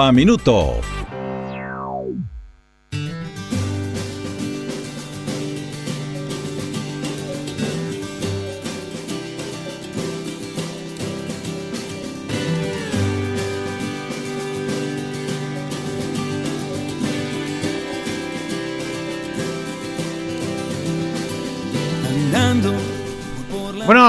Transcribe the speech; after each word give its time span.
a 0.00 0.12
Minuto. 0.12 0.80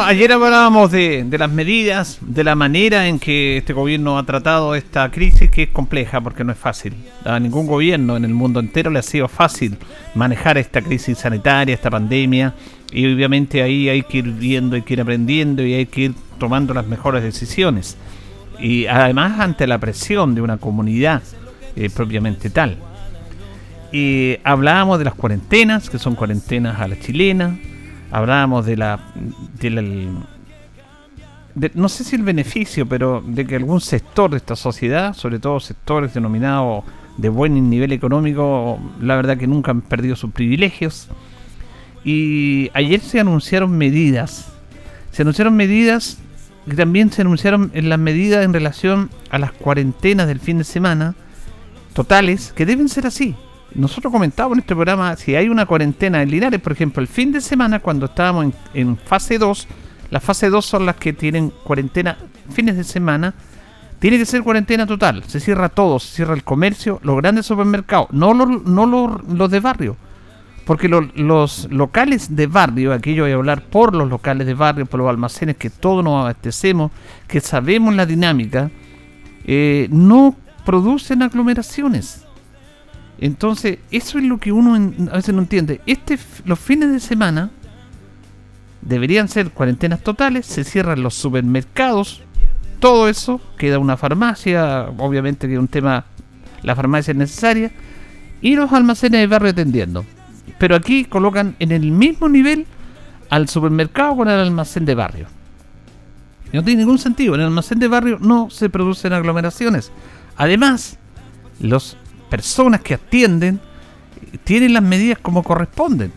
Ayer 0.05 0.31
hablábamos 0.31 0.91
de, 0.91 1.25
las 1.37 1.49
medidas, 1.49 2.19
de 2.21 2.43
la 2.43 2.55
manera 2.55 3.07
en 3.07 3.19
que 3.19 3.57
este 3.57 3.73
gobierno 3.73 4.17
ha 4.17 4.25
tratado 4.25 4.75
esta 4.75 5.09
crisis 5.09 5.49
que 5.49 5.63
es 5.63 5.69
compleja 5.69 6.21
porque 6.21 6.43
no 6.43 6.51
es 6.51 6.57
fácil. 6.57 6.93
A 7.23 7.39
ningún 7.39 7.65
gobierno 7.65 8.15
en 8.15 8.23
el 8.23 8.33
mundo 8.33 8.59
entero 8.59 8.91
le 8.91 8.99
ha 8.99 9.03
sido 9.03 9.27
fácil 9.27 9.77
manejar 10.13 10.57
esta 10.57 10.81
crisis 10.81 11.17
sanitaria, 11.17 11.73
esta 11.73 11.89
pandemia 11.89 12.53
y 12.91 13.11
obviamente 13.11 13.63
ahí 13.63 13.89
hay 13.89 14.03
que 14.03 14.19
ir 14.19 14.31
viendo, 14.31 14.75
hay 14.75 14.83
que 14.83 14.93
ir 14.93 15.01
aprendiendo 15.01 15.63
y 15.63 15.73
hay 15.73 15.87
que 15.87 16.01
ir 16.01 16.13
tomando 16.37 16.73
las 16.73 16.85
mejores 16.85 17.23
decisiones. 17.23 17.97
Y 18.59 18.85
además 18.85 19.39
ante 19.39 19.67
la 19.67 19.79
presión 19.79 20.35
de 20.35 20.41
una 20.41 20.57
comunidad 20.57 21.23
eh, 21.75 21.89
propiamente 21.89 22.49
tal. 22.49 22.77
Y 23.91 24.37
hablábamos 24.43 24.99
de 24.99 25.05
las 25.05 25.15
cuarentenas, 25.15 25.89
que 25.89 25.99
son 25.99 26.15
cuarentenas 26.15 26.79
a 26.79 26.87
la 26.87 26.99
chilena, 26.99 27.57
hablábamos 28.11 28.65
de 28.65 28.77
la, 28.77 28.99
no 31.73 31.89
sé 31.89 32.03
si 32.03 32.15
el 32.15 32.23
beneficio, 32.23 32.87
pero 32.87 33.23
de 33.25 33.45
que 33.45 33.55
algún 33.55 33.81
sector 33.81 34.31
de 34.31 34.37
esta 34.37 34.55
sociedad, 34.55 35.13
sobre 35.13 35.39
todo 35.39 35.59
sectores 35.59 36.13
denominados 36.13 36.83
de 37.17 37.29
buen 37.29 37.69
nivel 37.69 37.91
económico, 37.91 38.79
la 38.99 39.15
verdad 39.15 39.37
que 39.37 39.47
nunca 39.47 39.71
han 39.71 39.81
perdido 39.81 40.15
sus 40.15 40.31
privilegios. 40.31 41.07
Y 42.03 42.69
ayer 42.73 42.99
se 42.99 43.19
anunciaron 43.19 43.77
medidas, 43.77 44.51
se 45.11 45.23
anunciaron 45.23 45.55
medidas 45.55 46.19
y 46.67 46.75
también 46.75 47.11
se 47.11 47.21
anunciaron 47.21 47.71
las 47.73 47.99
medidas 47.99 48.45
en 48.45 48.53
relación 48.53 49.09
a 49.29 49.39
las 49.39 49.51
cuarentenas 49.51 50.27
del 50.27 50.39
fin 50.39 50.57
de 50.57 50.63
semana 50.63 51.15
totales, 51.93 52.51
que 52.53 52.65
deben 52.65 52.89
ser 52.89 53.07
así 53.07 53.35
nosotros 53.75 54.11
comentábamos 54.11 54.57
en 54.57 54.61
este 54.61 54.73
programa, 54.73 55.15
si 55.17 55.35
hay 55.35 55.49
una 55.49 55.65
cuarentena 55.65 56.21
en 56.21 56.31
Linares, 56.31 56.61
por 56.61 56.71
ejemplo, 56.71 57.01
el 57.01 57.07
fin 57.07 57.31
de 57.31 57.41
semana, 57.41 57.79
cuando 57.79 58.05
estábamos 58.05 58.53
en, 58.73 58.97
fase 58.97 59.37
2, 59.37 59.67
las 60.11 60.23
fase 60.23 60.49
2 60.49 60.65
son 60.65 60.85
las 60.85 60.95
que 60.95 61.11
tienen 61.11 61.49
cuarentena 61.49 62.17
fines 62.49 62.77
de 62.77 62.83
semana, 62.83 63.33
tiene 63.99 64.17
que 64.17 64.25
ser 64.25 64.43
cuarentena 64.43 64.85
total, 64.85 65.23
se 65.25 65.39
cierra 65.39 65.67
todo, 65.67 65.99
se 65.99 66.15
cierra 66.15 66.33
el 66.33 66.43
comercio, 66.43 66.99
los 67.03 67.17
grandes 67.17 67.45
supermercados, 67.47 68.07
no 68.11 68.33
los, 68.33 68.63
no 68.63 68.85
los, 68.85 69.51
de 69.51 69.59
barrio, 69.59 69.97
porque 70.65 70.87
los 70.87 71.69
locales 71.69 72.35
de 72.35 72.47
barrio, 72.47 72.93
aquí 72.93 73.13
yo 73.13 73.23
voy 73.23 73.31
a 73.31 73.35
hablar 73.35 73.63
por 73.63 73.93
los 73.93 74.09
locales 74.09 74.47
de 74.47 74.53
barrio, 74.53 74.85
por 74.85 74.99
los 74.99 75.09
almacenes 75.09 75.57
que 75.57 75.69
todos 75.69 76.03
nos 76.03 76.21
abastecemos, 76.21 76.91
que 77.27 77.41
sabemos 77.41 77.93
la 77.93 78.05
dinámica, 78.05 78.71
eh, 79.43 79.87
no 79.91 80.35
producen 80.63 81.23
aglomeraciones 81.23 82.24
entonces, 83.19 83.79
eso 83.91 84.17
es 84.17 84.25
lo 84.25 84.39
que 84.39 84.51
uno 84.51 84.75
a 84.75 85.15
veces 85.15 85.33
no 85.33 85.41
entiende. 85.41 85.81
Este, 85.85 86.17
los 86.45 86.59
fines 86.59 86.91
de 86.91 86.99
semana 86.99 87.49
deberían 88.81 89.27
ser 89.27 89.51
cuarentenas 89.51 90.01
totales, 90.01 90.45
se 90.45 90.63
cierran 90.63 91.01
los 91.01 91.15
supermercados, 91.15 92.21
todo 92.79 93.07
eso, 93.07 93.41
queda 93.57 93.79
una 93.79 93.97
farmacia, 93.97 94.89
obviamente 94.97 95.47
que 95.47 95.57
un 95.57 95.67
tema, 95.67 96.05
la 96.61 96.75
farmacia 96.75 97.11
es 97.11 97.17
necesaria, 97.17 97.71
y 98.41 98.55
los 98.55 98.71
almacenes 98.73 99.21
de 99.21 99.27
barrio 99.27 99.51
atendiendo. 99.51 100.05
Pero 100.59 100.75
aquí 100.75 101.05
colocan 101.05 101.55
en 101.59 101.71
el 101.71 101.91
mismo 101.91 102.29
nivel 102.29 102.67
al 103.29 103.49
supermercado 103.49 104.17
con 104.17 104.27
el 104.27 104.39
almacén 104.39 104.85
de 104.85 104.95
barrio. 104.95 105.27
no 106.53 106.63
tiene 106.63 106.81
ningún 106.81 106.99
sentido, 106.99 107.33
en 107.35 107.41
el 107.41 107.47
almacén 107.47 107.79
de 107.79 107.87
barrio 107.87 108.17
no 108.19 108.49
se 108.49 108.69
producen 108.69 109.13
aglomeraciones. 109.13 109.91
Además, 110.37 110.99
los 111.59 111.97
personas 112.29 112.81
que 112.81 112.93
atienden 112.93 113.59
tienen 114.43 114.73
las 114.73 114.83
medidas 114.83 115.19
como 115.21 115.43
corresponden. 115.43 116.11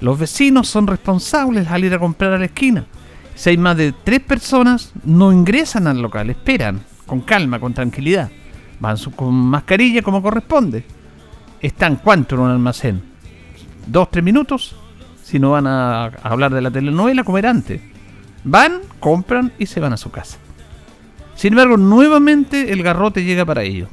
Los 0.00 0.18
vecinos 0.18 0.68
son 0.68 0.86
responsables 0.86 1.68
al 1.68 1.84
ir 1.84 1.94
a 1.94 1.98
comprar 1.98 2.32
a 2.32 2.38
la 2.38 2.46
esquina. 2.46 2.86
Si 3.34 3.50
hay 3.50 3.56
más 3.56 3.76
de 3.76 3.92
tres 3.92 4.20
personas, 4.20 4.92
no 5.04 5.32
ingresan 5.32 5.86
al 5.86 6.00
local, 6.00 6.30
esperan, 6.30 6.80
con 7.06 7.20
calma, 7.20 7.58
con 7.58 7.74
tranquilidad. 7.74 8.30
Van 8.80 8.96
con 9.14 9.34
mascarilla 9.34 10.02
como 10.02 10.22
corresponde. 10.22 10.84
Están 11.60 11.96
cuánto 11.96 12.34
en 12.34 12.40
un 12.42 12.50
almacén? 12.50 13.02
¿Dos, 13.86 14.10
tres 14.10 14.24
minutos? 14.24 14.76
Si 15.22 15.38
no 15.38 15.50
van 15.50 15.66
a, 15.66 16.04
hablar 16.22 16.52
de 16.52 16.62
la 16.62 16.70
telenovela, 16.70 17.24
comer 17.24 17.46
antes. 17.46 17.80
Van, 18.44 18.80
compran 18.98 19.52
y 19.58 19.66
se 19.66 19.80
van 19.80 19.92
a 19.92 19.98
su 19.98 20.10
casa. 20.10 20.38
Sin 21.34 21.52
embargo, 21.52 21.76
nuevamente 21.76 22.72
el 22.72 22.82
garrote 22.82 23.24
llega 23.24 23.44
para 23.44 23.62
ellos. 23.62 23.88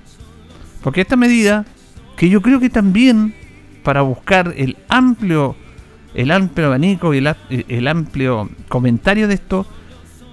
Porque 0.87 1.01
esta 1.01 1.17
medida, 1.17 1.65
que 2.15 2.29
yo 2.29 2.41
creo 2.41 2.61
que 2.61 2.69
también 2.69 3.35
para 3.83 4.03
buscar 4.03 4.53
el 4.55 4.77
amplio, 4.87 5.57
el 6.13 6.31
amplio 6.31 6.67
abanico 6.67 7.13
y 7.13 7.17
el, 7.17 7.87
amplio 7.89 8.49
comentario 8.69 9.27
de 9.27 9.33
esto, 9.33 9.67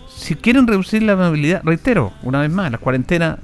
si 0.08 0.36
quieren 0.36 0.68
reducir 0.68 1.02
la 1.02 1.16
movilidad, 1.16 1.60
reitero, 1.64 2.12
una 2.22 2.40
vez 2.40 2.52
más, 2.52 2.70
las 2.70 2.78
cuarentenas, 2.78 3.40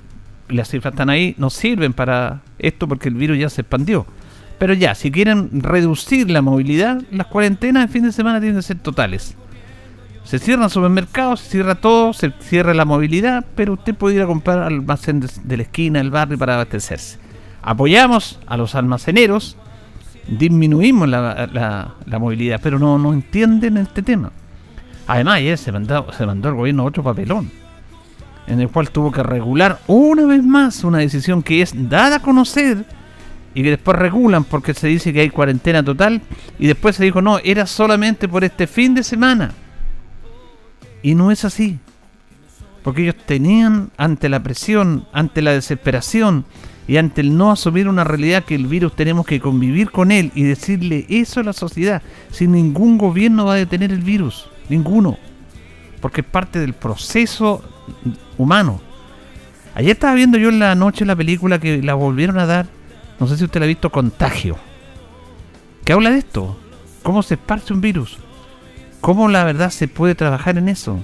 las 0.50 0.68
cifras 0.68 0.92
están 0.92 1.10
ahí, 1.10 1.34
no 1.36 1.50
sirven 1.50 1.94
para 1.94 2.42
esto 2.60 2.86
porque 2.86 3.08
el 3.08 3.16
virus 3.16 3.40
ya 3.40 3.50
se 3.50 3.62
expandió. 3.62 4.06
Pero 4.60 4.72
ya, 4.74 4.94
si 4.94 5.10
quieren 5.10 5.48
reducir 5.64 6.30
la 6.30 6.42
movilidad, 6.42 7.02
las 7.10 7.26
cuarentenas 7.26 7.88
de 7.88 7.92
fin 7.92 8.04
de 8.04 8.12
semana 8.12 8.38
tienen 8.38 8.58
que 8.58 8.62
ser 8.62 8.78
totales. 8.78 9.34
Se 10.30 10.38
cierran 10.38 10.70
supermercados, 10.70 11.40
se 11.40 11.50
cierra 11.50 11.74
todo, 11.74 12.12
se 12.12 12.30
cierra 12.38 12.72
la 12.72 12.84
movilidad, 12.84 13.44
pero 13.56 13.72
usted 13.72 13.96
puede 13.96 14.14
ir 14.14 14.22
a 14.22 14.26
comprar 14.26 14.58
al 14.58 14.74
almacén 14.74 15.18
de, 15.18 15.56
la 15.56 15.64
esquina, 15.64 15.98
del 15.98 16.12
barrio 16.12 16.38
para 16.38 16.54
abastecerse. 16.54 17.18
Apoyamos 17.62 18.38
a 18.46 18.56
los 18.56 18.76
almaceneros, 18.76 19.56
disminuimos 20.28 21.08
la, 21.08 21.96
movilidad, 22.20 22.60
pero 22.62 22.78
no, 22.78 22.96
no 22.96 23.12
entienden 23.12 23.76
este 23.76 24.02
tema. 24.02 24.30
Además, 25.08 25.40
se 25.58 25.72
mandó, 25.72 26.06
el 26.08 26.54
gobierno 26.54 26.84
otro 26.84 27.02
papelón, 27.02 27.50
en 28.46 28.60
el 28.60 28.68
cual 28.68 28.92
tuvo 28.92 29.10
que 29.10 29.24
regular 29.24 29.80
una 29.88 30.26
vez 30.26 30.44
más 30.44 30.84
una 30.84 30.98
decisión 30.98 31.42
que 31.42 31.60
es 31.60 31.72
dada 31.88 32.18
a 32.18 32.22
conocer 32.22 32.84
y 33.52 33.64
que 33.64 33.70
después 33.70 33.98
regulan 33.98 34.44
porque 34.44 34.74
se 34.74 34.86
dice 34.86 35.12
que 35.12 35.22
hay 35.22 35.30
cuarentena 35.30 35.82
total 35.82 36.22
y 36.56 36.68
después 36.68 36.94
se 36.94 37.02
dijo 37.02 37.20
no, 37.20 37.40
era 37.42 37.66
solamente 37.66 38.28
por 38.28 38.44
este 38.44 38.68
fin 38.68 38.94
de 38.94 39.02
semana. 39.02 39.50
Y 41.02 41.14
no 41.14 41.30
es 41.30 41.44
así. 41.44 41.78
Porque 42.82 43.02
ellos 43.02 43.16
tenían, 43.26 43.90
ante 43.96 44.28
la 44.28 44.42
presión, 44.42 45.06
ante 45.12 45.42
la 45.42 45.52
desesperación 45.52 46.44
y 46.88 46.96
ante 46.96 47.20
el 47.20 47.36
no 47.36 47.52
asumir 47.52 47.88
una 47.88 48.04
realidad 48.04 48.44
que 48.44 48.54
el 48.54 48.66
virus 48.66 48.96
tenemos 48.96 49.26
que 49.26 49.40
convivir 49.40 49.90
con 49.90 50.10
él 50.10 50.32
y 50.34 50.42
decirle 50.44 51.06
eso 51.08 51.40
a 51.40 51.44
la 51.44 51.52
sociedad, 51.52 52.02
si 52.30 52.48
ningún 52.48 52.98
gobierno 52.98 53.44
va 53.44 53.52
a 53.54 53.56
detener 53.56 53.92
el 53.92 54.00
virus, 54.00 54.48
ninguno. 54.68 55.18
Porque 56.00 56.22
es 56.22 56.26
parte 56.26 56.58
del 56.58 56.72
proceso 56.72 57.62
humano. 58.38 58.80
Ayer 59.74 59.92
estaba 59.92 60.14
viendo 60.14 60.38
yo 60.38 60.48
en 60.48 60.58
la 60.58 60.74
noche 60.74 61.04
la 61.04 61.14
película 61.14 61.60
que 61.60 61.82
la 61.82 61.94
volvieron 61.94 62.38
a 62.38 62.46
dar, 62.46 62.66
no 63.20 63.26
sé 63.26 63.36
si 63.36 63.44
usted 63.44 63.60
la 63.60 63.66
ha 63.66 63.68
visto, 63.68 63.90
Contagio. 63.90 64.56
¿Qué 65.84 65.92
habla 65.92 66.10
de 66.10 66.18
esto? 66.18 66.58
¿Cómo 67.02 67.22
se 67.22 67.34
esparce 67.34 67.72
un 67.72 67.80
virus? 67.80 68.18
Cómo 69.00 69.28
la 69.28 69.44
verdad 69.44 69.70
se 69.70 69.88
puede 69.88 70.14
trabajar 70.14 70.58
en 70.58 70.68
eso. 70.68 71.00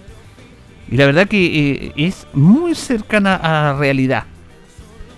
Y 0.91 0.97
la 0.97 1.07
verdad 1.07 1.27
que 1.27 1.47
eh, 1.47 1.93
es 1.97 2.27
muy 2.33 2.75
cercana 2.75 3.35
a 3.35 3.73
la 3.73 3.79
realidad. 3.79 4.25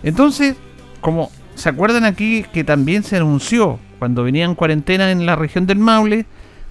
Entonces, 0.02 0.56
como 1.00 1.30
se 1.54 1.68
acuerdan 1.68 2.04
aquí 2.04 2.44
que 2.52 2.64
también 2.64 3.02
se 3.02 3.16
anunció 3.16 3.78
cuando 3.98 4.22
venía 4.22 4.44
en 4.44 4.54
cuarentena 4.54 5.10
en 5.10 5.26
la 5.26 5.36
región 5.36 5.66
del 5.66 5.78
Maule, 5.78 6.26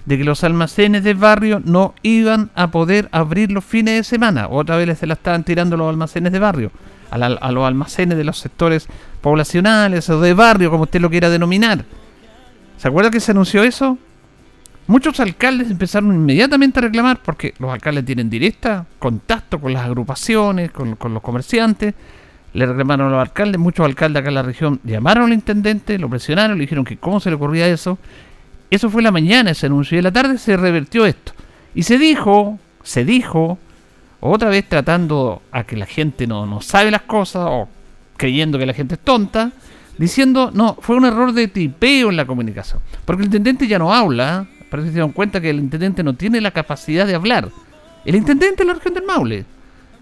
de 0.06 0.16
que 0.16 0.24
los 0.24 0.42
almacenes 0.42 1.04
de 1.04 1.12
barrio 1.12 1.60
no 1.62 1.94
iban 2.02 2.50
a 2.54 2.70
poder 2.70 3.10
abrir 3.12 3.52
los 3.52 3.64
fines 3.64 3.94
de 3.94 4.04
semana. 4.04 4.48
Otra 4.48 4.76
vez 4.76 4.98
se 4.98 5.06
la 5.06 5.12
estaban 5.12 5.44
tirando 5.44 5.76
los 5.76 5.90
almacenes 5.90 6.32
de 6.32 6.38
barrio, 6.38 6.72
a, 7.10 7.16
a 7.16 7.52
los 7.52 7.66
almacenes 7.66 8.16
de 8.16 8.24
los 8.24 8.38
sectores 8.38 8.88
poblacionales 9.20 10.08
o 10.08 10.18
de 10.20 10.32
barrio, 10.32 10.70
como 10.70 10.84
usted 10.84 11.02
lo 11.02 11.10
quiera 11.10 11.28
denominar. 11.28 11.84
¿Se 12.78 12.88
acuerda 12.88 13.10
que 13.10 13.20
se 13.20 13.32
anunció 13.32 13.62
eso? 13.62 13.98
Muchos 14.88 15.20
alcaldes 15.20 15.70
empezaron 15.70 16.14
inmediatamente 16.14 16.78
a 16.78 16.82
reclamar 16.82 17.20
porque 17.22 17.52
los 17.58 17.70
alcaldes 17.70 18.06
tienen 18.06 18.30
directa 18.30 18.86
contacto 18.98 19.60
con 19.60 19.74
las 19.74 19.84
agrupaciones, 19.84 20.70
con, 20.70 20.96
los 20.98 21.22
comerciantes. 21.22 21.92
Le 22.54 22.64
reclamaron 22.64 23.08
a 23.08 23.10
los 23.10 23.20
alcaldes, 23.20 23.60
muchos 23.60 23.84
alcaldes 23.84 24.22
acá 24.22 24.30
en 24.30 24.34
la 24.34 24.42
región 24.42 24.80
llamaron 24.84 25.24
al 25.26 25.34
intendente, 25.34 25.98
lo 25.98 26.08
presionaron, 26.08 26.56
le 26.56 26.62
dijeron 26.62 26.86
que 26.86 26.96
cómo 26.96 27.20
se 27.20 27.28
le 27.28 27.36
ocurría 27.36 27.68
eso. 27.68 27.98
Eso 28.70 28.88
fue 28.88 29.02
la 29.02 29.10
mañana, 29.10 29.50
ese 29.50 29.66
anuncio, 29.66 29.94
y 29.94 29.98
en 29.98 30.04
la 30.04 30.12
tarde 30.12 30.38
se 30.38 30.56
revertió 30.56 31.04
esto. 31.04 31.32
Y 31.74 31.82
se 31.82 31.98
dijo, 31.98 32.58
se 32.82 33.04
dijo, 33.04 33.58
otra 34.20 34.48
vez 34.48 34.66
tratando 34.66 35.42
a 35.52 35.64
que 35.64 35.76
la 35.76 35.84
gente 35.84 36.26
no, 36.26 36.46
no 36.46 36.62
sabe 36.62 36.90
las 36.90 37.02
cosas 37.02 37.44
o 37.46 37.68
creyendo 38.16 38.58
que 38.58 38.64
la 38.64 38.72
gente 38.72 38.94
es 38.94 39.00
tonta, 39.00 39.52
diciendo, 39.98 40.50
no, 40.54 40.78
fue 40.80 40.96
un 40.96 41.04
error 41.04 41.34
de 41.34 41.46
tipeo 41.46 42.08
en 42.08 42.16
la 42.16 42.24
comunicación. 42.24 42.80
Porque 43.04 43.20
el 43.20 43.26
intendente 43.26 43.66
ya 43.66 43.78
no 43.78 43.92
habla, 43.92 44.46
Parece 44.70 44.86
que 44.86 44.90
se 44.90 44.94
dieron 44.94 45.12
cuenta 45.12 45.40
que 45.40 45.50
el 45.50 45.58
intendente 45.58 46.02
no 46.02 46.14
tiene 46.14 46.40
la 46.40 46.50
capacidad 46.50 47.06
de 47.06 47.14
hablar. 47.14 47.50
El 48.04 48.14
intendente 48.14 48.62
de 48.62 48.64
la 48.66 48.74
región 48.74 48.94
del 48.94 49.04
Maule 49.04 49.44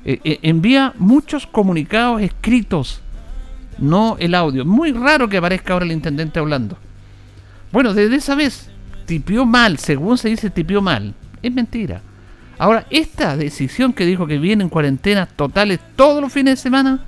eh, 0.05 0.21
eh, 0.23 0.39
envía 0.43 0.93
muchos 0.99 1.47
comunicados 1.47 2.23
escritos, 2.23 3.01
no 3.79 4.17
el 4.19 4.35
audio. 4.35 4.65
Muy 4.65 4.93
raro 4.93 5.29
que 5.29 5.37
aparezca 5.37 5.73
ahora 5.73 5.85
el 5.85 5.93
intendente 5.93 6.39
hablando. 6.39 6.79
Bueno, 7.73 7.95
desde 7.95 8.17
esa 8.17 8.35
vez 8.35 8.71
tipió 9.07 9.45
mal, 9.45 9.79
según 9.79 10.19
se 10.19 10.29
dice, 10.29 10.51
tipió 10.51 10.81
mal. 10.81 11.15
Es 11.43 11.53
mentira. 11.53 12.03
Ahora, 12.59 12.87
esta 12.91 13.37
decisión 13.37 13.93
que 13.93 14.07
dijo 14.07 14.27
que 14.27 14.39
vienen 14.39 14.69
cuarentenas 14.69 15.29
totales 15.35 15.79
todos 15.95 16.23
los 16.23 16.33
fines 16.33 16.53
de 16.53 16.63
semana, 16.63 17.01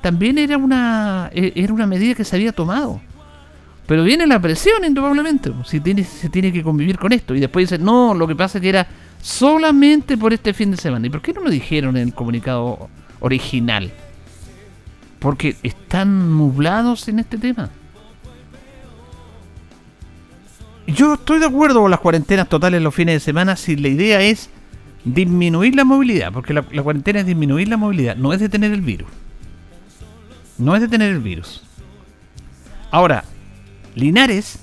también 0.00 0.38
era 0.38 0.56
una, 0.56 1.30
eh, 1.32 1.52
era 1.56 1.72
una 1.72 1.86
medida 1.86 2.14
que 2.14 2.24
se 2.24 2.36
había 2.36 2.52
tomado. 2.52 3.00
Pero 3.86 4.04
viene 4.04 4.26
la 4.26 4.40
presión, 4.40 4.84
indudablemente, 4.84 5.52
si 5.64 5.80
tiene, 5.80 6.04
se 6.04 6.28
tiene 6.28 6.52
que 6.52 6.62
convivir 6.62 6.98
con 6.98 7.12
esto. 7.12 7.34
Y 7.34 7.40
después 7.40 7.68
dice, 7.68 7.82
no, 7.82 8.14
lo 8.14 8.28
que 8.28 8.36
pasa 8.36 8.58
es 8.58 8.62
que 8.62 8.68
era 8.68 8.86
solamente 9.20 10.16
por 10.16 10.32
este 10.32 10.54
fin 10.54 10.70
de 10.70 10.76
semana. 10.76 11.06
¿Y 11.06 11.10
por 11.10 11.20
qué 11.20 11.32
no 11.32 11.40
lo 11.42 11.50
dijeron 11.50 11.96
en 11.96 12.08
el 12.08 12.14
comunicado 12.14 12.88
original? 13.20 13.90
Porque 15.18 15.56
están 15.62 16.36
nublados 16.36 17.08
en 17.08 17.18
este 17.18 17.38
tema. 17.38 17.70
Yo 20.86 21.14
estoy 21.14 21.38
de 21.38 21.46
acuerdo 21.46 21.80
con 21.80 21.90
las 21.90 22.00
cuarentenas 22.00 22.48
totales 22.48 22.82
los 22.82 22.94
fines 22.94 23.14
de 23.14 23.20
semana 23.20 23.56
si 23.56 23.76
la 23.76 23.88
idea 23.88 24.20
es 24.20 24.50
disminuir 25.04 25.74
la 25.74 25.84
movilidad, 25.84 26.32
porque 26.32 26.52
la, 26.52 26.64
la 26.70 26.82
cuarentena 26.82 27.20
es 27.20 27.26
disminuir 27.26 27.68
la 27.68 27.76
movilidad, 27.76 28.16
no 28.16 28.32
es 28.32 28.40
detener 28.40 28.72
el 28.72 28.82
virus. 28.82 29.08
No 30.58 30.74
es 30.74 30.82
detener 30.82 31.12
el 31.12 31.20
virus. 31.20 31.62
Ahora, 32.90 33.24
Linares 33.94 34.60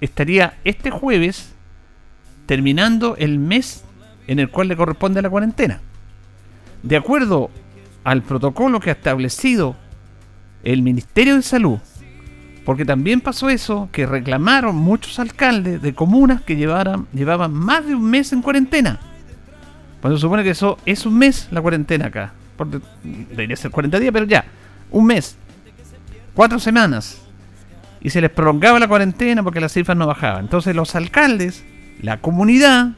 estaría 0.00 0.58
este 0.64 0.90
jueves 0.90 1.52
terminando 2.46 3.16
el 3.16 3.38
mes 3.38 3.84
en 4.26 4.38
el 4.38 4.50
cual 4.50 4.68
le 4.68 4.76
corresponde 4.76 5.22
la 5.22 5.30
cuarentena. 5.30 5.80
De 6.82 6.96
acuerdo 6.96 7.50
al 8.04 8.22
protocolo 8.22 8.80
que 8.80 8.90
ha 8.90 8.94
establecido 8.94 9.76
el 10.64 10.82
Ministerio 10.82 11.36
de 11.36 11.42
Salud, 11.42 11.78
porque 12.64 12.84
también 12.84 13.20
pasó 13.20 13.48
eso, 13.48 13.88
que 13.90 14.06
reclamaron 14.06 14.76
muchos 14.76 15.18
alcaldes 15.18 15.82
de 15.82 15.94
comunas 15.94 16.42
que 16.42 16.56
llevaran, 16.56 17.06
llevaban 17.12 17.52
más 17.52 17.86
de 17.86 17.94
un 17.94 18.04
mes 18.04 18.32
en 18.32 18.42
cuarentena. 18.42 19.00
Cuando 20.00 20.18
se 20.18 20.22
supone 20.22 20.42
que 20.42 20.50
eso 20.50 20.78
es 20.84 21.06
un 21.06 21.16
mes 21.16 21.48
la 21.50 21.60
cuarentena 21.62 22.06
acá. 22.06 22.32
debería 23.02 23.56
ser 23.56 23.70
40 23.70 23.98
días, 23.98 24.12
pero 24.12 24.26
ya, 24.26 24.44
un 24.90 25.06
mes. 25.06 25.36
Cuatro 26.34 26.58
semanas 26.58 27.21
y 28.02 28.10
se 28.10 28.20
les 28.20 28.30
prolongaba 28.30 28.78
la 28.78 28.88
cuarentena 28.88 29.42
porque 29.42 29.60
las 29.60 29.72
cifras 29.72 29.96
no 29.96 30.06
bajaban. 30.06 30.44
Entonces 30.44 30.74
los 30.74 30.94
alcaldes, 30.96 31.64
la 32.00 32.20
comunidad, 32.20 32.90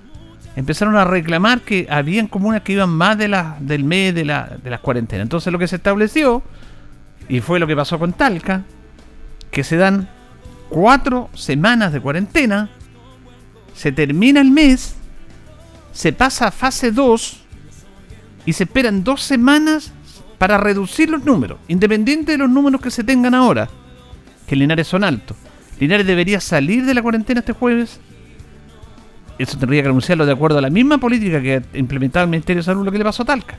empezaron 0.56 0.96
a 0.96 1.04
reclamar 1.04 1.60
que 1.60 1.86
habían 1.90 2.26
comunas 2.26 2.62
que 2.62 2.72
iban 2.72 2.90
más 2.90 3.18
de 3.18 3.28
del 3.60 3.84
mes 3.84 4.14
de, 4.14 4.24
la, 4.24 4.56
de 4.62 4.70
las 4.70 4.80
cuarentenas. 4.80 5.24
Entonces 5.24 5.52
lo 5.52 5.58
que 5.58 5.68
se 5.68 5.76
estableció, 5.76 6.42
y 7.28 7.40
fue 7.40 7.58
lo 7.58 7.66
que 7.66 7.76
pasó 7.76 7.98
con 7.98 8.14
Talca, 8.14 8.62
que 9.50 9.62
se 9.62 9.76
dan 9.76 10.08
cuatro 10.70 11.28
semanas 11.34 11.92
de 11.92 12.00
cuarentena, 12.00 12.70
se 13.74 13.92
termina 13.92 14.40
el 14.40 14.50
mes, 14.50 14.94
se 15.92 16.12
pasa 16.12 16.48
a 16.48 16.50
fase 16.50 16.92
2 16.92 17.40
y 18.46 18.52
se 18.54 18.64
esperan 18.64 19.04
dos 19.04 19.22
semanas 19.22 19.92
para 20.38 20.56
reducir 20.56 21.10
los 21.10 21.24
números, 21.24 21.58
independiente 21.68 22.32
de 22.32 22.38
los 22.38 22.50
números 22.50 22.80
que 22.80 22.90
se 22.90 23.04
tengan 23.04 23.34
ahora 23.34 23.68
que 24.46 24.56
Linares 24.56 24.86
son 24.86 25.04
altos. 25.04 25.36
Linares 25.78 26.06
debería 26.06 26.40
salir 26.40 26.84
de 26.84 26.94
la 26.94 27.02
cuarentena 27.02 27.40
este 27.40 27.52
jueves. 27.52 28.00
Eso 29.38 29.58
tendría 29.58 29.82
que 29.82 29.88
anunciarlo 29.88 30.26
de 30.26 30.32
acuerdo 30.32 30.58
a 30.58 30.62
la 30.62 30.70
misma 30.70 30.98
política 30.98 31.42
que 31.42 31.56
ha 31.56 31.78
implementado 31.78 32.24
el 32.24 32.30
Ministerio 32.30 32.60
de 32.60 32.64
Salud 32.64 32.84
lo 32.84 32.92
que 32.92 32.98
le 32.98 33.04
pasó 33.04 33.22
a 33.24 33.26
Talca. 33.26 33.58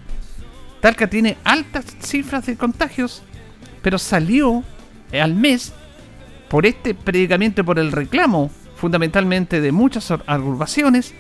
Talca 0.80 1.08
tiene 1.08 1.38
altas 1.44 1.86
cifras 2.00 2.46
de 2.46 2.56
contagios, 2.56 3.24
pero 3.82 3.98
salió 3.98 4.64
al 5.12 5.34
mes 5.36 5.74
por 6.50 6.66
este 6.66 6.94
predicamento, 6.94 7.66
por 7.66 7.80
el 7.80 7.92
reclamo 7.92 8.52
fundamentalmente 8.76 9.62
de 9.62 9.72
muchas 9.72 10.12
agrupaciones, 10.12 11.14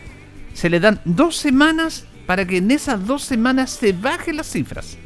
se 0.53 0.69
le 0.69 0.79
dan 0.79 1.01
dos 1.05 1.35
semanas 1.35 2.05
para 2.25 2.45
que 2.45 2.57
en 2.57 2.71
esas 2.71 3.05
dos 3.05 3.23
semanas 3.23 3.71
se 3.71 3.93
bajen 3.93 4.37
las 4.37 4.47
cifras. 4.47 4.97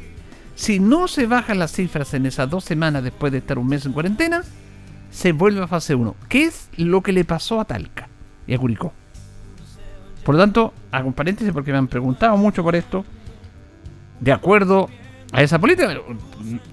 Si 0.60 0.78
no 0.78 1.08
se 1.08 1.26
bajan 1.26 1.58
las 1.58 1.72
cifras 1.72 2.12
en 2.12 2.26
esas 2.26 2.50
dos 2.50 2.64
semanas 2.64 3.02
después 3.02 3.32
de 3.32 3.38
estar 3.38 3.58
un 3.58 3.66
mes 3.66 3.86
en 3.86 3.94
cuarentena, 3.94 4.42
se 5.10 5.32
vuelve 5.32 5.62
a 5.62 5.66
fase 5.66 5.94
1. 5.94 6.14
¿Qué 6.28 6.44
es 6.44 6.68
lo 6.76 7.00
que 7.00 7.14
le 7.14 7.24
pasó 7.24 7.62
a 7.62 7.64
Talca 7.64 8.10
y 8.46 8.52
a 8.52 8.58
Curicó? 8.58 8.92
Por 10.22 10.34
lo 10.34 10.40
tanto, 10.42 10.74
hago 10.90 11.08
un 11.08 11.14
paréntesis 11.14 11.50
porque 11.50 11.72
me 11.72 11.78
han 11.78 11.88
preguntado 11.88 12.36
mucho 12.36 12.62
por 12.62 12.76
esto. 12.76 13.06
De 14.20 14.32
acuerdo 14.32 14.90
a 15.32 15.42
esa 15.42 15.58
política, 15.58 15.94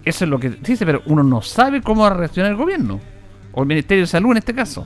eso 0.04 0.26
es 0.26 0.30
lo 0.30 0.38
que 0.38 0.50
dice, 0.50 0.86
pero 0.86 1.02
uno 1.06 1.24
no 1.24 1.42
sabe 1.42 1.82
cómo 1.82 2.02
va 2.02 2.08
a 2.08 2.14
reaccionar 2.14 2.52
el 2.52 2.58
gobierno, 2.58 3.00
o 3.54 3.62
el 3.62 3.70
Ministerio 3.70 4.04
de 4.04 4.08
Salud 4.08 4.32
en 4.32 4.40
este 4.40 4.54
caso. 4.54 4.86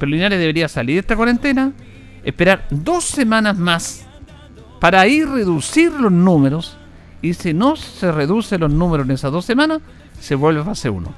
Pero 0.00 0.10
Linares 0.10 0.40
debería 0.40 0.66
salir 0.66 0.96
de 0.96 1.00
esta 1.02 1.14
cuarentena, 1.14 1.74
esperar 2.24 2.66
dos 2.70 3.04
semanas 3.04 3.56
más 3.56 4.04
para 4.80 5.06
ir 5.06 5.28
reducir 5.28 5.92
los 5.92 6.10
números 6.10 6.76
y 7.22 7.34
si 7.34 7.52
no 7.52 7.76
se 7.76 8.10
reducen 8.12 8.60
los 8.60 8.72
números 8.72 9.06
en 9.06 9.12
esas 9.12 9.32
dos 9.32 9.44
semanas, 9.44 9.80
se 10.18 10.34
vuelve 10.34 10.64
fase 10.64 10.90
1. 10.90 11.12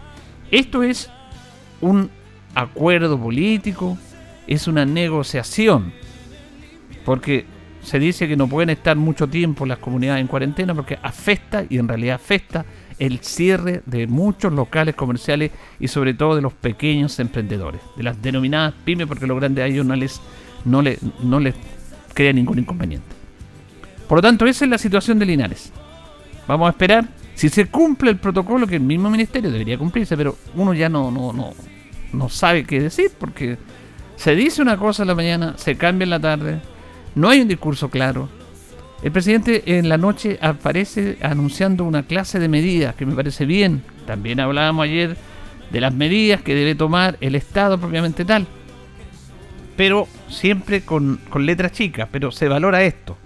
Esto 0.50 0.82
es 0.82 1.10
un 1.80 2.10
acuerdo 2.54 3.18
político, 3.18 3.96
es 4.46 4.66
una 4.66 4.84
negociación, 4.84 5.92
porque 7.04 7.46
se 7.82 7.98
dice 7.98 8.28
que 8.28 8.36
no 8.36 8.48
pueden 8.48 8.70
estar 8.70 8.96
mucho 8.96 9.28
tiempo 9.28 9.66
las 9.66 9.78
comunidades 9.78 10.20
en 10.20 10.28
cuarentena 10.28 10.74
porque 10.74 10.98
afecta, 11.02 11.64
y 11.68 11.78
en 11.78 11.88
realidad 11.88 12.16
afecta, 12.16 12.64
el 12.98 13.18
cierre 13.20 13.82
de 13.86 14.06
muchos 14.06 14.52
locales 14.52 14.94
comerciales 14.94 15.50
y 15.80 15.88
sobre 15.88 16.14
todo 16.14 16.36
de 16.36 16.42
los 16.42 16.52
pequeños 16.52 17.18
emprendedores, 17.18 17.80
de 17.96 18.02
las 18.04 18.20
denominadas 18.22 18.74
pymes, 18.84 19.06
porque 19.06 19.26
los 19.26 19.38
grandes 19.38 19.64
a 19.64 19.66
ellos 19.66 19.84
no 19.84 19.96
les, 19.96 20.20
no 20.64 20.82
les, 20.82 20.98
no 21.22 21.40
les 21.40 21.54
crea 22.14 22.32
ningún 22.32 22.60
inconveniente. 22.60 23.06
Por 24.08 24.18
lo 24.18 24.22
tanto, 24.22 24.46
esa 24.46 24.64
es 24.64 24.70
la 24.70 24.78
situación 24.78 25.18
de 25.18 25.26
Linares. 25.26 25.72
Vamos 26.46 26.66
a 26.66 26.70
esperar 26.70 27.06
si 27.34 27.48
se 27.48 27.66
cumple 27.66 28.10
el 28.10 28.18
protocolo 28.18 28.66
que 28.66 28.76
el 28.76 28.82
mismo 28.82 29.10
ministerio 29.10 29.50
debería 29.50 29.78
cumplirse, 29.78 30.16
pero 30.16 30.36
uno 30.54 30.74
ya 30.74 30.88
no, 30.88 31.10
no, 31.10 31.32
no, 31.32 31.52
no 32.12 32.28
sabe 32.28 32.64
qué 32.64 32.80
decir 32.80 33.10
porque 33.18 33.58
se 34.16 34.34
dice 34.34 34.62
una 34.62 34.76
cosa 34.76 35.02
en 35.02 35.08
la 35.08 35.14
mañana, 35.14 35.54
se 35.56 35.76
cambia 35.76 36.04
en 36.04 36.10
la 36.10 36.20
tarde, 36.20 36.60
no 37.14 37.28
hay 37.28 37.40
un 37.40 37.48
discurso 37.48 37.88
claro. 37.90 38.28
El 39.02 39.10
presidente 39.10 39.78
en 39.78 39.88
la 39.88 39.98
noche 39.98 40.38
aparece 40.40 41.18
anunciando 41.22 41.84
una 41.84 42.04
clase 42.04 42.38
de 42.38 42.48
medidas 42.48 42.94
que 42.94 43.04
me 43.04 43.16
parece 43.16 43.46
bien. 43.46 43.82
También 44.06 44.38
hablábamos 44.38 44.84
ayer 44.84 45.16
de 45.72 45.80
las 45.80 45.92
medidas 45.92 46.42
que 46.42 46.54
debe 46.54 46.76
tomar 46.76 47.16
el 47.20 47.34
Estado 47.34 47.78
propiamente 47.78 48.24
tal. 48.24 48.46
Pero 49.76 50.06
siempre 50.28 50.82
con, 50.82 51.18
con 51.30 51.46
letras 51.46 51.72
chicas, 51.72 52.08
pero 52.12 52.30
se 52.30 52.46
valora 52.46 52.84
esto. 52.84 53.16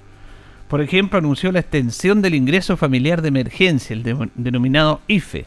Por 0.69 0.81
ejemplo, 0.81 1.19
anunció 1.19 1.53
la 1.53 1.61
extensión 1.61 2.23
del 2.23 2.35
ingreso 2.35 2.77
familiar 2.77 3.23
de 3.23 3.29
emergencia, 3.29 3.95
el 3.95 4.31
denominado 4.35 5.01
IFE. 5.07 5.47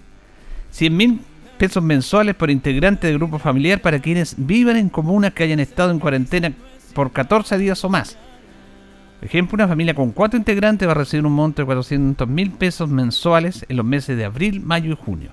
100 0.71 0.97
mil 0.97 1.21
pesos 1.57 1.83
mensuales 1.83 2.35
por 2.35 2.49
integrante 2.49 3.07
del 3.07 3.17
grupo 3.17 3.37
familiar 3.37 3.81
para 3.81 3.99
quienes 3.99 4.35
vivan 4.37 4.77
en 4.77 4.87
comunas 4.87 5.33
que 5.33 5.43
hayan 5.43 5.59
estado 5.59 5.91
en 5.91 5.99
cuarentena 5.99 6.53
por 6.93 7.11
14 7.11 7.57
días 7.57 7.83
o 7.83 7.89
más. 7.89 8.17
Por 9.19 9.27
ejemplo, 9.27 9.55
una 9.55 9.67
familia 9.67 9.93
con 9.93 10.11
cuatro 10.11 10.37
integrantes 10.37 10.87
va 10.87 10.93
a 10.93 10.95
recibir 10.95 11.25
un 11.25 11.33
monto 11.33 11.61
de 11.61 11.65
400 11.65 12.25
mil 12.27 12.51
pesos 12.51 12.87
mensuales 12.87 13.65
en 13.67 13.75
los 13.75 13.85
meses 13.85 14.15
de 14.15 14.23
abril, 14.23 14.61
mayo 14.61 14.93
y 14.93 14.95
junio. 14.95 15.31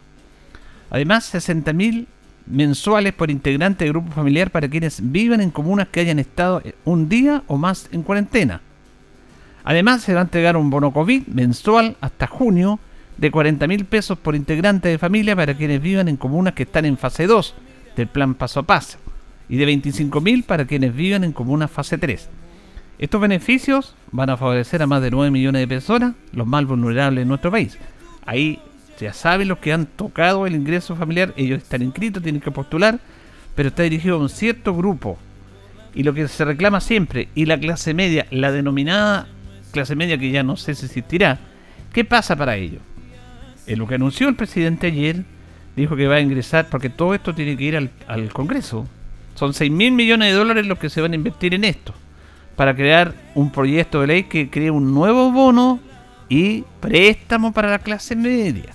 Además, 0.91 1.27
60 1.27 1.73
mil 1.73 2.09
mensuales 2.47 3.13
por 3.13 3.31
integrante 3.31 3.85
de 3.85 3.91
grupo 3.91 4.11
familiar 4.11 4.51
para 4.51 4.69
quienes 4.69 5.13
vivan 5.13 5.41
en 5.41 5.51
comunas 5.51 5.87
que 5.89 6.01
hayan 6.01 6.19
estado 6.19 6.61
un 6.85 7.09
día 7.09 7.45
o 7.47 7.57
más 7.57 7.89
en 7.93 8.03
cuarentena. 8.03 8.61
Además, 9.67 10.03
se 10.03 10.15
va 10.15 10.21
a 10.21 10.23
entregar 10.23 10.57
un 10.57 10.71
bono 10.71 10.93
COVID 10.93 11.27
mensual 11.27 11.97
hasta 12.01 12.29
junio 12.29 12.79
de 13.19 13.33
40 13.33 13.67
mil 13.67 13.85
pesos 13.85 14.17
por 14.17 14.37
integrante 14.37 14.89
de 14.89 14.97
familia 14.97 15.35
para 15.35 15.57
quienes 15.57 15.83
vivan 15.83 16.07
en 16.07 16.17
comunas 16.17 16.55
que 16.55 16.63
están 16.63 16.85
en 16.85 16.97
fase 16.97 17.27
2 17.27 17.53
del 17.97 18.07
plan 18.07 18.37
paso 18.37 18.61
a 18.61 18.63
paso 18.63 18.99
y 19.49 19.57
de 19.57 19.67
25 19.67 20.21
mil 20.21 20.45
para 20.45 20.67
quienes 20.67 20.95
vivan 20.95 21.25
en 21.25 21.33
comunas 21.33 21.69
fase 21.69 21.99
3. 21.99 22.29
Estos 23.01 23.21
beneficios 23.21 23.97
van 24.13 24.31
a 24.31 24.37
favorecer 24.37 24.83
a 24.83 24.87
más 24.87 25.03
de 25.03 25.11
9 25.11 25.33
millones 25.33 25.63
de 25.63 25.67
personas, 25.67 26.15
los 26.33 26.47
más 26.47 26.65
vulnerables 26.65 27.23
en 27.23 27.29
nuestro 27.29 27.51
país. 27.51 27.77
Ahí 28.25 28.61
ya 29.01 29.13
saben 29.13 29.49
los 29.49 29.59
que 29.59 29.73
han 29.73 29.87
tocado 29.87 30.47
el 30.47 30.55
ingreso 30.55 30.95
familiar, 30.95 31.35
ellos 31.37 31.61
están 31.61 31.83
inscritos, 31.83 32.23
tienen 32.23 32.41
que 32.41 32.53
postular, 32.53 33.01
pero 33.57 33.71
está 33.71 33.83
dirigido 33.83 34.15
a 34.15 34.21
un 34.21 34.29
cierto 34.29 34.77
grupo. 34.77 35.19
Y 35.93 36.05
lo 36.05 36.15
que 36.15 36.29
se 36.29 36.45
reclama 36.45 36.81
siempre, 36.81 37.31
y 37.35 37.47
la 37.47 37.59
clase 37.59 37.95
media, 37.95 38.27
la 38.31 38.53
denominada 38.53 39.27
clase 39.77 39.95
media 39.95 40.17
que 40.17 40.31
ya 40.31 40.43
no 40.43 40.57
sé 40.57 40.75
si 40.75 40.87
existirá, 40.87 41.39
¿qué 41.93 42.05
pasa 42.05 42.35
para 42.35 42.57
ello? 42.57 42.81
En 43.67 43.79
lo 43.79 43.87
que 43.87 43.97
anunció 43.97 44.29
el 44.29 44.35
presidente 44.35 44.87
ayer, 44.87 45.25
dijo 45.77 45.97
que 45.97 46.07
va 46.07 46.17
a 46.17 46.21
ingresar, 46.21 46.69
porque 46.71 46.89
todo 46.89 47.15
esto 47.15 47.35
tiene 47.35 47.57
que 47.57 47.65
ir 47.65 47.77
al, 47.77 48.33
Congreso. 48.33 48.89
Son 49.35 49.53
6 49.53 49.71
mil 49.71 49.93
millones 49.93 50.33
de 50.33 50.39
dólares 50.39 50.67
los 50.67 50.79
que 50.79 50.89
se 50.89 51.03
van 51.03 51.13
a 51.13 51.17
invertir 51.17 51.53
en 51.53 51.65
esto, 51.65 51.93
para 52.57 52.75
crear 52.75 53.13
un 53.35 53.53
proyecto 53.53 54.01
de 54.01 54.07
ley 54.07 54.23
que 54.25 54.49
cree 54.49 54.71
un 54.71 54.95
nuevo 54.95 55.31
bono 55.31 55.79
y 56.31 56.65
préstamo 56.81 57.53
para 57.53 57.71
la 57.71 57.79
clase 57.81 58.17
media. 58.17 58.73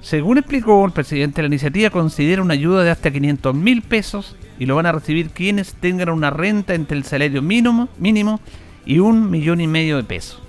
Según 0.00 0.38
explicó 0.38 0.84
el 0.84 0.92
presidente, 0.92 1.42
la 1.42 1.48
iniciativa 1.48 1.90
considera 1.90 2.42
una 2.42 2.54
ayuda 2.54 2.82
de 2.82 2.90
hasta 2.90 3.12
500 3.12 3.54
mil 3.54 3.82
pesos 3.82 4.36
y 4.58 4.66
lo 4.66 4.74
van 4.74 4.86
a 4.86 4.92
recibir 4.92 5.30
quienes 5.30 5.74
tengan 5.74 6.08
una 6.08 6.30
renta 6.30 6.74
entre 6.74 6.96
el 6.96 7.04
salario 7.04 7.40
mínimo, 7.40 7.88
mínimo 7.98 8.40
y 8.88 8.98
un 8.98 9.30
millón 9.30 9.60
y 9.60 9.68
medio 9.68 9.98
de 9.98 10.02
pesos. 10.02 10.40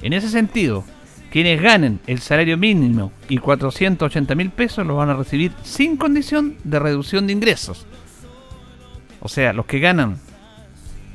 En 0.00 0.14
ese 0.14 0.30
sentido, 0.30 0.84
quienes 1.30 1.60
ganen 1.60 2.00
el 2.06 2.20
salario 2.20 2.56
mínimo 2.56 3.12
y 3.28 3.38
480 3.38 4.34
mil 4.36 4.50
pesos 4.50 4.86
lo 4.86 4.96
van 4.96 5.10
a 5.10 5.14
recibir 5.14 5.52
sin 5.62 5.96
condición 5.96 6.56
de 6.64 6.78
reducción 6.78 7.26
de 7.26 7.34
ingresos. 7.34 7.86
O 9.20 9.28
sea, 9.28 9.52
los 9.52 9.66
que 9.66 9.80
ganan 9.80 10.16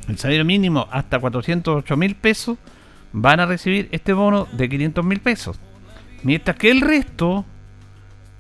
el 0.09 0.17
salario 0.17 0.43
mínimo 0.43 0.87
hasta 0.91 1.19
408 1.19 1.97
mil 1.97 2.15
pesos 2.15 2.57
van 3.13 3.39
a 3.39 3.45
recibir 3.45 3.87
este 3.91 4.11
bono 4.11 4.47
de 4.51 4.67
500 4.67 5.05
mil 5.05 5.21
pesos. 5.21 5.57
Mientras 6.21 6.57
que 6.57 6.69
el 6.69 6.81
resto 6.81 7.45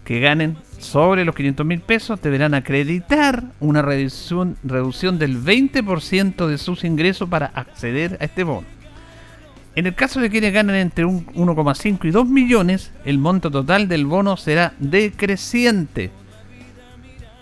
que 0.03 0.19
ganen 0.19 0.57
sobre 0.79 1.25
los 1.25 1.35
500 1.35 1.65
mil 1.65 1.79
pesos 1.79 2.21
deberán 2.21 2.53
acreditar 2.53 3.43
una 3.59 3.81
reducción, 3.81 4.57
reducción 4.63 5.17
del 5.17 5.41
20% 5.41 6.47
de 6.47 6.57
sus 6.57 6.83
ingresos 6.83 7.29
para 7.29 7.47
acceder 7.47 8.17
a 8.19 8.25
este 8.25 8.43
bono. 8.43 8.67
En 9.75 9.87
el 9.87 9.95
caso 9.95 10.19
de 10.19 10.29
quienes 10.29 10.53
ganen 10.53 10.75
entre 10.75 11.05
1,5 11.05 12.05
y 12.05 12.11
2 12.11 12.27
millones, 12.27 12.91
el 13.05 13.17
monto 13.17 13.49
total 13.49 13.87
del 13.87 14.05
bono 14.05 14.37
será 14.37 14.73
decreciente. 14.77 16.11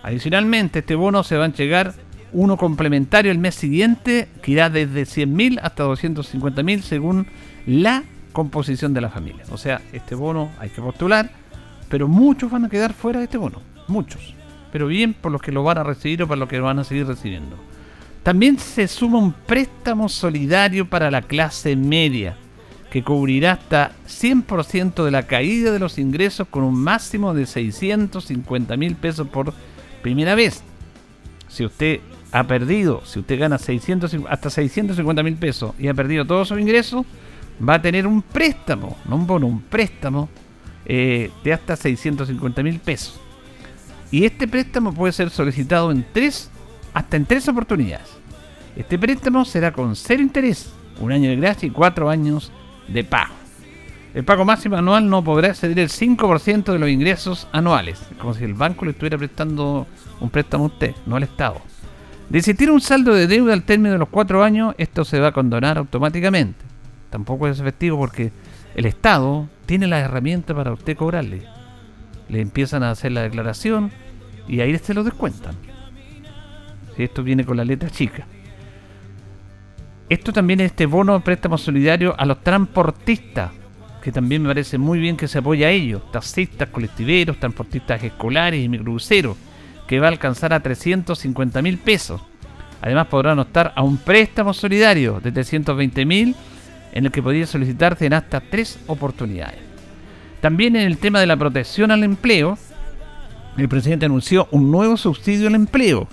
Adicionalmente, 0.04 0.80
este 0.80 0.96
bono 0.96 1.24
se 1.24 1.36
va 1.36 1.44
a 1.44 1.48
entregar 1.48 1.94
uno 2.32 2.56
complementario 2.56 3.32
el 3.32 3.38
mes 3.38 3.56
siguiente, 3.56 4.30
que 4.42 4.52
irá 4.54 4.70
desde 4.70 5.04
100.000 5.04 5.60
hasta 5.62 5.84
250.000 5.86 6.82
según 6.82 7.28
la 7.66 8.04
composición 8.32 8.94
de 8.94 9.02
la 9.02 9.10
familia. 9.10 9.44
O 9.52 9.58
sea, 9.58 9.82
este 9.92 10.16
bono 10.16 10.50
hay 10.58 10.70
que 10.70 10.82
postular, 10.82 11.30
pero 11.92 12.08
muchos 12.08 12.50
van 12.50 12.64
a 12.64 12.70
quedar 12.70 12.94
fuera 12.94 13.20
de 13.20 13.26
este 13.26 13.38
bono. 13.38 13.62
Muchos. 13.90 14.34
Pero 14.72 14.88
bien 14.88 15.14
por 15.14 15.30
los 15.30 15.42
que 15.42 15.52
lo 15.52 15.62
van 15.62 15.78
a 15.78 15.84
recibir 15.84 16.24
o 16.24 16.28
para 16.28 16.40
los 16.40 16.48
que 16.48 16.58
lo 16.58 16.64
van 16.64 16.80
a 16.80 16.86
seguir 16.86 17.06
recibiendo. 17.06 17.58
También 18.24 18.58
se 18.58 18.88
suma 18.88 19.20
un 19.20 19.34
préstamo 19.34 20.08
solidario 20.08 20.90
para 20.90 21.12
la 21.12 21.22
clase 21.22 21.76
media, 21.76 22.38
que 22.90 23.04
cubrirá 23.04 23.54
hasta 23.54 23.92
100% 24.08 25.04
de 25.04 25.12
la 25.12 25.28
caída 25.28 25.72
de 25.72 25.80
los 25.80 25.98
ingresos 25.98 26.48
con 26.48 26.64
un 26.64 26.76
máximo 26.76 27.34
de 27.34 27.46
650 27.46 28.78
mil 28.78 28.96
pesos 28.96 29.28
por 29.28 29.54
primera 30.02 30.34
vez. 30.34 30.64
Si 31.50 31.66
usted 31.66 32.00
ha 32.32 32.46
perdido, 32.46 33.02
si 33.04 33.20
usted 33.20 33.38
gana 33.38 33.58
600, 33.58 34.16
hasta 34.30 34.50
650 34.50 35.24
mil 35.24 35.36
pesos 35.36 35.74
y 35.78 35.90
ha 35.90 35.94
perdido 35.94 36.26
todos 36.26 36.48
sus 36.48 36.60
ingresos, 36.60 37.06
va 37.68 37.76
a 37.76 37.82
tener 37.82 38.08
un 38.08 38.22
préstamo, 38.22 38.96
no 39.10 39.18
un 39.18 39.28
bono, 39.28 39.48
un 39.48 39.62
préstamo 39.62 40.30
eh, 40.86 41.32
de 41.44 41.54
hasta 41.54 41.76
650 41.76 42.64
mil 42.64 42.80
pesos. 42.80 43.20
Y 44.12 44.26
este 44.26 44.48
préstamo 44.48 44.94
puede 44.94 45.14
ser 45.14 45.30
solicitado 45.30 45.92
en 45.92 46.06
tres, 46.12 46.50
hasta 46.94 47.18
en 47.18 47.26
tres 47.26 47.48
oportunidades. 47.48 48.10
Este 48.76 48.98
préstamo 49.00 49.46
será 49.46 49.72
con 49.72 49.96
cero 49.96 50.22
interés, 50.22 50.72
un 51.00 51.12
año 51.12 51.30
de 51.30 51.36
gracia 51.38 51.68
y 51.68 51.72
cuatro 51.72 52.10
años 52.10 52.52
de 52.88 53.04
pago. 53.04 53.34
El 54.14 54.26
pago 54.26 54.44
máximo 54.44 54.76
anual 54.76 55.10
no 55.10 55.24
podrá 55.24 55.50
exceder 55.50 55.80
el 55.80 55.90
5% 55.90 56.74
de 56.74 56.80
los 56.80 56.90
ingresos 56.90 57.48
anuales, 57.54 58.02
como 58.20 58.34
si 58.34 58.44
el 58.44 58.54
banco 58.54 58.84
le 58.84 58.92
estuviera 58.92 59.18
prestando 59.18 59.88
un 60.20 60.30
préstamo 60.30 60.66
a 60.66 60.68
usted, 60.68 60.94
no 61.06 61.16
al 61.16 61.24
Estado. 61.24 61.62
De 62.30 62.40
existir 62.40 62.70
un 62.72 62.82
saldo 62.82 63.14
de 63.14 63.28
deuda 63.28 63.54
al 63.54 63.64
término 63.64 63.94
de 63.94 64.00
los 64.00 64.10
cuatro 64.10 64.44
años, 64.44 64.76
esto 64.78 65.06
se 65.06 65.20
va 65.20 65.28
a 65.28 65.32
condonar 65.32 65.78
automáticamente. 65.78 66.60
Tampoco 67.10 67.48
es 67.48 67.60
efectivo 67.60 67.98
porque 67.98 68.32
el 68.76 68.86
Estado 68.86 69.48
tiene 69.66 69.88
la 69.88 70.00
herramienta 70.00 70.54
para 70.54 70.72
usted 70.72 70.96
cobrarle. 70.96 71.44
Le 72.30 72.42
empiezan 72.42 72.84
a 72.84 72.92
hacer 72.92 73.12
la 73.12 73.22
declaración 73.22 73.92
y 74.48 74.62
ahí 74.62 74.78
se 74.78 74.94
lo 74.94 75.04
descuentan. 75.04 75.56
Esto 76.98 77.24
viene 77.24 77.46
con 77.46 77.58
la 77.58 77.66
letra 77.66 77.90
chica. 77.90 78.26
Esto 80.10 80.34
también 80.34 80.60
es 80.60 80.68
este 80.68 80.86
bono 80.86 81.14
de 81.14 81.22
préstamo 81.22 81.58
solidario 81.58 82.14
a 82.18 82.26
los 82.26 82.44
transportistas, 82.44 83.52
que 84.02 84.12
también 84.12 84.42
me 84.42 84.50
parece 84.50 84.78
muy 84.78 85.00
bien 85.00 85.16
que 85.16 85.28
se 85.28 85.40
apoya 85.40 85.68
a 85.68 85.72
ellos, 85.72 86.12
taxistas, 86.12 86.70
colectiveros, 86.70 87.40
transportistas 87.40 88.04
escolares 88.04 88.64
y 88.64 88.68
microbuseros 88.68 89.38
que 89.88 90.00
va 90.00 90.08
a 90.08 90.12
alcanzar 90.12 90.54
a 90.54 90.60
350 90.60 91.62
mil 91.62 91.78
pesos. 91.78 92.22
Además 92.82 93.08
podrán 93.08 93.40
optar 93.40 93.74
a 93.76 93.84
un 93.84 93.98
préstamo 93.98 94.54
solidario 94.54 95.20
de 95.20 95.32
320 95.32 96.06
mil 96.06 96.36
en 96.92 97.06
el 97.06 97.12
que 97.12 97.24
podría 97.24 97.48
solicitarse 97.48 98.06
en 98.06 98.14
hasta 98.14 98.42
tres 98.42 98.80
oportunidades. 98.88 99.60
También 100.42 100.76
en 100.76 100.88
el 100.88 100.98
tema 100.98 101.20
de 101.20 101.28
la 101.28 101.38
protección 101.38 101.92
al 101.92 102.04
empleo, 102.04 102.58
el 103.58 103.70
presidente 103.70 104.06
anunció 104.06 104.48
un 104.52 104.72
nuevo 104.72 104.98
subsidio 104.98 105.48
al 105.48 105.56
empleo, 105.56 106.08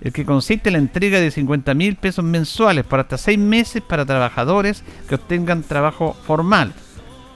el 0.00 0.12
que 0.12 0.24
consiste 0.24 0.68
en 0.68 0.74
la 0.74 0.78
entrega 0.78 1.20
de 1.20 1.30
50 1.30 1.74
mil 1.74 1.96
pesos 1.96 2.24
mensuales 2.24 2.84
por 2.84 3.00
hasta 3.00 3.18
seis 3.18 3.38
meses 3.38 3.82
para 3.82 4.06
trabajadores 4.06 4.82
que 5.08 5.16
obtengan 5.16 5.62
trabajo 5.62 6.16
formal. 6.24 6.72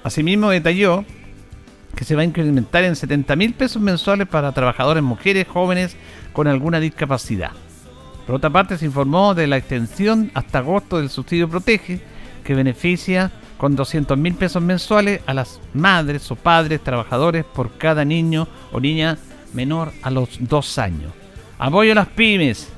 Asimismo 0.05 0.51
detalló 0.51 1.05
que 1.95 2.05
se 2.05 2.17
va 2.17 2.23
a 2.23 2.25
incrementar 2.25 2.85
en 2.85 2.97
70 2.97 3.37
mil 3.37 3.55
pesos 3.55 3.83
mensuales 3.83 4.27
para 4.27 4.53
trabajadores 4.53 5.03
mujeres 5.03 5.47
jóvenes 5.47 5.97
con 6.33 6.49
alguna 6.49 6.81
discapacidad. 6.81 7.53
Por 8.27 8.37
otra 8.37 8.51
parte, 8.51 8.79
se 8.79 8.87
informó 8.87 9.35
de 9.35 9.47
la 9.47 9.57
extensión 9.57 10.31
hasta 10.35 10.59
agosto 10.59 10.99
del 10.99 11.11
subsidio 11.11 11.49
Protege, 11.49 12.01
que 12.43 12.55
beneficia 12.55 13.31
con 13.57 13.77
200 13.77 14.19
mil 14.19 14.35
pesos 14.35 14.63
mensuales 14.63 15.21
a 15.27 15.35
las 15.35 15.61
madres 15.73 16.31
o 16.31 16.37
padres 16.37 16.83
trabajadores 16.83 17.45
por 17.45 17.79
cada 17.79 18.05
niño 18.05 18.49
o 18.73 18.81
niña 18.81 19.19
menor 19.53 19.93
a 20.03 20.11
los 20.11 20.29
dos 20.41 20.79
años. 20.79 21.13
Apoyo 21.59 21.93
a 21.93 21.95
las 21.95 22.09
pymes. 22.09 22.69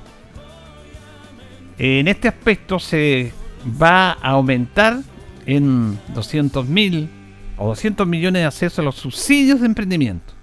En 1.78 2.06
este 2.06 2.28
aspecto 2.28 2.78
se 2.78 3.32
va 3.80 4.12
a 4.12 4.30
aumentar 4.30 4.98
en 5.46 5.98
200 6.14 6.66
mil 6.68 7.08
o 7.56 7.68
200 7.68 8.06
millones 8.06 8.42
de 8.42 8.46
acceso 8.46 8.82
a 8.82 8.84
los 8.84 8.96
subsidios 8.96 9.60
de 9.60 9.66
emprendimiento. 9.66 10.34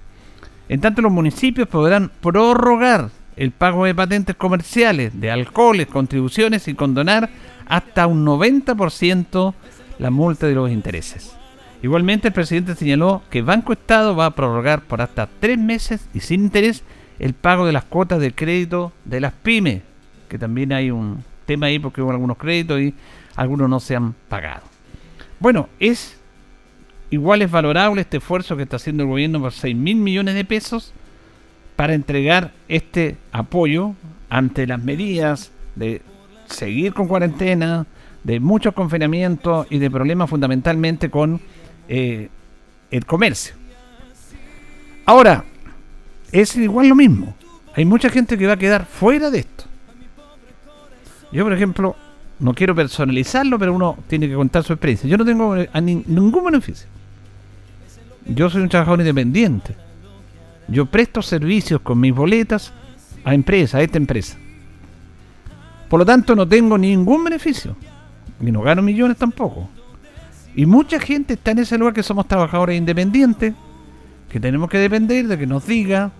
En 0.69 0.81
tanto, 0.81 1.01
los 1.01 1.11
municipios 1.11 1.67
podrán 1.67 2.11
prorrogar 2.21 3.09
el 3.35 3.51
pago 3.51 3.85
de 3.85 3.95
patentes 3.95 4.35
comerciales, 4.35 5.19
de 5.19 5.31
alcoholes, 5.31 5.87
contribuciones 5.87 6.67
y 6.67 6.73
condonar 6.73 7.29
hasta 7.71 8.05
un 8.05 8.25
90% 8.25 9.53
la 9.97 10.11
multa 10.11 10.47
de 10.47 10.55
los 10.55 10.69
intereses. 10.69 11.35
Igualmente, 11.81 12.27
el 12.27 12.33
presidente 12.33 12.75
señaló 12.75 13.21
que 13.29 13.41
Banco 13.41 13.73
Estado 13.73 14.15
va 14.15 14.27
a 14.27 14.35
prorrogar 14.35 14.81
por 14.81 15.01
hasta 15.01 15.27
tres 15.39 15.57
meses 15.57 16.07
y 16.13 16.19
sin 16.19 16.41
interés 16.41 16.83
el 17.17 17.33
pago 17.33 17.65
de 17.65 17.71
las 17.71 17.85
cuotas 17.85 18.19
de 18.19 18.33
crédito 18.33 18.91
de 19.05 19.21
las 19.21 19.33
pymes, 19.33 19.81
que 20.27 20.37
también 20.37 20.73
hay 20.73 20.91
un 20.91 21.23
tema 21.45 21.67
ahí 21.67 21.79
porque 21.79 22.01
hubo 22.01 22.11
algunos 22.11 22.37
créditos 22.37 22.79
y 22.79 22.93
algunos 23.35 23.69
no 23.69 23.79
se 23.79 23.95
han 23.95 24.13
pagado. 24.27 24.63
Bueno, 25.39 25.69
es 25.79 26.21
Igual 27.11 27.41
es 27.41 27.51
valorable 27.51 27.99
este 27.99 28.17
esfuerzo 28.17 28.55
que 28.55 28.63
está 28.63 28.77
haciendo 28.77 29.03
el 29.03 29.09
gobierno 29.09 29.41
por 29.41 29.51
6 29.51 29.75
mil 29.75 29.97
millones 29.97 30.33
de 30.33 30.45
pesos 30.45 30.93
para 31.75 31.93
entregar 31.93 32.51
este 32.69 33.17
apoyo 33.33 33.95
ante 34.29 34.65
las 34.65 34.81
medidas 34.81 35.51
de 35.75 36.01
seguir 36.51 36.93
con 36.93 37.07
cuarentena, 37.07 37.85
de 38.23 38.39
muchos 38.39 38.73
confinamientos 38.73 39.67
y 39.69 39.79
de 39.79 39.89
problemas 39.89 40.29
fundamentalmente 40.29 41.09
con 41.09 41.41
eh, 41.87 42.29
el 42.91 43.05
comercio. 43.05 43.55
Ahora, 45.05 45.43
es 46.31 46.55
igual 46.55 46.87
lo 46.87 46.95
mismo. 46.95 47.35
hay 47.75 47.85
mucha 47.85 48.09
gente 48.09 48.37
que 48.37 48.47
va 48.47 48.53
a 48.53 48.57
quedar 48.57 48.85
fuera 48.85 49.31
de 49.31 49.39
esto. 49.39 49.65
Yo, 51.31 51.43
por 51.43 51.53
ejemplo, 51.53 51.95
no 52.39 52.53
quiero 52.53 52.75
personalizarlo, 52.75 53.57
pero 53.57 53.73
uno 53.73 53.97
tiene 54.07 54.27
que 54.27 54.35
contar 54.35 54.63
su 54.63 54.73
experiencia. 54.73 55.09
Yo 55.09 55.17
no 55.17 55.25
tengo 55.25 55.55
ningún 55.55 56.45
beneficio. 56.45 56.87
Yo 58.25 58.49
soy 58.49 58.61
un 58.61 58.69
trabajador 58.69 58.99
independiente. 58.99 59.75
Yo 60.67 60.85
presto 60.85 61.21
servicios 61.21 61.81
con 61.81 61.99
mis 61.99 62.13
boletas 62.13 62.73
a 63.23 63.33
empresas, 63.33 63.75
a 63.75 63.81
esta 63.81 63.97
empresa. 63.97 64.37
Por 65.91 65.99
lo 65.99 66.05
tanto, 66.05 66.37
no 66.37 66.47
tengo 66.47 66.77
ningún 66.77 67.21
beneficio. 67.25 67.75
Y 68.39 68.49
no 68.49 68.61
gano 68.61 68.81
millones 68.81 69.17
tampoco. 69.17 69.69
Y 70.55 70.65
mucha 70.65 71.01
gente 71.01 71.33
está 71.33 71.51
en 71.51 71.59
ese 71.59 71.77
lugar 71.77 71.93
que 71.93 72.01
somos 72.01 72.29
trabajadores 72.29 72.77
independientes, 72.77 73.53
que 74.29 74.39
tenemos 74.39 74.69
que 74.69 74.77
depender 74.77 75.27
de 75.27 75.37
que 75.37 75.45
nos 75.45 75.67
diga 75.67 76.13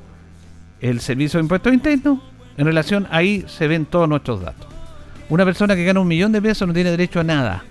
el 0.82 1.00
servicio 1.00 1.38
de 1.38 1.46
impuestos 1.46 1.74
internos. 1.74 2.20
En 2.58 2.66
relación, 2.66 3.08
ahí 3.12 3.46
se 3.48 3.70
ven 3.70 3.86
todos 3.86 4.10
nuestros 4.10 4.42
datos. 4.42 4.68
Una 5.30 5.46
persona 5.46 5.74
que 5.74 5.86
gana 5.86 6.01
un 6.01 6.08
millón 6.10 6.34
de 6.34 6.42
pesos 6.42 6.68
no 6.68 6.74
tiene 6.74 6.92
derecho 6.92 7.22
a 7.22 7.24
nada. 7.24 7.63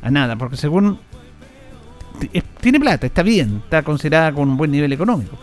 A 0.00 0.10
nada, 0.10 0.34
porque 0.36 0.56
según... 0.56 0.98
Tiene 2.62 2.80
plata, 2.80 3.06
está 3.06 3.22
bien, 3.22 3.60
está 3.64 3.82
considerada 3.82 4.32
con 4.32 4.48
un 4.48 4.56
buen 4.56 4.70
nivel 4.70 4.94
económico. 4.94 5.36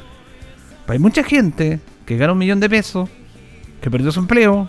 Pero 0.88 0.94
hay 0.94 1.00
mucha 1.00 1.24
gente 1.24 1.80
que 2.08 2.18
gana 2.18 2.34
un 2.34 2.40
millón 2.40 2.60
de 2.60 2.72
pesos, 2.72 3.08
que 3.82 3.92
perdió 3.92 4.12
su 4.12 4.22
empleo, 4.22 4.68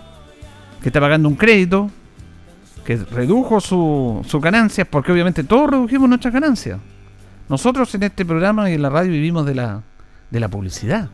que 0.87 0.91
está 0.91 1.01
pagando 1.01 1.29
un 1.29 1.35
crédito, 1.35 1.91
que 2.85 2.95
redujo 2.95 3.61
sus 3.61 4.25
su 4.25 4.41
ganancias, 4.41 4.87
porque 4.89 5.11
obviamente 5.11 5.43
todos 5.43 5.69
redujimos 5.69 6.09
nuestras 6.09 6.33
ganancias. 6.33 6.79
Nosotros 7.49 7.93
en 7.97 8.05
este 8.05 8.25
programa 8.25 8.71
y 8.71 8.75
en 8.75 8.83
la 8.83 8.89
radio 8.89 9.11
vivimos 9.11 9.45
de 9.47 9.57
la, 9.57 9.83
de 10.31 10.39
la 10.39 10.47
publicidad. 10.47 11.11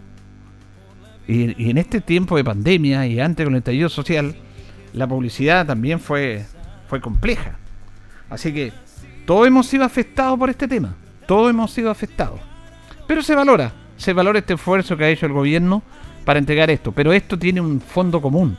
Y, 1.27 1.71
en 1.71 1.79
este 1.79 2.03
tiempo 2.03 2.37
de 2.37 2.45
pandemia 2.45 3.07
y 3.07 3.19
antes 3.19 3.47
con 3.47 3.55
el 3.55 3.61
estallido 3.61 3.89
social, 3.89 4.37
la 4.93 5.07
publicidad 5.07 5.65
también 5.65 6.01
fue, 6.01 6.45
fue 6.87 7.01
compleja. 7.01 7.57
Así 8.29 8.53
que 8.53 8.75
todos 9.25 9.47
hemos 9.47 9.69
sido 9.69 9.85
afectados 9.85 10.39
por 10.39 10.51
este 10.51 10.69
tema. 10.69 10.97
Todos 11.27 11.49
hemos 11.49 11.71
sido 11.71 11.91
afectados. 11.91 12.41
Pero 13.07 13.23
se 13.23 13.35
valora, 13.35 13.73
se 13.97 14.13
valora 14.13 14.39
este 14.39 14.53
esfuerzo 14.53 14.99
que 14.99 15.05
ha 15.05 15.09
hecho 15.09 15.25
el 15.25 15.33
gobierno 15.33 15.83
para 16.27 16.39
entregar 16.39 16.69
esto. 16.69 16.93
Pero 16.93 17.15
esto 17.15 17.39
tiene 17.39 17.63
un 17.63 17.81
fondo 17.81 18.21
común 18.21 18.55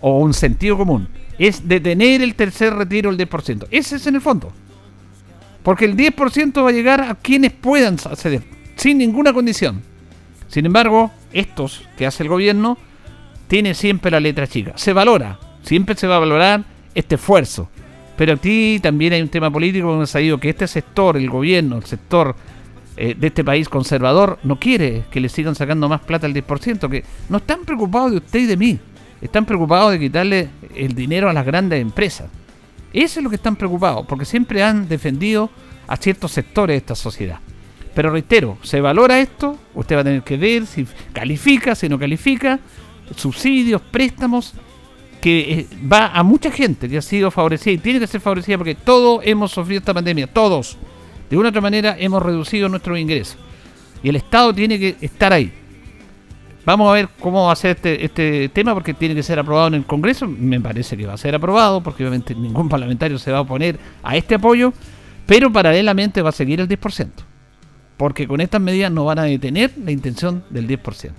o 0.00 0.18
un 0.18 0.34
sentido 0.34 0.76
común. 0.76 1.08
Es 1.38 1.68
detener 1.68 2.22
el 2.22 2.34
tercer 2.34 2.74
retiro 2.74 3.10
el 3.10 3.18
10%. 3.18 3.66
Ese 3.70 3.96
es 3.96 4.06
en 4.06 4.16
el 4.16 4.20
fondo. 4.20 4.52
Porque 5.62 5.84
el 5.84 5.96
10% 5.96 6.64
va 6.64 6.68
a 6.68 6.72
llegar 6.72 7.00
a 7.00 7.14
quienes 7.14 7.52
puedan 7.52 7.94
acceder, 7.94 8.42
sin 8.76 8.98
ninguna 8.98 9.32
condición. 9.32 9.82
Sin 10.48 10.66
embargo, 10.66 11.10
estos 11.32 11.84
que 11.96 12.06
hace 12.06 12.22
el 12.22 12.28
gobierno 12.28 12.78
tiene 13.48 13.74
siempre 13.74 14.10
la 14.10 14.20
letra 14.20 14.46
chica. 14.46 14.72
Se 14.76 14.92
valora, 14.92 15.38
siempre 15.62 15.94
se 15.94 16.06
va 16.06 16.16
a 16.16 16.20
valorar 16.20 16.64
este 16.94 17.16
esfuerzo. 17.16 17.68
Pero 18.16 18.32
aquí 18.32 18.80
también 18.82 19.12
hay 19.12 19.22
un 19.22 19.28
tema 19.28 19.50
político 19.50 19.88
donde 19.90 20.06
se 20.06 20.18
ha 20.18 20.20
ido 20.20 20.38
que 20.38 20.48
este 20.50 20.66
sector, 20.66 21.16
el 21.16 21.30
gobierno, 21.30 21.76
el 21.76 21.84
sector 21.84 22.34
eh, 22.96 23.14
de 23.16 23.28
este 23.28 23.44
país 23.44 23.68
conservador, 23.68 24.38
no 24.42 24.58
quiere 24.58 25.04
que 25.10 25.20
le 25.20 25.28
sigan 25.28 25.54
sacando 25.54 25.88
más 25.88 26.00
plata 26.00 26.26
al 26.26 26.34
10%, 26.34 26.90
que 26.90 27.04
no 27.28 27.36
están 27.36 27.64
preocupados 27.64 28.10
de 28.10 28.16
usted 28.16 28.40
y 28.40 28.46
de 28.46 28.56
mí. 28.56 28.78
Están 29.20 29.44
preocupados 29.44 29.92
de 29.92 29.98
quitarle 29.98 30.48
el 30.74 30.94
dinero 30.94 31.28
a 31.28 31.32
las 31.32 31.44
grandes 31.44 31.80
empresas. 31.80 32.28
Eso 32.92 33.20
es 33.20 33.24
lo 33.24 33.30
que 33.30 33.36
están 33.36 33.56
preocupados, 33.56 34.06
porque 34.06 34.24
siempre 34.24 34.62
han 34.62 34.88
defendido 34.88 35.50
a 35.86 35.96
ciertos 35.96 36.32
sectores 36.32 36.74
de 36.74 36.78
esta 36.78 36.94
sociedad. 36.94 37.40
Pero 37.94 38.10
reitero, 38.10 38.58
se 38.62 38.80
valora 38.80 39.18
esto, 39.18 39.58
usted 39.74 39.96
va 39.96 40.00
a 40.02 40.04
tener 40.04 40.22
que 40.22 40.36
ver 40.36 40.66
si 40.66 40.86
califica, 41.12 41.74
si 41.74 41.88
no 41.88 41.98
califica, 41.98 42.60
subsidios, 43.16 43.80
préstamos, 43.80 44.54
que 45.20 45.40
eh, 45.52 45.66
va 45.90 46.06
a 46.06 46.22
mucha 46.22 46.50
gente 46.50 46.88
que 46.88 46.98
ha 46.98 47.02
sido 47.02 47.30
favorecida 47.30 47.72
y 47.72 47.78
tiene 47.78 47.98
que 47.98 48.06
ser 48.06 48.20
favorecida 48.20 48.56
porque 48.56 48.76
todos 48.76 49.20
hemos 49.24 49.50
sufrido 49.50 49.80
esta 49.80 49.92
pandemia, 49.92 50.28
todos. 50.28 50.76
De 51.28 51.36
una 51.36 51.48
u 51.48 51.50
otra 51.50 51.60
manera 51.60 51.96
hemos 51.98 52.22
reducido 52.22 52.68
nuestros 52.68 52.98
ingresos. 52.98 53.36
Y 54.02 54.08
el 54.08 54.16
Estado 54.16 54.54
tiene 54.54 54.78
que 54.78 54.96
estar 55.00 55.32
ahí. 55.32 55.52
Vamos 56.68 56.90
a 56.90 56.92
ver 56.92 57.08
cómo 57.18 57.46
va 57.46 57.52
a 57.52 57.56
ser 57.56 57.76
este, 57.76 58.04
este 58.04 58.50
tema 58.50 58.74
porque 58.74 58.92
tiene 58.92 59.14
que 59.14 59.22
ser 59.22 59.38
aprobado 59.38 59.68
en 59.68 59.74
el 59.74 59.86
Congreso. 59.86 60.26
Me 60.26 60.60
parece 60.60 60.98
que 60.98 61.06
va 61.06 61.14
a 61.14 61.16
ser 61.16 61.34
aprobado 61.34 61.82
porque 61.82 62.02
obviamente 62.02 62.34
ningún 62.34 62.68
parlamentario 62.68 63.18
se 63.18 63.32
va 63.32 63.38
a 63.38 63.40
oponer 63.40 63.78
a 64.02 64.18
este 64.18 64.34
apoyo. 64.34 64.74
Pero 65.24 65.50
paralelamente 65.50 66.20
va 66.20 66.28
a 66.28 66.32
seguir 66.32 66.60
el 66.60 66.68
10%. 66.68 67.08
Porque 67.96 68.28
con 68.28 68.42
estas 68.42 68.60
medidas 68.60 68.92
no 68.92 69.06
van 69.06 69.18
a 69.18 69.22
detener 69.22 69.72
la 69.82 69.92
intención 69.92 70.44
del 70.50 70.68
10%. 70.68 71.12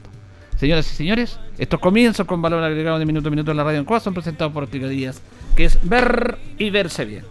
Señoras 0.56 0.92
y 0.92 0.96
señores, 0.96 1.40
estos 1.58 1.80
comienzos 1.80 2.28
con 2.28 2.44
valor 2.44 2.64
agregado 2.64 3.00
de 3.00 3.08
minuto 3.08 3.30
a 3.30 3.32
minuto 3.32 3.50
en 3.50 3.58
la 3.58 3.64
radio 3.64 3.80
en 3.80 3.86
Cuba 3.86 4.00
son 4.00 4.14
presentados 4.14 4.54
por 4.54 4.66
Óptica 4.66 4.88
Díaz, 4.88 5.20
que 5.56 5.66
es 5.66 5.80
ver 5.82 6.38
y 6.60 6.70
verse 6.70 7.06
bien. 7.06 7.26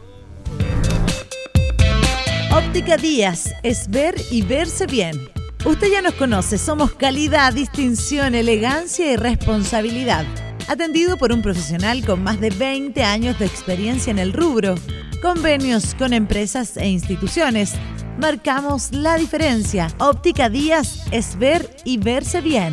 Óptica 2.50 2.96
Díaz 2.96 3.54
es 3.62 3.88
ver 3.88 4.16
y 4.32 4.42
verse 4.42 4.88
bien. 4.88 5.37
Usted 5.68 5.92
ya 5.92 6.00
nos 6.00 6.14
conoce, 6.14 6.56
somos 6.56 6.92
calidad, 6.92 7.52
distinción, 7.52 8.34
elegancia 8.34 9.12
y 9.12 9.16
responsabilidad. 9.16 10.24
Atendido 10.66 11.18
por 11.18 11.30
un 11.30 11.42
profesional 11.42 12.02
con 12.06 12.22
más 12.22 12.40
de 12.40 12.48
20 12.48 13.04
años 13.04 13.38
de 13.38 13.44
experiencia 13.44 14.10
en 14.10 14.18
el 14.18 14.32
rubro. 14.32 14.76
Convenios 15.20 15.94
con 15.94 16.14
empresas 16.14 16.78
e 16.78 16.88
instituciones. 16.88 17.74
Marcamos 18.18 18.92
la 18.92 19.16
diferencia. 19.16 19.88
Óptica 19.98 20.48
Díaz 20.48 21.04
es 21.10 21.38
ver 21.38 21.68
y 21.84 21.98
verse 21.98 22.40
bien. 22.40 22.72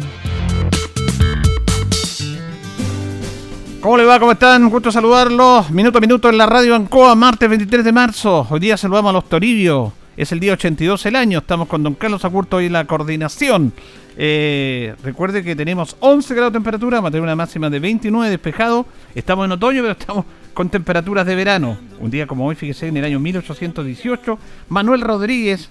¿Cómo 3.81 3.97
le 3.97 4.05
va? 4.05 4.21
¿Cómo 4.21 4.31
están? 4.31 4.63
Un 4.63 4.69
gusto 4.69 4.89
saludarlos. 4.89 5.69
Minuto 5.69 5.97
a 5.97 6.01
minuto 6.01 6.29
en 6.29 6.37
la 6.37 6.45
radio 6.45 6.73
Ancoa, 6.73 7.13
martes 7.13 7.49
23 7.49 7.83
de 7.83 7.91
marzo. 7.91 8.47
Hoy 8.49 8.61
día 8.61 8.77
saludamos 8.77 9.09
a 9.09 9.13
los 9.13 9.27
Toribio. 9.27 10.04
Es 10.17 10.31
el 10.31 10.39
día 10.39 10.53
82 10.53 11.03
del 11.03 11.15
año. 11.17 11.39
Estamos 11.39 11.67
con 11.67 11.83
don 11.83 11.93
Carlos 11.93 12.23
Acurto 12.23 12.61
y 12.61 12.69
la 12.69 12.85
coordinación. 12.85 13.73
Eh, 14.17 14.95
recuerde 15.03 15.43
que 15.43 15.57
tenemos 15.57 15.97
11 15.99 16.33
grados 16.33 16.53
de 16.53 16.55
temperatura, 16.55 17.01
va 17.01 17.09
a 17.09 17.11
tener 17.11 17.23
una 17.23 17.35
máxima 17.35 17.69
de 17.69 17.79
29 17.79 18.29
despejado. 18.29 18.85
Estamos 19.13 19.43
en 19.43 19.51
otoño, 19.51 19.81
pero 19.81 19.91
estamos 19.91 20.25
con 20.53 20.69
temperaturas 20.69 21.25
de 21.25 21.35
verano. 21.35 21.77
Un 21.99 22.11
día 22.11 22.27
como 22.27 22.45
hoy, 22.45 22.55
fíjese, 22.55 22.87
en 22.87 22.95
el 22.95 23.03
año 23.03 23.19
1818, 23.19 24.39
Manuel 24.69 25.01
Rodríguez, 25.01 25.69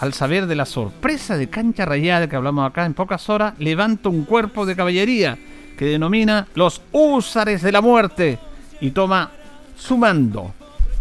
al 0.00 0.12
saber 0.12 0.46
de 0.46 0.56
la 0.56 0.66
sorpresa 0.66 1.36
de 1.36 1.48
cancha 1.48 1.84
rayada 1.84 2.28
que 2.28 2.34
hablamos 2.34 2.68
acá 2.68 2.86
en 2.86 2.94
pocas 2.94 3.28
horas, 3.28 3.54
levanta 3.60 4.08
un 4.08 4.24
cuerpo 4.24 4.66
de 4.66 4.74
caballería 4.74 5.38
que 5.78 5.84
denomina 5.84 6.48
los 6.56 6.82
húsares 6.90 7.62
de 7.62 7.70
la 7.70 7.82
muerte 7.82 8.40
y 8.80 8.90
toma 8.90 9.30
su 9.76 9.96
mando. 9.96 10.54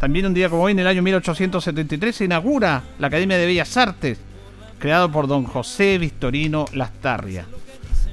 También 0.05 0.27
un 0.27 0.35
día 0.35 0.51
como 0.51 0.61
hoy, 0.61 0.73
en 0.73 0.77
el 0.77 0.85
año 0.85 1.01
1873, 1.01 2.15
se 2.15 2.25
inaugura 2.25 2.83
la 2.99 3.07
Academia 3.07 3.39
de 3.39 3.47
Bellas 3.47 3.75
Artes, 3.75 4.19
creado 4.77 5.11
por 5.11 5.25
don 5.25 5.45
José 5.45 5.97
Victorino 5.97 6.65
Lastarria. 6.73 7.47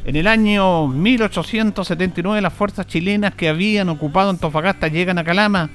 En 0.06 0.16
el 0.16 0.26
año 0.26 0.88
1879 0.88 2.40
las 2.40 2.54
fuerzas 2.54 2.86
chilenas 2.86 3.34
que 3.34 3.50
habían 3.50 3.90
ocupado 3.90 4.30
Antofagasta 4.30 4.88
llegan 4.88 5.18
a 5.18 5.24
Calama, 5.24 5.68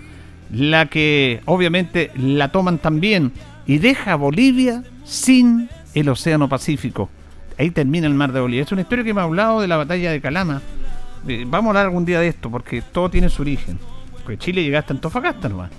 la 0.51 0.87
que 0.87 1.41
obviamente 1.45 2.09
la 2.15 2.51
toman 2.51 2.79
también 2.79 3.31
y 3.67 3.77
deja 3.77 4.15
Bolivia 4.15 4.81
sin 5.03 5.69
el 5.93 6.09
Océano 6.09 6.49
Pacífico. 6.49 7.11
Ahí 7.59 7.69
termina 7.69 8.07
el 8.07 8.15
mar 8.15 8.31
de 8.31 8.39
Bolivia. 8.39 8.63
Es 8.63 8.71
una 8.71 8.81
historia 8.81 9.05
que 9.05 9.13
me 9.13 9.21
ha 9.21 9.25
hablado 9.25 9.61
de 9.61 9.67
la 9.67 9.77
batalla 9.77 10.11
de 10.11 10.19
Calama, 10.19 10.63
eh, 11.27 11.45
vamos 11.47 11.67
a 11.67 11.69
hablar 11.69 11.85
algún 11.85 12.05
día 12.05 12.19
de 12.19 12.29
esto, 12.29 12.49
porque 12.49 12.81
todo 12.81 13.07
tiene 13.11 13.29
su 13.29 13.43
origen. 13.43 13.77
Porque 14.23 14.39
Chile 14.39 14.63
llega 14.63 14.79
hasta 14.79 14.95
Antofagasta 14.95 15.47
nomás. 15.47 15.69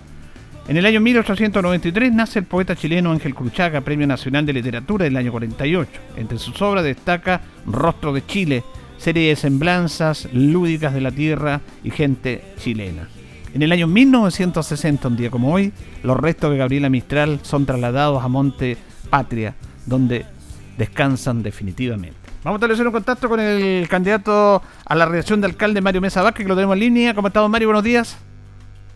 En 0.69 0.77
el 0.77 0.85
año 0.85 1.01
1893 1.01 2.13
nace 2.13 2.41
el 2.41 2.45
poeta 2.45 2.77
chileno 2.77 3.11
Ángel 3.11 3.35
Cruchaga, 3.35 3.81
Premio 3.81 4.07
Nacional 4.07 4.45
de 4.45 4.53
Literatura 4.53 5.05
del 5.05 5.17
año 5.17 5.33
48. 5.33 5.91
Entre 6.19 6.37
sus 6.37 6.61
obras 6.61 6.85
destaca 6.85 7.41
Rostro 7.65 8.13
de 8.13 8.27
Chile, 8.27 8.63
serie 8.99 9.31
de 9.31 9.37
semblanzas 9.37 10.29
lúdicas 10.31 10.93
de 10.93 11.01
la 11.01 11.11
tierra 11.11 11.63
y 11.83 11.91
gente 11.91 12.45
chilena. 12.59 13.09
En 13.55 13.63
el 13.63 13.73
año 13.73 13.87
1960, 13.87 15.09
un 15.09 15.17
día 15.17 15.31
como 15.31 15.55
hoy, 15.55 15.73
los 16.03 16.19
restos 16.19 16.51
de 16.53 16.59
Gabriela 16.59 16.91
Mistral 16.91 17.41
son 17.45 17.65
trasladados 17.65 18.23
a 18.23 18.29
Monte 18.29 18.77
Patria, 19.09 19.55
donde 19.87 20.27
descansan 20.77 21.43
definitivamente. 21.43 22.19
Vamos 22.45 22.57
a 22.57 22.59
establecer 22.59 22.87
un 22.87 22.93
contacto 22.93 23.27
con 23.31 23.41
el 23.41 23.89
candidato 23.89 24.63
a 24.85 24.95
la 24.95 25.07
reelección 25.07 25.41
de 25.41 25.47
alcalde 25.47 25.81
Mario 25.81 26.03
Mesa 26.03 26.21
Vázquez, 26.21 26.45
que 26.45 26.49
lo 26.51 26.57
tenemos 26.57 26.75
en 26.75 26.81
línea. 26.81 27.15
¿Cómo 27.15 27.29
estamos, 27.29 27.49
Mario? 27.49 27.69
Buenos 27.69 27.85
días. 27.85 28.28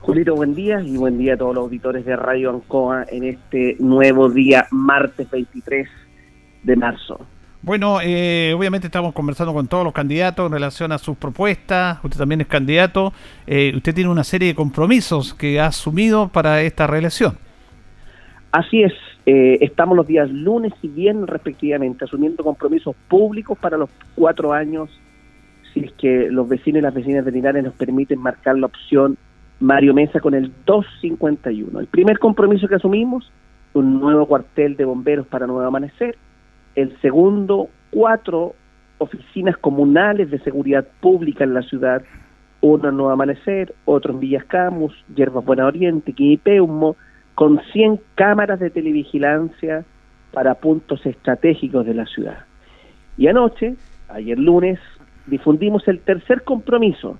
Julito, 0.02 0.34
buen 0.34 0.52
día 0.56 0.80
y 0.80 0.96
buen 0.96 1.16
día 1.16 1.34
a 1.34 1.36
todos 1.36 1.54
los 1.54 1.62
auditores 1.62 2.04
de 2.04 2.16
Radio 2.16 2.50
Ancoa 2.50 3.06
en 3.08 3.22
este 3.22 3.76
nuevo 3.78 4.28
día, 4.28 4.66
martes 4.72 5.30
23 5.30 5.88
de 6.64 6.76
marzo. 6.76 7.24
Bueno, 7.62 8.00
eh, 8.02 8.52
obviamente 8.52 8.88
estamos 8.88 9.12
conversando 9.12 9.54
con 9.54 9.68
todos 9.68 9.84
los 9.84 9.92
candidatos 9.92 10.44
en 10.46 10.54
relación 10.54 10.90
a 10.90 10.98
sus 10.98 11.16
propuestas. 11.16 12.00
Usted 12.02 12.18
también 12.18 12.40
es 12.40 12.48
candidato. 12.48 13.12
Eh, 13.46 13.72
usted 13.76 13.94
tiene 13.94 14.10
una 14.10 14.24
serie 14.24 14.48
de 14.48 14.54
compromisos 14.56 15.34
que 15.34 15.60
ha 15.60 15.66
asumido 15.66 16.26
para 16.26 16.62
esta 16.62 16.88
reelección. 16.88 17.38
Así 18.50 18.82
es, 18.82 18.92
eh, 19.24 19.58
estamos 19.60 19.96
los 19.96 20.08
días 20.08 20.28
lunes 20.28 20.72
y 20.82 20.88
viernes 20.88 21.28
respectivamente 21.28 22.06
asumiendo 22.06 22.42
compromisos 22.42 22.96
públicos 23.06 23.56
para 23.56 23.76
los 23.76 23.88
cuatro 24.16 24.52
años 24.52 24.90
si 25.72 25.78
es 25.84 25.92
que 25.92 26.26
los 26.28 26.48
vecinos 26.48 26.80
y 26.80 26.82
las 26.82 26.92
vecinas 26.92 27.24
de 27.24 27.30
Linares 27.30 27.62
nos 27.62 27.74
permiten 27.74 28.18
marcar 28.18 28.58
la 28.58 28.66
opción 28.66 29.16
Mario 29.62 29.94
Mesa 29.94 30.18
con 30.18 30.34
el 30.34 30.52
251. 30.66 31.78
El 31.78 31.86
primer 31.86 32.18
compromiso 32.18 32.66
que 32.66 32.74
asumimos, 32.74 33.30
un 33.74 34.00
nuevo 34.00 34.26
cuartel 34.26 34.76
de 34.76 34.84
bomberos 34.84 35.26
para 35.28 35.46
Nuevo 35.46 35.62
Amanecer. 35.62 36.16
El 36.74 37.00
segundo, 37.00 37.68
cuatro 37.90 38.54
oficinas 38.98 39.56
comunales 39.56 40.30
de 40.32 40.40
seguridad 40.40 40.84
pública 41.00 41.44
en 41.44 41.54
la 41.54 41.62
ciudad, 41.62 42.02
uno 42.60 42.88
en 42.88 42.96
Nuevo 42.96 43.12
Amanecer, 43.12 43.72
otro 43.84 44.12
en 44.12 44.20
Villas 44.20 44.44
Camus, 44.46 44.92
Yerbas 45.14 45.44
Buena 45.44 45.66
Oriente, 45.66 46.12
Quinipeumo, 46.12 46.96
con 47.36 47.60
100 47.72 48.00
cámaras 48.16 48.58
de 48.58 48.70
televigilancia 48.70 49.84
para 50.32 50.54
puntos 50.54 51.06
estratégicos 51.06 51.86
de 51.86 51.94
la 51.94 52.06
ciudad. 52.06 52.46
Y 53.16 53.28
anoche, 53.28 53.76
ayer 54.08 54.38
lunes, 54.38 54.80
difundimos 55.26 55.86
el 55.86 56.00
tercer 56.00 56.42
compromiso, 56.42 57.16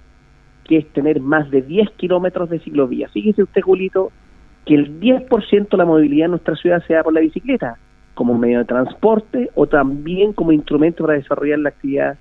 que 0.64 0.78
es 0.78 0.88
tener 0.92 1.20
más 1.20 1.50
de 1.50 1.62
10 1.62 1.90
kilómetros 1.92 2.50
de 2.50 2.60
ciclovía. 2.60 3.08
Fíjese 3.08 3.42
usted, 3.42 3.62
Julito, 3.62 4.12
que 4.64 4.74
el 4.74 5.00
10% 5.00 5.68
de 5.68 5.76
la 5.76 5.84
movilidad 5.84 6.26
en 6.26 6.32
nuestra 6.32 6.56
ciudad 6.56 6.82
sea 6.86 7.02
por 7.02 7.12
la 7.12 7.20
bicicleta, 7.20 7.78
como 8.14 8.38
medio 8.38 8.58
de 8.58 8.64
transporte 8.64 9.50
o 9.54 9.66
también 9.66 10.32
como 10.32 10.52
instrumento 10.52 11.04
para 11.04 11.18
desarrollar 11.18 11.58
la 11.58 11.70
actividad 11.70 12.16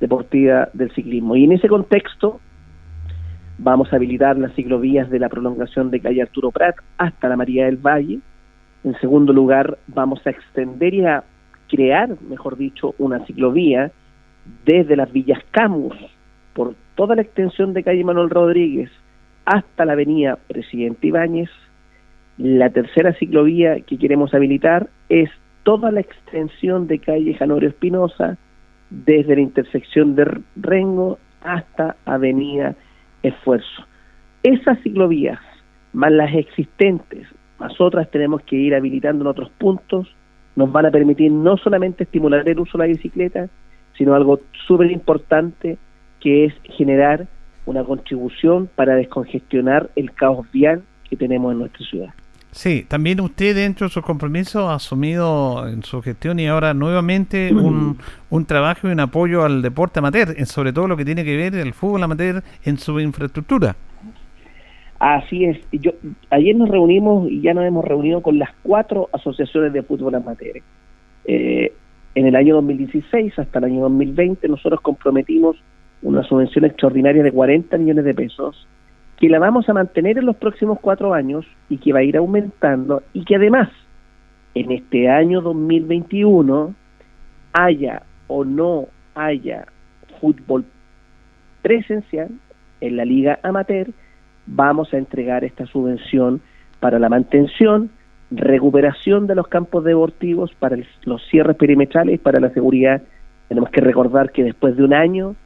deportiva 0.00 0.68
del 0.72 0.92
ciclismo. 0.92 1.36
Y 1.36 1.44
en 1.44 1.52
ese 1.52 1.68
contexto 1.68 2.40
vamos 3.58 3.92
a 3.92 3.96
habilitar 3.96 4.36
las 4.38 4.54
ciclovías 4.54 5.10
de 5.10 5.18
la 5.18 5.28
prolongación 5.28 5.90
de 5.90 6.00
calle 6.00 6.22
Arturo 6.22 6.50
Prat 6.50 6.76
hasta 6.98 7.28
la 7.28 7.36
María 7.36 7.66
del 7.66 7.76
Valle. 7.76 8.20
En 8.84 8.98
segundo 9.00 9.32
lugar, 9.32 9.78
vamos 9.86 10.20
a 10.26 10.30
extender 10.30 10.94
y 10.94 11.04
a 11.04 11.24
crear, 11.68 12.20
mejor 12.28 12.56
dicho, 12.56 12.94
una 12.98 13.24
ciclovía 13.26 13.90
desde 14.64 14.96
las 14.96 15.10
Villas 15.12 15.42
Camus 15.52 15.94
por 16.54 16.74
toda 16.94 17.16
la 17.16 17.22
extensión 17.22 17.72
de 17.72 17.82
calle 17.82 18.04
Manuel 18.04 18.30
Rodríguez 18.30 18.90
hasta 19.44 19.84
la 19.84 19.92
avenida 19.92 20.38
Presidente 20.48 21.08
Ibáñez. 21.08 21.50
La 22.38 22.70
tercera 22.70 23.12
ciclovía 23.14 23.80
que 23.80 23.98
queremos 23.98 24.34
habilitar 24.34 24.88
es 25.08 25.30
toda 25.62 25.90
la 25.90 26.00
extensión 26.00 26.86
de 26.86 26.98
calle 26.98 27.34
Janorio 27.34 27.68
Espinosa 27.68 28.38
desde 28.90 29.36
la 29.36 29.40
intersección 29.42 30.14
de 30.14 30.40
Rengo 30.56 31.18
hasta 31.42 31.96
avenida 32.04 32.74
Esfuerzo. 33.22 33.86
Esas 34.42 34.80
ciclovías, 34.82 35.40
más 35.92 36.12
las 36.12 36.34
existentes, 36.34 37.26
más 37.58 37.80
otras 37.80 38.10
tenemos 38.10 38.42
que 38.42 38.56
ir 38.56 38.74
habilitando 38.74 39.22
en 39.22 39.28
otros 39.28 39.50
puntos, 39.50 40.08
nos 40.56 40.70
van 40.70 40.86
a 40.86 40.90
permitir 40.90 41.30
no 41.30 41.56
solamente 41.56 42.04
estimular 42.04 42.46
el 42.48 42.58
uso 42.58 42.76
de 42.76 42.84
la 42.84 42.92
bicicleta, 42.92 43.48
sino 43.96 44.14
algo 44.14 44.40
súper 44.66 44.90
importante 44.90 45.78
que 46.22 46.46
es 46.46 46.54
generar 46.76 47.26
una 47.66 47.84
contribución 47.84 48.68
para 48.74 48.94
descongestionar 48.94 49.90
el 49.96 50.12
caos 50.12 50.46
vial 50.52 50.82
que 51.08 51.16
tenemos 51.16 51.52
en 51.52 51.58
nuestra 51.58 51.84
ciudad. 51.86 52.14
Sí, 52.50 52.84
también 52.86 53.18
usted 53.20 53.54
dentro 53.54 53.86
de 53.86 53.92
sus 53.92 54.04
compromisos 54.04 54.68
ha 54.68 54.74
asumido 54.74 55.66
en 55.68 55.82
su 55.82 56.02
gestión 56.02 56.38
y 56.38 56.46
ahora 56.46 56.74
nuevamente 56.74 57.52
un, 57.52 57.98
un 58.30 58.44
trabajo 58.44 58.88
y 58.88 58.92
un 58.92 59.00
apoyo 59.00 59.42
al 59.42 59.62
deporte 59.62 60.00
amateur, 60.00 60.34
sobre 60.46 60.72
todo 60.72 60.86
lo 60.86 60.96
que 60.96 61.04
tiene 61.04 61.24
que 61.24 61.36
ver 61.36 61.54
el 61.54 61.72
fútbol 61.72 62.02
amateur 62.02 62.42
en 62.64 62.76
su 62.76 63.00
infraestructura. 63.00 63.74
Así 64.98 65.46
es. 65.46 65.58
Yo, 65.72 65.92
ayer 66.30 66.54
nos 66.54 66.68
reunimos 66.68 67.28
y 67.30 67.40
ya 67.40 67.54
nos 67.54 67.64
hemos 67.64 67.84
reunido 67.84 68.22
con 68.22 68.38
las 68.38 68.50
cuatro 68.62 69.08
asociaciones 69.12 69.72
de 69.72 69.82
fútbol 69.82 70.14
amateur. 70.14 70.62
Eh, 71.24 71.72
en 72.14 72.26
el 72.26 72.36
año 72.36 72.56
2016 72.56 73.38
hasta 73.38 73.58
el 73.60 73.64
año 73.64 73.80
2020 73.80 74.46
nosotros 74.48 74.80
comprometimos 74.82 75.56
una 76.02 76.22
subvención 76.24 76.64
extraordinaria 76.64 77.22
de 77.22 77.32
40 77.32 77.78
millones 77.78 78.04
de 78.04 78.14
pesos 78.14 78.66
que 79.18 79.28
la 79.28 79.38
vamos 79.38 79.68
a 79.68 79.72
mantener 79.72 80.18
en 80.18 80.26
los 80.26 80.36
próximos 80.36 80.80
cuatro 80.80 81.14
años 81.14 81.46
y 81.68 81.78
que 81.78 81.92
va 81.92 82.00
a 82.00 82.02
ir 82.02 82.16
aumentando 82.16 83.02
y 83.12 83.24
que 83.24 83.36
además 83.36 83.68
en 84.54 84.72
este 84.72 85.08
año 85.08 85.40
2021 85.40 86.74
haya 87.52 88.02
o 88.26 88.44
no 88.44 88.88
haya 89.14 89.66
fútbol 90.20 90.64
presencial 91.62 92.30
en 92.80 92.96
la 92.96 93.04
liga 93.04 93.38
amateur, 93.42 93.90
vamos 94.46 94.92
a 94.92 94.98
entregar 94.98 95.44
esta 95.44 95.66
subvención 95.66 96.40
para 96.80 96.98
la 96.98 97.08
mantención, 97.08 97.90
recuperación 98.32 99.28
de 99.28 99.36
los 99.36 99.46
campos 99.46 99.84
deportivos, 99.84 100.52
para 100.58 100.76
los 101.04 101.22
cierres 101.28 101.56
perimetrales, 101.56 102.18
para 102.18 102.40
la 102.40 102.50
seguridad. 102.50 103.02
Tenemos 103.48 103.70
que 103.70 103.80
recordar 103.80 104.32
que 104.32 104.42
después 104.42 104.76
de 104.76 104.82
un 104.82 104.94
año 104.94 105.36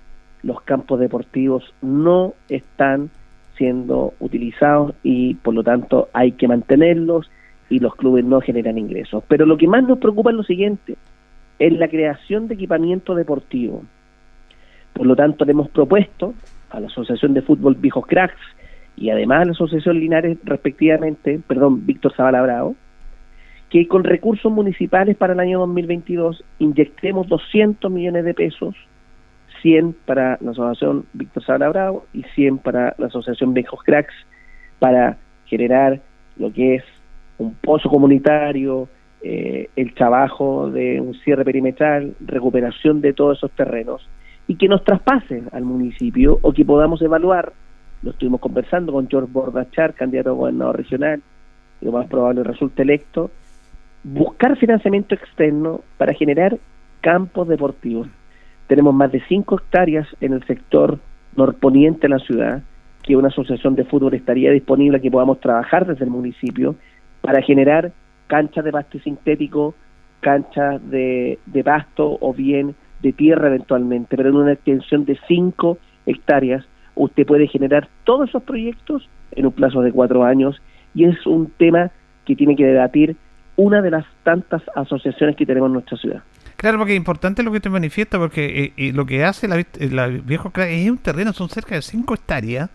los 0.47 0.61
campos 0.63 1.01
deportivos 1.01 1.75
no 1.83 2.35
están 2.49 3.11
siendo 3.57 4.15
utilizados 4.21 4.95
y 5.03 5.35
por 5.35 5.55
lo 5.55 5.65
tanto 5.65 6.09
hay 6.13 6.33
que 6.33 6.47
mantenerlos 6.47 7.29
y 7.69 7.81
los 7.81 7.97
clubes 7.97 8.25
no 8.25 8.41
generan 8.41 8.79
ingresos. 8.79 9.25
Pero 9.27 9.45
lo 9.45 9.57
que 9.57 9.67
más 9.67 9.83
nos 9.83 9.99
preocupa 9.99 10.31
es 10.31 10.37
lo 10.37 10.45
siguiente, 10.45 10.97
es 11.59 11.73
la 11.73 11.89
creación 11.89 12.47
de 12.47 12.55
equipamiento 12.55 13.17
deportivo. 13.17 13.83
Por 14.93 15.07
lo 15.07 15.17
tanto, 15.17 15.45
le 15.45 15.51
hemos 15.51 15.69
propuesto 15.71 16.33
a 16.71 16.79
la 16.79 16.87
Asociación 16.87 17.35
de 17.35 17.43
Fútbol 17.43 17.75
Viejos 17.75 18.07
Cracks 18.07 18.41
y 18.97 19.11
además 19.11 19.43
a 19.43 19.45
la 19.47 19.53
Asociación 19.53 19.99
Linares, 19.99 20.39
respectivamente, 20.45 21.41
perdón, 21.47 21.85
Víctor 21.85 22.15
Zavala 22.15 22.73
que 23.69 23.89
con 23.89 24.05
recursos 24.05 24.53
municipales 24.53 25.17
para 25.17 25.33
el 25.33 25.41
año 25.41 25.59
2022 25.59 26.45
inyectemos 26.61 27.27
200 27.27 27.91
millones 27.91 28.25
de 28.25 28.33
pesos 28.33 28.77
100 29.63 29.97
para 30.05 30.39
la 30.41 30.53
Asociación 30.53 31.07
Víctor 31.13 31.45
Sabra 31.45 31.69
Bravo 31.69 32.07
y 32.13 32.23
100 32.35 32.59
para 32.59 32.95
la 32.99 33.07
Asociación 33.07 33.55
Viejos 33.55 33.81
Cracks 33.85 34.15
para 34.79 35.17
generar 35.47 36.01
lo 36.37 36.53
que 36.53 36.77
es 36.77 36.85
un 37.39 37.55
pozo 37.55 37.89
comunitario, 37.89 38.89
eh, 39.23 39.69
el 39.77 39.95
trabajo 39.95 40.71
de 40.71 41.01
un 41.01 41.15
cierre 41.15 41.45
perimetral, 41.45 42.15
recuperación 42.21 43.01
de 43.01 43.13
todos 43.13 43.39
esos 43.39 43.51
terrenos 43.53 44.09
y 44.47 44.57
que 44.57 44.69
nos 44.69 44.85
traspasen 44.85 45.49
al 45.53 45.65
municipio 45.65 46.39
o 46.43 46.53
que 46.53 46.65
podamos 46.65 47.03
evaluar, 47.03 47.53
lo 48.03 48.11
estuvimos 48.11 48.41
conversando 48.41 48.93
con 48.93 49.09
George 49.09 49.31
Bordachar, 49.33 49.95
candidato 49.95 50.31
a 50.31 50.35
gobernador 50.35 50.77
regional, 50.77 51.23
y 51.81 51.87
lo 51.87 51.93
más 51.93 52.07
probable 52.07 52.45
resulte 52.45 52.83
electo, 52.83 53.31
buscar 54.05 54.57
financiamiento 54.57 55.15
externo 55.15 55.81
para 55.99 56.15
generar 56.15 56.59
campos 57.01 57.49
deportivos 57.49 58.09
tenemos 58.67 58.95
más 58.95 59.13
de 59.13 59.23
5 59.29 59.57
hectáreas 59.57 60.07
en 60.21 60.33
el 60.33 60.45
sector 60.45 60.99
norponiente 61.37 62.03
de 62.03 62.09
la 62.09 62.19
ciudad, 62.19 62.63
que 63.03 63.17
una 63.17 63.29
asociación 63.29 63.75
de 63.75 63.85
fútbol 63.85 64.15
estaría 64.15 64.51
disponible 64.51 65.01
que 65.01 65.11
podamos 65.11 65.41
trabajar 65.41 65.87
desde 65.87 66.05
el 66.05 66.11
municipio 66.11 66.75
para 67.21 67.43
generar 67.43 67.93
canchas 68.27 68.65
de 68.65 68.73
pasto 68.73 68.99
sintético, 68.99 69.75
canchas 70.21 70.81
de, 70.91 71.39
pasto 71.65 72.19
o 72.21 72.35
bien 72.35 72.75
de 73.03 73.13
tierra 73.13 73.49
eventualmente, 73.49 74.17
pero 74.17 74.31
en 74.31 74.37
una 74.37 74.53
extensión 74.53 75.05
de 75.05 75.19
5 75.29 75.79
hectáreas 76.07 76.65
usted 76.95 77.27
puede 77.27 77.47
generar 77.47 77.89
todos 78.05 78.29
esos 78.29 78.43
proyectos 78.43 79.09
en 79.33 79.47
un 79.47 79.53
plazo 79.53 79.83
de 79.83 79.93
cuatro 79.93 80.25
años 80.25 80.61
y 80.95 81.05
es 81.05 81.27
un 81.27 81.51
tema 81.51 81.91
que 82.25 82.35
tiene 82.35 82.57
que 82.57 82.65
debatir 82.65 83.17
una 83.57 83.83
de 83.83 83.91
las 83.91 84.07
tantas 84.23 84.63
asociaciones 84.75 85.37
que 85.37 85.47
tenemos 85.47 85.69
en 85.69 85.75
nuestra 85.75 85.99
ciudad. 85.99 86.23
Claro, 86.57 86.79
porque 86.79 86.95
es 86.95 86.97
importante 86.97 87.43
lo 87.43 87.53
que 87.53 87.61
te 87.61 87.69
manifiesta, 87.69 88.19
porque 88.19 88.73
eh, 88.77 88.93
lo 88.93 89.05
que 89.05 89.25
hace 89.25 89.47
la, 89.47 89.63
la 89.79 90.07
viejo 90.09 90.51
es 90.57 90.91
un 90.91 90.99
terreno, 90.99 91.33
son 91.35 91.51
cerca 91.51 91.75
de 91.75 91.83
5 91.83 92.15
hectáreas, 92.15 92.71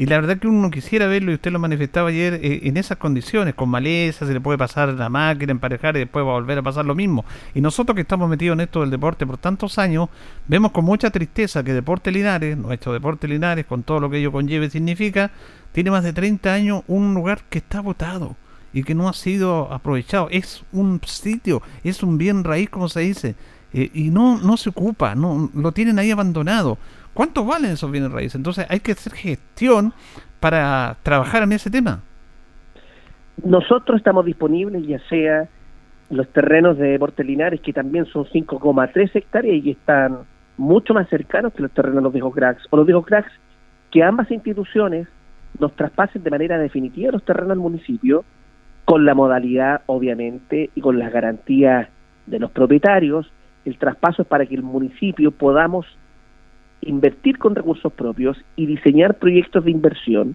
y 0.00 0.06
la 0.06 0.18
verdad 0.18 0.38
que 0.38 0.48
uno 0.48 0.70
quisiera 0.70 1.06
verlo, 1.06 1.30
y 1.30 1.34
usted 1.34 1.52
lo 1.52 1.58
manifestaba 1.60 2.08
ayer, 2.08 2.40
eh, 2.42 2.60
en 2.64 2.76
esas 2.76 2.96
condiciones, 2.96 3.54
con 3.54 3.68
maleza, 3.68 4.26
se 4.26 4.32
le 4.32 4.40
puede 4.40 4.58
pasar 4.58 4.88
la 4.94 5.08
máquina, 5.10 5.52
emparejar 5.52 5.94
y 5.96 6.00
después 6.00 6.24
va 6.24 6.30
a 6.30 6.34
volver 6.34 6.58
a 6.58 6.62
pasar 6.62 6.86
lo 6.86 6.94
mismo. 6.96 7.24
Y 7.54 7.60
nosotros 7.60 7.94
que 7.94 8.00
estamos 8.00 8.28
metidos 8.28 8.54
en 8.54 8.62
esto 8.62 8.80
del 8.80 8.90
deporte 8.90 9.26
por 9.26 9.36
tantos 9.36 9.78
años, 9.78 10.08
vemos 10.48 10.72
con 10.72 10.84
mucha 10.84 11.10
tristeza 11.10 11.62
que 11.62 11.72
Deporte 11.72 12.10
Linares, 12.10 12.56
nuestro 12.56 12.92
Deporte 12.94 13.28
Linares, 13.28 13.66
con 13.66 13.82
todo 13.84 14.00
lo 14.00 14.10
que 14.10 14.18
ello 14.18 14.32
conlleve, 14.32 14.70
significa, 14.70 15.30
tiene 15.72 15.90
más 15.90 16.02
de 16.02 16.14
30 16.14 16.52
años 16.52 16.82
un 16.88 17.14
lugar 17.14 17.42
que 17.48 17.58
está 17.58 17.80
votado 17.80 18.36
y 18.72 18.82
que 18.82 18.94
no 18.94 19.08
ha 19.08 19.12
sido 19.12 19.72
aprovechado. 19.72 20.28
Es 20.30 20.64
un 20.72 21.00
sitio, 21.04 21.62
es 21.84 22.02
un 22.02 22.18
bien 22.18 22.44
raíz, 22.44 22.70
como 22.70 22.88
se 22.88 23.00
dice, 23.00 23.34
eh, 23.72 23.90
y 23.92 24.10
no, 24.10 24.38
no 24.38 24.56
se 24.56 24.70
ocupa, 24.70 25.14
no 25.14 25.50
lo 25.54 25.72
tienen 25.72 25.98
ahí 25.98 26.10
abandonado. 26.10 26.78
¿Cuánto 27.14 27.44
valen 27.44 27.72
esos 27.72 27.90
bienes 27.90 28.12
raíces? 28.12 28.36
Entonces 28.36 28.66
hay 28.68 28.80
que 28.80 28.92
hacer 28.92 29.12
gestión 29.12 29.92
para 30.38 30.96
trabajar 31.02 31.42
en 31.42 31.52
ese 31.52 31.70
tema. 31.70 32.00
Nosotros 33.44 33.98
estamos 33.98 34.24
disponibles, 34.24 34.86
ya 34.86 34.98
sea 35.08 35.48
los 36.10 36.28
terrenos 36.28 36.76
de 36.76 36.98
Linares, 37.18 37.60
que 37.60 37.72
también 37.72 38.04
son 38.06 38.24
5,3 38.24 39.10
hectáreas 39.14 39.64
y 39.64 39.70
están 39.70 40.18
mucho 40.56 40.92
más 40.92 41.08
cercanos 41.08 41.52
que 41.54 41.62
los 41.62 41.70
terrenos 41.70 41.96
de 41.96 42.02
los 42.02 42.12
viejos 42.12 42.34
cracks, 42.34 42.66
o 42.70 42.76
los 42.76 42.86
viejos 42.86 43.06
cracks, 43.06 43.32
que 43.90 44.02
ambas 44.02 44.30
instituciones 44.30 45.08
nos 45.58 45.74
traspasen 45.74 46.22
de 46.22 46.30
manera 46.30 46.58
definitiva 46.58 47.12
los 47.12 47.24
terrenos 47.24 47.52
al 47.52 47.58
municipio 47.58 48.24
con 48.84 49.04
la 49.04 49.14
modalidad, 49.14 49.82
obviamente, 49.86 50.70
y 50.74 50.80
con 50.80 50.98
las 50.98 51.12
garantías 51.12 51.88
de 52.26 52.38
los 52.38 52.50
propietarios. 52.50 53.30
El 53.64 53.78
traspaso 53.78 54.22
es 54.22 54.28
para 54.28 54.46
que 54.46 54.54
el 54.54 54.62
municipio 54.62 55.30
podamos 55.30 55.86
invertir 56.82 57.38
con 57.38 57.54
recursos 57.54 57.92
propios 57.92 58.42
y 58.56 58.66
diseñar 58.66 59.14
proyectos 59.14 59.64
de 59.64 59.70
inversión 59.70 60.34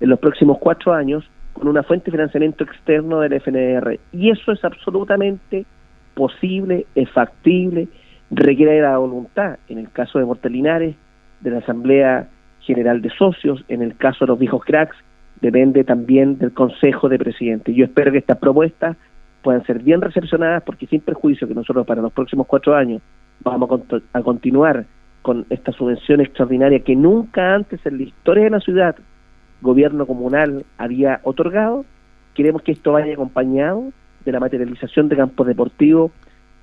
en 0.00 0.08
los 0.08 0.18
próximos 0.18 0.58
cuatro 0.58 0.92
años 0.92 1.24
con 1.52 1.68
una 1.68 1.84
fuente 1.84 2.06
de 2.06 2.16
financiamiento 2.16 2.64
externo 2.64 3.20
del 3.20 3.34
FNR. 3.34 3.98
Y 4.12 4.30
eso 4.30 4.52
es 4.52 4.64
absolutamente 4.64 5.64
posible, 6.14 6.86
es 6.94 7.08
factible, 7.10 7.88
requiere 8.30 8.80
la 8.80 8.98
voluntad, 8.98 9.58
en 9.68 9.78
el 9.78 9.90
caso 9.90 10.18
de 10.18 10.24
Mortelinares, 10.24 10.96
de 11.40 11.50
la 11.50 11.58
Asamblea 11.58 12.28
General 12.60 13.00
de 13.00 13.10
Socios, 13.10 13.64
en 13.68 13.82
el 13.82 13.96
caso 13.96 14.24
de 14.24 14.28
los 14.28 14.38
viejos 14.38 14.64
cracks, 14.64 14.96
depende 15.44 15.84
también 15.84 16.38
del 16.38 16.52
Consejo 16.52 17.10
de 17.10 17.18
Presidentes. 17.18 17.76
Yo 17.76 17.84
espero 17.84 18.10
que 18.10 18.18
estas 18.18 18.38
propuestas 18.38 18.96
puedan 19.42 19.62
ser 19.66 19.82
bien 19.82 20.00
recepcionadas 20.00 20.62
porque 20.62 20.86
sin 20.86 21.02
perjuicio 21.02 21.46
que 21.46 21.54
nosotros 21.54 21.86
para 21.86 22.00
los 22.00 22.12
próximos 22.12 22.46
cuatro 22.46 22.74
años 22.74 23.02
vamos 23.42 23.82
a, 24.14 24.22
continuar 24.22 24.86
con 25.20 25.44
esta 25.50 25.70
subvención 25.72 26.22
extraordinaria 26.22 26.80
que 26.80 26.96
nunca 26.96 27.54
antes 27.54 27.84
en 27.84 27.98
la 27.98 28.04
historia 28.04 28.44
de 28.44 28.50
la 28.50 28.60
ciudad 28.60 28.96
gobierno 29.60 30.06
comunal 30.06 30.64
había 30.78 31.20
otorgado, 31.24 31.84
queremos 32.34 32.62
que 32.62 32.72
esto 32.72 32.92
vaya 32.92 33.12
acompañado 33.12 33.92
de 34.24 34.32
la 34.32 34.40
materialización 34.40 35.08
de 35.08 35.16
campos 35.16 35.46
deportivos 35.46 36.10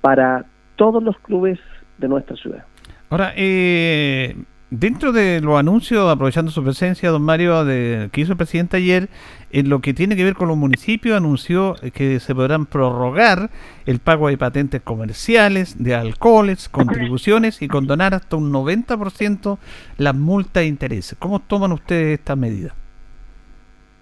para 0.00 0.44
todos 0.74 1.02
los 1.02 1.16
clubes 1.18 1.60
de 1.98 2.08
nuestra 2.08 2.36
ciudad. 2.36 2.64
Ahora, 3.10 3.32
eh, 3.36 4.34
dentro 4.72 5.12
de 5.12 5.40
los 5.42 5.58
anuncios, 5.58 6.10
aprovechando 6.10 6.50
su 6.50 6.64
presencia, 6.64 7.10
don 7.10 7.22
Mario, 7.22 7.64
de, 7.64 8.08
que 8.10 8.22
hizo 8.22 8.32
el 8.32 8.38
presidente 8.38 8.78
ayer, 8.78 9.08
en 9.50 9.68
lo 9.68 9.80
que 9.80 9.92
tiene 9.92 10.16
que 10.16 10.24
ver 10.24 10.34
con 10.34 10.48
los 10.48 10.56
municipios, 10.56 11.14
anunció 11.14 11.76
que 11.92 12.18
se 12.20 12.34
podrán 12.34 12.64
prorrogar 12.64 13.50
el 13.84 13.98
pago 13.98 14.28
de 14.28 14.38
patentes 14.38 14.80
comerciales, 14.80 15.76
de 15.82 15.94
alcoholes, 15.94 16.70
contribuciones 16.70 17.60
y 17.60 17.68
condonar 17.68 18.14
hasta 18.14 18.36
un 18.36 18.50
90% 18.50 19.58
las 19.98 20.14
multas 20.14 20.62
e 20.62 20.66
intereses. 20.66 21.16
¿Cómo 21.18 21.40
toman 21.40 21.72
ustedes 21.72 22.18
esta 22.18 22.34
medida? 22.34 22.74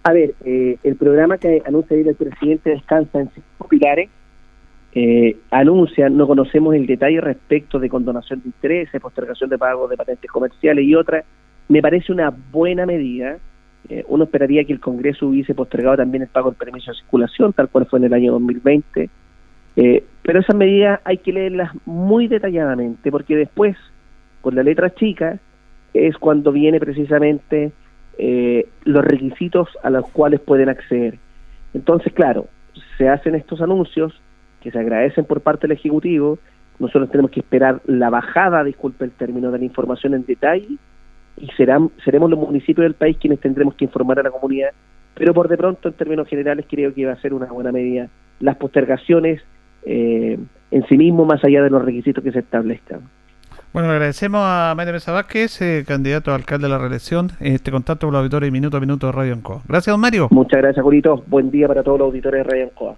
A 0.04 0.12
ver, 0.12 0.34
eh, 0.44 0.78
el 0.84 0.94
programa 0.94 1.36
que 1.38 1.62
anuncia 1.66 1.96
el 1.96 2.14
presidente 2.14 2.70
descansa 2.70 3.20
en 3.20 3.30
cinco 3.34 3.68
pilares 3.68 4.08
eh, 4.92 5.36
anuncia, 5.50 6.08
no 6.08 6.26
conocemos 6.26 6.74
el 6.74 6.86
detalle 6.86 7.20
respecto 7.20 7.78
de 7.78 7.88
condonación 7.88 8.40
de 8.42 8.48
intereses, 8.48 9.00
postergación 9.00 9.50
de 9.50 9.58
pago 9.58 9.88
de 9.88 9.96
patentes 9.96 10.30
comerciales 10.30 10.84
y 10.84 10.94
otras, 10.94 11.24
me 11.68 11.80
parece 11.80 12.12
una 12.12 12.30
buena 12.30 12.86
medida. 12.86 13.38
Eh, 13.88 14.04
uno 14.08 14.24
esperaría 14.24 14.64
que 14.64 14.72
el 14.72 14.80
Congreso 14.80 15.28
hubiese 15.28 15.54
postergado 15.54 15.98
también 15.98 16.22
el 16.22 16.28
pago 16.28 16.50
del 16.50 16.58
permiso 16.58 16.90
de 16.90 16.98
circulación, 16.98 17.52
tal 17.52 17.68
cual 17.68 17.86
fue 17.86 18.00
en 18.00 18.06
el 18.06 18.14
año 18.14 18.32
2020. 18.32 19.08
Eh, 19.76 20.04
pero 20.22 20.40
esas 20.40 20.56
medidas 20.56 21.00
hay 21.04 21.18
que 21.18 21.32
leerlas 21.32 21.70
muy 21.86 22.26
detalladamente, 22.26 23.10
porque 23.10 23.36
después, 23.36 23.76
con 24.40 24.56
la 24.56 24.62
letra 24.62 24.92
chica, 24.94 25.38
es 25.94 26.16
cuando 26.18 26.52
viene 26.52 26.80
precisamente 26.80 27.72
eh, 28.18 28.68
los 28.84 29.04
requisitos 29.04 29.68
a 29.82 29.90
los 29.90 30.08
cuales 30.10 30.40
pueden 30.40 30.68
acceder. 30.68 31.18
Entonces, 31.72 32.12
claro, 32.12 32.48
se 32.98 33.08
hacen 33.08 33.34
estos 33.34 33.60
anuncios, 33.60 34.20
que 34.60 34.70
se 34.70 34.78
agradecen 34.78 35.24
por 35.24 35.40
parte 35.40 35.66
del 35.66 35.76
Ejecutivo. 35.76 36.38
Nosotros 36.78 37.10
tenemos 37.10 37.30
que 37.30 37.40
esperar 37.40 37.80
la 37.86 38.10
bajada, 38.10 38.64
disculpe 38.64 39.04
el 39.04 39.10
término, 39.10 39.50
de 39.50 39.58
la 39.58 39.64
información 39.64 40.14
en 40.14 40.24
detalle 40.24 40.76
y 41.36 41.46
serán, 41.56 41.90
seremos 42.04 42.30
los 42.30 42.38
municipios 42.38 42.84
del 42.84 42.94
país 42.94 43.16
quienes 43.18 43.40
tendremos 43.40 43.74
que 43.74 43.84
informar 43.84 44.18
a 44.20 44.22
la 44.22 44.30
comunidad. 44.30 44.70
Pero 45.14 45.34
por 45.34 45.48
de 45.48 45.56
pronto, 45.56 45.88
en 45.88 45.94
términos 45.94 46.28
generales, 46.28 46.66
creo 46.68 46.94
que 46.94 47.06
va 47.06 47.12
a 47.12 47.20
ser 47.20 47.34
una 47.34 47.46
buena 47.46 47.72
medida 47.72 48.08
las 48.40 48.56
postergaciones 48.56 49.42
eh, 49.84 50.38
en 50.70 50.86
sí 50.88 50.96
mismo, 50.96 51.24
más 51.24 51.44
allá 51.44 51.62
de 51.62 51.70
los 51.70 51.84
requisitos 51.84 52.22
que 52.22 52.32
se 52.32 52.40
establezcan. 52.40 53.00
Bueno, 53.72 53.88
agradecemos 53.90 54.40
a 54.42 54.74
Mario 54.76 54.94
Mesa 54.94 55.12
Vázquez, 55.12 55.60
eh, 55.62 55.84
candidato 55.86 56.32
a 56.32 56.34
alcalde 56.34 56.66
de 56.66 56.70
la 56.70 56.78
reelección, 56.78 57.30
este 57.38 57.70
contacto 57.70 58.06
con 58.06 58.12
los 58.14 58.20
auditores 58.20 58.50
Minuto 58.50 58.76
a 58.76 58.80
Minuto 58.80 59.06
de 59.06 59.12
Radio 59.12 59.32
Ancoa. 59.32 59.62
Gracias, 59.68 59.92
don 59.92 60.00
Mario. 60.00 60.28
Muchas 60.30 60.60
gracias, 60.60 60.82
Julito. 60.82 61.22
Buen 61.26 61.50
día 61.50 61.68
para 61.68 61.82
todos 61.82 61.98
los 61.98 62.06
auditores 62.06 62.44
de 62.44 62.50
Radio 62.50 62.64
Ancoa. 62.64 62.96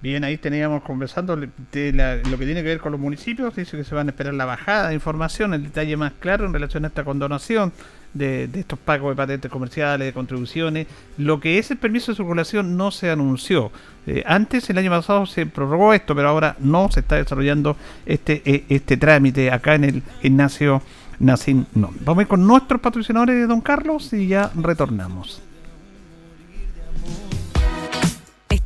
Bien, 0.00 0.22
ahí 0.22 0.36
teníamos 0.36 0.82
conversando 0.82 1.34
de 1.34 2.20
lo 2.30 2.38
que 2.38 2.44
tiene 2.44 2.62
que 2.62 2.68
ver 2.68 2.78
con 2.78 2.92
los 2.92 3.00
municipios. 3.00 3.56
Dice 3.56 3.76
que 3.76 3.82
se 3.82 3.96
van 3.96 4.06
a 4.06 4.10
esperar 4.10 4.32
la 4.32 4.44
bajada 4.44 4.88
de 4.88 4.94
información, 4.94 5.54
el 5.54 5.64
detalle 5.64 5.96
más 5.96 6.12
claro 6.20 6.46
en 6.46 6.52
relación 6.52 6.84
a 6.84 6.88
esta 6.88 7.02
condonación 7.02 7.72
de, 8.14 8.48
estos 8.54 8.78
pagos 8.78 9.10
de 9.10 9.16
patentes 9.16 9.50
comerciales, 9.50 10.06
de 10.06 10.12
contribuciones. 10.12 10.86
Lo 11.16 11.40
que 11.40 11.58
es 11.58 11.72
el 11.72 11.78
permiso 11.78 12.12
de 12.12 12.16
circulación 12.16 12.76
no 12.76 12.92
se 12.92 13.10
anunció. 13.10 13.72
Eh, 14.06 14.22
antes, 14.24 14.70
el 14.70 14.78
año 14.78 14.90
pasado, 14.90 15.26
se 15.26 15.46
prorrogó 15.46 15.92
esto, 15.92 16.14
pero 16.14 16.28
ahora 16.28 16.54
no 16.60 16.88
se 16.92 17.00
está 17.00 17.16
desarrollando 17.16 17.76
este, 18.06 18.40
e, 18.44 18.66
este 18.68 18.98
trámite 18.98 19.50
acá 19.50 19.74
en 19.74 19.82
el 19.84 20.02
gimnasio 20.22 20.80
Nacin. 21.18 21.66
No. 21.74 21.90
Vamos 22.04 22.20
a 22.20 22.22
ir 22.22 22.28
con 22.28 22.46
nuestros 22.46 22.80
patrocinadores, 22.80 23.48
don 23.48 23.60
Carlos, 23.60 24.12
y 24.12 24.28
ya 24.28 24.52
retornamos. 24.54 25.42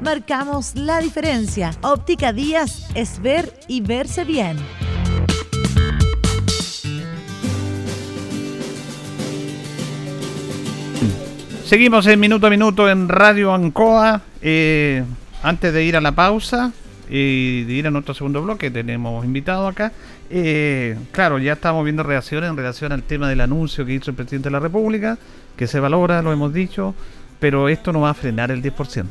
marcamos 0.00 0.74
la 0.76 1.00
diferencia. 1.00 1.72
Óptica 1.82 2.32
Díaz 2.32 2.88
es 2.94 3.20
ver 3.20 3.52
y 3.68 3.80
verse 3.80 4.24
bien. 4.24 4.56
Seguimos 11.64 12.06
en 12.06 12.20
minuto 12.20 12.46
a 12.46 12.50
minuto 12.50 12.88
en 12.88 13.08
Radio 13.08 13.52
Ancoa. 13.52 14.22
Eh, 14.40 15.02
antes 15.42 15.72
de 15.72 15.84
ir 15.84 15.96
a 15.96 16.00
la 16.00 16.12
pausa 16.12 16.72
y 17.10 17.64
de 17.64 17.72
ir 17.72 17.86
a 17.88 17.90
nuestro 17.90 18.14
segundo 18.14 18.40
bloque, 18.40 18.70
tenemos 18.70 19.24
invitado 19.24 19.66
acá. 19.66 19.92
Eh, 20.30 20.96
claro, 21.10 21.38
ya 21.38 21.54
estamos 21.54 21.82
viendo 21.84 22.04
reacciones 22.04 22.50
en 22.50 22.56
relación 22.56 22.92
al 22.92 23.02
tema 23.02 23.28
del 23.28 23.40
anuncio 23.40 23.84
que 23.84 23.94
hizo 23.94 24.10
el 24.10 24.16
presidente 24.16 24.48
de 24.48 24.52
la 24.52 24.60
República, 24.60 25.18
que 25.56 25.66
se 25.66 25.80
valora, 25.80 26.22
lo 26.22 26.32
hemos 26.32 26.52
dicho, 26.52 26.94
pero 27.40 27.68
esto 27.68 27.92
no 27.92 28.02
va 28.02 28.10
a 28.10 28.14
frenar 28.14 28.52
el 28.52 28.62
10%. 28.62 29.06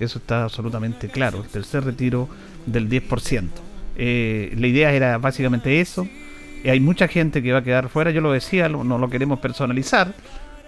Eso 0.00 0.18
está 0.18 0.44
absolutamente 0.44 1.08
claro. 1.08 1.42
El 1.42 1.48
tercer 1.48 1.84
retiro 1.84 2.28
del 2.66 2.88
10%. 2.88 3.48
Eh, 3.96 4.54
la 4.56 4.66
idea 4.66 4.92
era 4.92 5.18
básicamente 5.18 5.80
eso. 5.80 6.06
Y 6.62 6.68
hay 6.68 6.80
mucha 6.80 7.08
gente 7.08 7.42
que 7.42 7.52
va 7.52 7.58
a 7.58 7.64
quedar 7.64 7.88
fuera. 7.88 8.10
Yo 8.10 8.20
lo 8.20 8.32
decía, 8.32 8.68
no 8.68 8.98
lo 8.98 9.10
queremos 9.10 9.38
personalizar. 9.40 10.14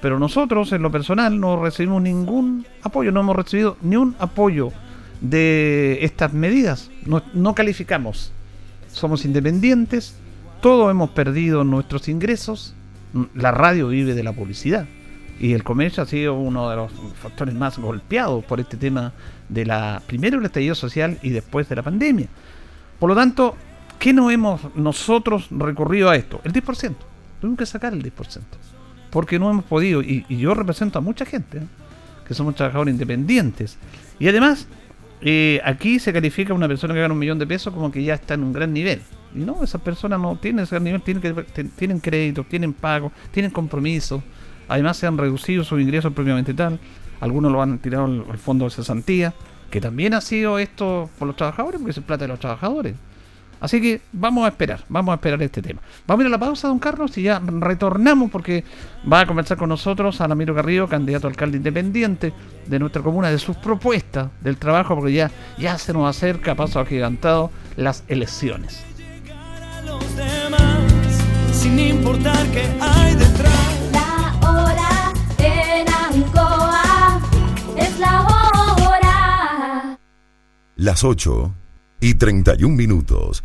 Pero 0.01 0.19
nosotros, 0.19 0.73
en 0.73 0.83
lo 0.83 0.91
personal, 0.91 1.39
no 1.39 1.63
recibimos 1.63 2.03
ningún 2.03 2.67
apoyo. 2.83 3.13
No 3.13 3.21
hemos 3.21 3.37
recibido 3.37 3.77
ni 3.83 3.97
un 3.97 4.17
apoyo 4.19 4.73
de 5.21 5.99
estas 6.03 6.33
medidas. 6.33 6.91
No, 7.05 7.23
no 7.35 7.55
calificamos. 7.55 8.33
Somos 8.93 9.25
independientes. 9.25 10.17
Todos 10.63 10.91
hemos 10.91 11.11
perdido 11.11 11.65
nuestros 11.65 12.09
ingresos. 12.09 12.75
La 13.35 13.51
radio 13.51 13.89
vive 13.89 14.15
de 14.15 14.23
la 14.23 14.33
publicidad. 14.33 14.87
Y 15.41 15.55
el 15.55 15.65
comercio 15.65 16.03
ha 16.03 16.07
sido 16.07 16.35
uno 16.35 16.69
de 16.69 16.77
los 16.77 16.93
factores 17.21 17.55
más 17.55 17.79
golpeados 17.79 18.45
por 18.45 18.61
este 18.61 18.77
tema 18.77 19.13
de 19.49 19.65
la 19.65 20.03
primero 20.07 20.39
el 20.39 20.45
estallido 20.45 20.75
social 20.75 21.19
y 21.23 21.31
después 21.31 21.67
de 21.69 21.77
la 21.77 21.83
pandemia. 21.83 22.29
Por 22.99 23.09
lo 23.09 23.17
tanto, 23.17 23.57
¿qué 23.99 24.13
no 24.13 24.31
hemos 24.31 24.61
nosotros 24.77 25.49
recurrido 25.51 26.11
a 26.11 26.17
esto? 26.17 26.43
El 26.45 26.53
10%. 26.53 26.95
Tuvimos 27.41 27.59
que 27.59 27.65
sacar 27.65 27.95
el 27.95 28.03
10%. 28.03 28.13
Porque 29.11 29.39
no 29.39 29.51
hemos 29.51 29.65
podido, 29.65 30.03
y, 30.03 30.25
yo 30.29 30.55
represento 30.55 30.99
a 30.99 31.03
mucha 31.03 31.25
gente, 31.25 31.59
¿eh? 31.59 31.67
que 32.29 32.35
somos 32.35 32.55
trabajadores 32.55 32.93
independientes. 32.93 33.79
Y 34.19 34.29
además, 34.29 34.69
eh, 35.23 35.61
aquí 35.65 35.99
se 35.99 36.13
califica 36.13 36.53
a 36.53 36.57
una 36.57 36.69
persona 36.69 36.93
que 36.93 37.01
gana 37.01 37.15
un 37.15 37.19
millón 37.19 37.39
de 37.39 37.47
pesos 37.47 37.73
como 37.73 37.91
que 37.91 38.05
ya 38.05 38.15
está 38.15 38.35
en 38.35 38.45
un 38.45 38.53
gran 38.53 38.75
nivel. 38.75 39.01
Y 39.35 39.39
no, 39.39 39.65
esas 39.65 39.81
personas 39.81 40.21
no 40.21 40.37
tienen 40.37 40.65
ese 40.65 40.75
gran 40.75 40.85
nivel, 40.85 41.01
tienen, 41.01 41.23
que, 41.23 41.65
tienen 41.65 41.99
créditos, 41.99 42.47
tienen 42.47 42.75
pago, 42.75 43.11
tienen 43.33 43.51
compromisos 43.51 44.23
Además 44.71 44.97
se 44.97 45.09
han 45.09 45.19
reducido 45.19 45.65
sus 45.65 45.81
ingresos 45.81 46.13
propiamente 46.13 46.55
tal. 46.55 46.79
Algunos 47.21 47.51
lo 47.51 47.61
han 47.61 47.79
tirado 47.79 48.05
al, 48.05 48.39
fondo 48.39 48.67
de 48.67 48.71
cesantía, 48.71 49.35
que 49.69 49.81
también 49.81 50.15
ha 50.15 50.21
sido 50.21 50.61
esto 50.61 51.11
por 51.19 51.27
los 51.27 51.37
trabajadores, 51.37 51.81
porque 51.81 51.91
es 51.91 52.07
plata 52.07 52.25
de 52.25 52.29
los 52.29 52.39
trabajadores. 52.39 52.95
Así 53.61 53.81
que 53.81 54.01
vamos 54.13 54.45
a 54.45 54.49
esperar, 54.49 54.85
vamos 54.89 55.13
a 55.13 55.17
esperar 55.17 55.43
este 55.43 55.61
tema. 55.61 55.81
Vamos 56.07 56.21
a 56.21 56.23
ir 56.23 56.27
a 56.29 56.31
la 56.31 56.39
pausa, 56.39 56.69
don 56.69 56.79
Carlos, 56.79 57.19
y 57.19 57.23
ya 57.23 57.43
retornamos 57.45 58.31
porque 58.31 58.65
va 59.13 59.21
a 59.21 59.27
conversar 59.27 59.59
con 59.59 59.69
nosotros 59.69 60.21
Alamiro 60.21 60.55
Carrillo, 60.55 60.89
candidato 60.89 61.27
a 61.27 61.31
alcalde 61.31 61.57
independiente 61.57 62.33
de 62.67 62.79
nuestra 62.79 63.03
comuna, 63.03 63.29
de 63.29 63.39
sus 63.41 63.57
propuestas 63.57 64.29
del 64.41 64.57
trabajo, 64.57 64.95
porque 64.95 65.13
ya, 65.13 65.33
ya 65.59 65.77
se 65.79 65.93
nos 65.93 66.09
acerca, 66.09 66.55
paso 66.55 66.79
agigantado, 66.79 67.51
las 67.77 68.05
elecciones. 68.07 68.85
sin 71.53 71.79
importar 71.79 72.47
que 72.53 72.63
hay 72.81 73.15
detrás. 73.17 73.80
Las 80.81 81.05
8 81.05 81.55
y 82.01 82.15
31 82.15 82.75
minutos. 82.75 83.45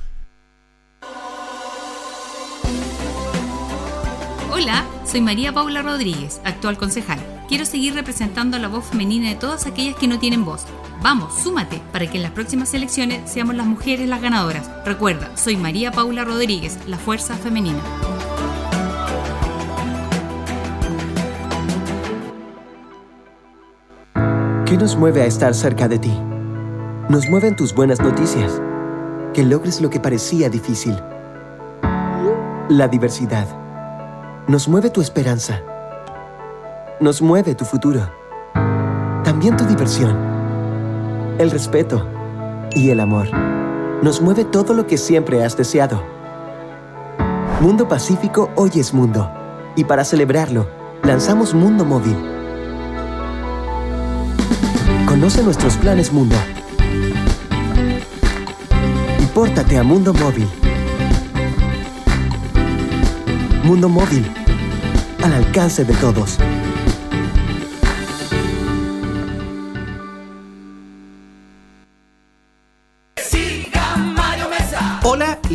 Hola, 4.54 4.86
soy 5.06 5.20
María 5.20 5.52
Paula 5.52 5.82
Rodríguez, 5.82 6.40
actual 6.46 6.78
concejal. 6.78 7.20
Quiero 7.50 7.66
seguir 7.66 7.94
representando 7.94 8.58
la 8.58 8.70
voz 8.70 8.86
femenina 8.86 9.28
de 9.28 9.36
todas 9.36 9.66
aquellas 9.66 9.98
que 9.98 10.08
no 10.08 10.18
tienen 10.18 10.46
voz. 10.46 10.66
Vamos, 11.04 11.38
súmate 11.44 11.82
para 11.92 12.10
que 12.10 12.16
en 12.16 12.24
las 12.24 12.32
próximas 12.32 12.74
elecciones 12.74 13.30
seamos 13.30 13.56
las 13.56 13.68
mujeres 13.68 14.08
las 14.08 14.22
ganadoras. 14.22 14.70
Recuerda, 14.86 15.36
soy 15.36 15.58
María 15.58 15.92
Paula 15.92 16.24
Rodríguez, 16.24 16.80
la 16.88 16.98
fuerza 16.98 17.36
femenina. 17.36 17.82
¿Qué 24.66 24.78
nos 24.78 24.96
mueve 24.96 25.22
a 25.22 25.26
estar 25.26 25.54
cerca 25.54 25.90
de 25.90 26.00
ti? 26.00 26.14
Nos 27.08 27.30
mueven 27.30 27.56
tus 27.56 27.76
buenas 27.76 28.00
noticias, 28.00 28.60
que 29.32 29.44
logres 29.44 29.80
lo 29.80 29.92
que 29.92 30.00
parecía 30.00 30.50
difícil. 30.50 31.00
La 32.68 32.88
diversidad. 32.88 33.46
Nos 34.48 34.68
mueve 34.68 34.90
tu 34.90 35.02
esperanza. 35.02 35.62
Nos 37.00 37.22
mueve 37.22 37.54
tu 37.54 37.64
futuro. 37.64 38.10
También 39.24 39.56
tu 39.56 39.66
diversión. 39.66 40.18
El 41.38 41.52
respeto 41.52 42.08
y 42.72 42.90
el 42.90 43.00
amor. 43.00 43.28
Nos 44.02 44.20
mueve 44.20 44.44
todo 44.44 44.74
lo 44.74 44.88
que 44.88 44.98
siempre 44.98 45.44
has 45.44 45.56
deseado. 45.56 46.02
Mundo 47.62 47.88
Pacífico 47.88 48.50
hoy 48.56 48.72
es 48.78 48.96
mundo. 48.96 49.30
Y 49.76 49.84
para 49.84 50.06
celebrarlo, 50.06 50.66
lanzamos 51.04 51.54
Mundo 51.54 51.86
Móvil. 51.86 52.18
Conoce 55.06 55.44
nuestros 55.44 55.78
planes 55.78 56.12
Mundo 56.12 56.36
Pórtate 59.36 59.78
a 59.78 59.84
Mundo 59.84 60.14
Móvil. 60.14 60.48
Mundo 63.66 63.90
Móvil, 63.90 64.26
al 65.22 65.34
alcance 65.34 65.84
de 65.84 65.94
todos. 65.96 66.38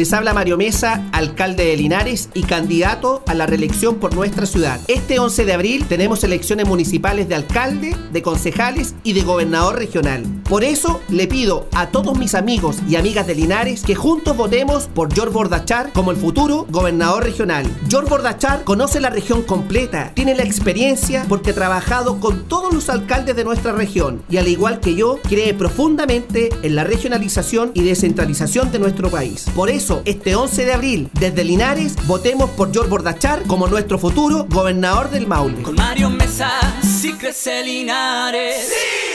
Les 0.00 0.14
habla 0.14 0.32
Mario 0.32 0.56
Mesa, 0.56 1.06
alcalde 1.12 1.66
de 1.66 1.76
Linares 1.76 2.30
y 2.32 2.44
candidato 2.44 3.22
a 3.26 3.34
la 3.34 3.44
reelección 3.44 3.96
por 3.96 4.14
nuestra 4.14 4.46
ciudad. 4.46 4.80
Este 4.88 5.18
11 5.18 5.44
de 5.44 5.52
abril 5.52 5.84
tenemos 5.86 6.24
elecciones 6.24 6.66
municipales 6.66 7.28
de 7.28 7.34
alcalde, 7.34 7.94
de 8.10 8.22
concejales 8.22 8.94
y 9.02 9.12
de 9.12 9.20
gobernador 9.20 9.76
regional. 9.76 10.22
Por 10.48 10.64
eso 10.64 11.02
le 11.10 11.26
pido 11.26 11.68
a 11.74 11.88
todos 11.88 12.16
mis 12.16 12.34
amigos 12.34 12.78
y 12.88 12.96
amigas 12.96 13.26
de 13.26 13.34
Linares 13.34 13.82
que 13.82 13.94
juntos 13.94 14.38
votemos 14.38 14.84
por 14.86 15.12
George 15.12 15.34
Bordachar 15.34 15.92
como 15.92 16.12
el 16.12 16.16
futuro 16.16 16.66
gobernador 16.70 17.22
regional. 17.22 17.66
George 17.90 18.08
Bordachar 18.08 18.64
conoce 18.64 19.00
la 19.00 19.10
región 19.10 19.42
completa, 19.42 20.12
tiene 20.14 20.34
la 20.34 20.44
experiencia 20.44 21.26
porque 21.28 21.50
ha 21.50 21.54
trabajado 21.54 22.20
con 22.20 22.48
todos 22.48 22.72
los 22.72 22.88
alcaldes 22.88 23.36
de 23.36 23.44
nuestra 23.44 23.72
región 23.72 24.22
y 24.30 24.38
al 24.38 24.48
igual 24.48 24.80
que 24.80 24.94
yo 24.94 25.18
cree 25.28 25.52
profundamente 25.52 26.48
en 26.62 26.74
la 26.74 26.84
regionalización 26.84 27.72
y 27.74 27.82
descentralización 27.82 28.72
de 28.72 28.78
nuestro 28.78 29.10
país. 29.10 29.44
Por 29.54 29.68
eso 29.68 29.89
este 30.04 30.34
11 30.34 30.64
de 30.64 30.72
abril, 30.72 31.10
desde 31.12 31.44
Linares, 31.44 31.96
votemos 32.06 32.50
por 32.50 32.72
George 32.72 32.90
Bordachar 32.90 33.42
como 33.46 33.66
nuestro 33.66 33.98
futuro 33.98 34.46
gobernador 34.48 35.10
del 35.10 35.26
Maule. 35.26 35.62
Con 35.62 35.74
Mario 35.74 36.10
Mesa, 36.10 36.50
sí 36.82 37.14
crece 37.14 37.64
Linares. 37.64 38.68
¡Sí! 38.68 39.10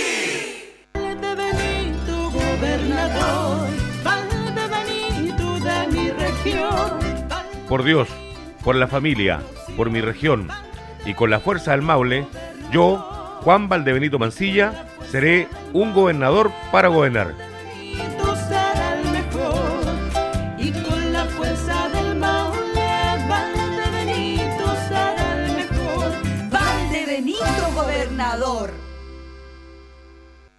de 0.94 1.36
Benito, 1.36 2.32
gobernador, 2.32 3.68
Benito 4.04 5.60
de 5.60 5.88
mi 5.92 6.10
región. 6.12 7.00
Por 7.70 7.84
Dios, 7.84 8.08
por 8.64 8.76
la 8.76 8.88
familia, 8.88 9.42
por 9.78 9.90
mi 9.90 10.02
región 10.02 10.48
y 11.06 11.14
con 11.14 11.30
la 11.30 11.40
fuerza 11.40 11.72
del 11.72 11.82
Maule, 11.82 12.28
yo, 12.72 12.98
Juan 13.42 13.70
Valdebenito 13.70 14.20
Mancilla, 14.20 14.88
seré 15.12 15.48
un 15.74 15.94
gobernador 15.94 16.52
para 16.72 16.90
gobernar. 16.90 17.45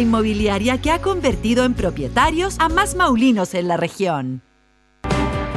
Inmobiliaria 0.00 0.80
que 0.80 0.90
ha 0.90 1.00
convertido 1.00 1.64
en 1.64 1.74
propietarios 1.74 2.56
a 2.58 2.68
más 2.68 2.94
maulinos 2.94 3.54
en 3.54 3.68
la 3.68 3.76
región. 3.76 4.42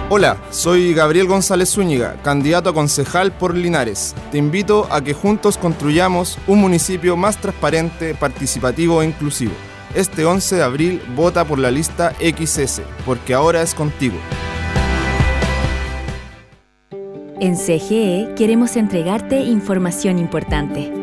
Hola, 0.09 0.37
soy 0.51 0.93
Gabriel 0.93 1.27
González 1.27 1.71
Zúñiga, 1.71 2.21
candidato 2.21 2.69
a 2.69 2.73
concejal 2.73 3.31
por 3.31 3.55
Linares. 3.55 4.13
Te 4.31 4.37
invito 4.37 4.87
a 4.91 5.01
que 5.01 5.13
juntos 5.13 5.57
construyamos 5.57 6.37
un 6.45 6.61
municipio 6.61 7.17
más 7.17 7.41
transparente, 7.41 8.13
participativo 8.13 9.01
e 9.01 9.07
inclusivo. 9.07 9.53
Este 9.95 10.25
11 10.25 10.57
de 10.57 10.63
abril 10.63 11.01
vota 11.15 11.45
por 11.45 11.57
la 11.57 11.71
lista 11.71 12.13
XS, 12.19 12.81
porque 13.05 13.33
ahora 13.33 13.61
es 13.61 13.73
contigo. 13.73 14.17
En 17.39 17.55
CGE 17.55 18.35
queremos 18.35 18.77
entregarte 18.77 19.39
información 19.39 20.19
importante. 20.19 21.02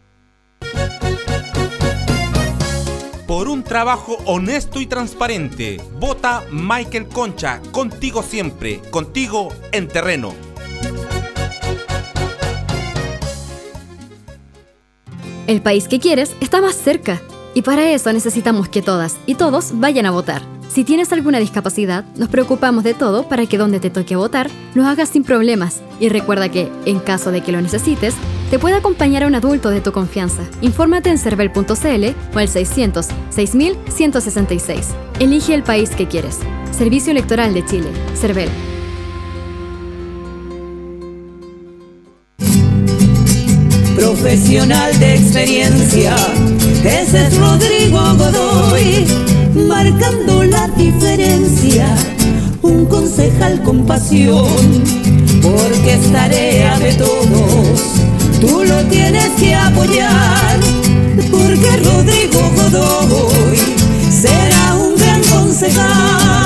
Por 3.31 3.47
un 3.47 3.63
trabajo 3.63 4.17
honesto 4.25 4.81
y 4.81 4.87
transparente. 4.87 5.79
Vota 6.01 6.43
Michael 6.51 7.07
Concha, 7.07 7.61
contigo 7.71 8.23
siempre, 8.23 8.81
contigo 8.91 9.53
en 9.71 9.87
terreno. 9.87 10.33
El 15.47 15.61
país 15.61 15.87
que 15.87 16.01
quieres 16.01 16.35
está 16.41 16.59
más 16.59 16.75
cerca 16.75 17.21
y 17.53 17.61
para 17.61 17.89
eso 17.89 18.11
necesitamos 18.11 18.67
que 18.67 18.81
todas 18.81 19.15
y 19.25 19.35
todos 19.35 19.79
vayan 19.79 20.07
a 20.07 20.11
votar. 20.11 20.41
Si 20.67 20.83
tienes 20.83 21.13
alguna 21.13 21.39
discapacidad, 21.39 22.03
nos 22.17 22.27
preocupamos 22.27 22.83
de 22.83 22.93
todo 22.93 23.29
para 23.29 23.45
que 23.45 23.57
donde 23.57 23.79
te 23.79 23.89
toque 23.89 24.17
votar 24.17 24.51
lo 24.73 24.85
hagas 24.85 25.07
sin 25.07 25.23
problemas. 25.23 25.81
Y 26.01 26.09
recuerda 26.09 26.49
que, 26.49 26.69
en 26.85 26.99
caso 26.99 27.31
de 27.31 27.39
que 27.39 27.53
lo 27.53 27.61
necesites, 27.61 28.13
te 28.51 28.59
puede 28.59 28.75
acompañar 28.75 29.23
a 29.23 29.27
un 29.27 29.33
adulto 29.33 29.69
de 29.69 29.79
tu 29.79 29.93
confianza. 29.93 30.43
Infórmate 30.59 31.09
en 31.09 31.17
cervel.cl 31.17 32.35
o 32.35 32.37
al 32.37 32.49
600 32.49 33.07
6166. 33.29 34.89
Elige 35.21 35.53
el 35.53 35.63
país 35.63 35.91
que 35.91 36.09
quieres. 36.09 36.39
Servicio 36.77 37.11
Electoral 37.11 37.53
de 37.53 37.65
Chile. 37.65 37.87
Cervel. 38.13 38.49
Profesional 43.95 44.99
de 44.99 45.15
experiencia, 45.15 46.15
ese 46.83 47.27
es 47.27 47.37
Rodrigo 47.37 47.99
Godoy, 48.17 49.07
marcando 49.67 50.43
la 50.43 50.67
diferencia, 50.69 51.95
un 52.61 52.85
concejal 52.87 53.61
con 53.63 53.85
pasión, 53.85 54.45
porque 55.41 55.93
es 55.93 56.11
tarea 56.11 56.77
de 56.79 56.93
todos, 56.93 58.01
tú 58.41 58.63
lo 58.65 58.83
tienes 58.87 59.29
que 59.39 59.55
apoyar, 59.55 60.59
porque 61.29 61.77
Rodrigo 61.83 62.51
Godoy 62.55 63.57
será 64.11 64.75
un 64.75 64.95
gran 64.97 65.23
concejal. 65.23 66.41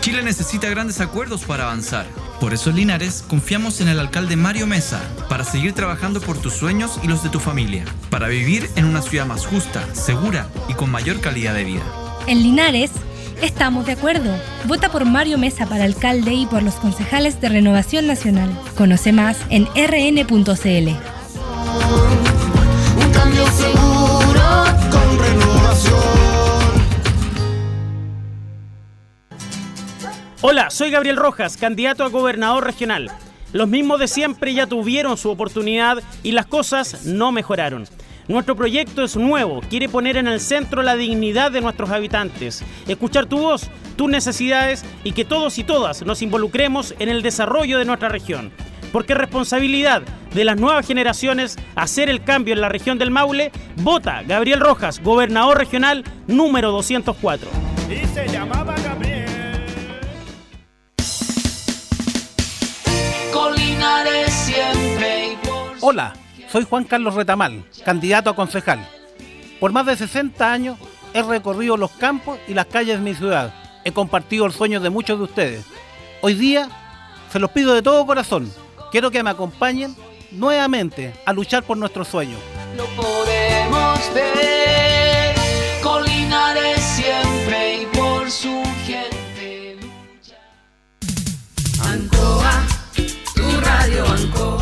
Chile 0.00 0.22
necesita 0.22 0.70
grandes 0.70 1.00
acuerdos 1.00 1.44
para 1.44 1.64
avanzar. 1.64 2.06
Por 2.40 2.54
eso 2.54 2.70
en 2.70 2.76
Linares 2.76 3.22
confiamos 3.28 3.82
en 3.82 3.88
el 3.88 3.98
alcalde 3.98 4.36
Mario 4.36 4.66
Mesa 4.66 5.00
para 5.28 5.44
seguir 5.44 5.74
trabajando 5.74 6.22
por 6.22 6.38
tus 6.38 6.54
sueños 6.54 6.98
y 7.02 7.08
los 7.08 7.22
de 7.22 7.28
tu 7.28 7.38
familia, 7.38 7.84
para 8.08 8.28
vivir 8.28 8.70
en 8.76 8.86
una 8.86 9.02
ciudad 9.02 9.26
más 9.26 9.44
justa, 9.44 9.84
segura 9.94 10.48
y 10.68 10.74
con 10.74 10.90
mayor 10.90 11.20
calidad 11.20 11.52
de 11.52 11.64
vida. 11.64 11.82
En 12.26 12.42
Linares 12.42 12.92
estamos 13.42 13.86
de 13.86 13.92
acuerdo. 13.92 14.34
Vota 14.66 14.90
por 14.90 15.04
Mario 15.04 15.38
Mesa 15.38 15.66
para 15.66 15.84
alcalde 15.84 16.32
y 16.32 16.46
por 16.46 16.62
los 16.62 16.74
concejales 16.74 17.40
de 17.40 17.48
Renovación 17.48 18.06
Nacional. 18.06 18.50
Conoce 18.76 19.12
más 19.12 19.38
en 19.50 19.66
rn.cl. 19.66 20.88
Un 22.96 23.12
cambio 23.12 23.46
seguro 23.46 24.42
con 24.90 25.18
renovación. 25.18 26.00
Hola, 30.42 30.70
soy 30.70 30.90
Gabriel 30.90 31.16
Rojas, 31.16 31.56
candidato 31.56 32.04
a 32.04 32.08
gobernador 32.08 32.64
regional. 32.64 33.10
Los 33.52 33.68
mismos 33.68 33.98
de 33.98 34.08
siempre 34.08 34.54
ya 34.54 34.66
tuvieron 34.66 35.16
su 35.16 35.28
oportunidad 35.28 36.02
y 36.22 36.32
las 36.32 36.46
cosas 36.46 37.04
no 37.04 37.32
mejoraron. 37.32 37.86
Nuestro 38.30 38.54
proyecto 38.54 39.02
es 39.02 39.16
nuevo, 39.16 39.60
quiere 39.68 39.88
poner 39.88 40.16
en 40.16 40.28
el 40.28 40.38
centro 40.38 40.82
la 40.82 40.94
dignidad 40.94 41.50
de 41.50 41.60
nuestros 41.60 41.90
habitantes, 41.90 42.62
escuchar 42.86 43.26
tu 43.26 43.38
voz, 43.38 43.68
tus 43.96 44.08
necesidades 44.08 44.84
y 45.02 45.10
que 45.10 45.24
todos 45.24 45.58
y 45.58 45.64
todas 45.64 46.06
nos 46.06 46.22
involucremos 46.22 46.94
en 47.00 47.08
el 47.08 47.22
desarrollo 47.22 47.80
de 47.80 47.86
nuestra 47.86 48.08
región. 48.08 48.52
Porque 48.92 49.14
es 49.14 49.18
responsabilidad 49.18 50.02
de 50.32 50.44
las 50.44 50.56
nuevas 50.56 50.86
generaciones 50.86 51.58
hacer 51.74 52.08
el 52.08 52.22
cambio 52.22 52.54
en 52.54 52.60
la 52.60 52.68
región 52.68 52.98
del 52.98 53.10
Maule. 53.10 53.50
Vota 53.78 54.22
Gabriel 54.22 54.60
Rojas, 54.60 55.02
gobernador 55.02 55.58
regional 55.58 56.04
número 56.28 56.70
204. 56.70 57.50
Y 57.90 58.06
se 58.14 58.28
llamaba 58.28 58.76
Gabriel. 58.76 59.26
Colinares 63.32 64.32
siempre 64.32 65.32
y 65.32 65.36
por 65.44 65.72
Hola, 65.80 66.12
soy 66.50 66.64
Juan 66.68 66.84
Carlos 66.84 67.14
Retamal, 67.14 67.64
candidato 67.84 68.30
a 68.30 68.36
concejal. 68.36 68.86
Por 69.60 69.72
más 69.72 69.86
de 69.86 69.96
60 69.96 70.52
años 70.52 70.78
he 71.14 71.22
recorrido 71.22 71.76
los 71.76 71.90
campos 71.92 72.38
y 72.48 72.54
las 72.54 72.66
calles 72.66 72.98
de 72.98 73.04
mi 73.04 73.14
ciudad. 73.14 73.54
He 73.84 73.92
compartido 73.92 74.46
el 74.46 74.52
sueño 74.52 74.80
de 74.80 74.90
muchos 74.90 75.18
de 75.18 75.24
ustedes. 75.24 75.64
Hoy 76.22 76.34
día 76.34 76.68
se 77.32 77.38
los 77.38 77.50
pido 77.50 77.74
de 77.74 77.82
todo 77.82 78.06
corazón. 78.06 78.50
Quiero 78.90 79.10
que 79.10 79.22
me 79.22 79.30
acompañen 79.30 79.94
nuevamente 80.32 81.14
a 81.24 81.32
luchar 81.32 81.62
por 81.62 81.76
nuestros 81.76 82.08
sueños. 82.08 82.40
lo 82.76 82.84
podemos 82.86 84.14
ver. 84.14 85.34
Colinares 85.82 86.80
siempre 86.80 87.82
y 87.82 87.86
por 87.86 88.30
su 88.30 88.62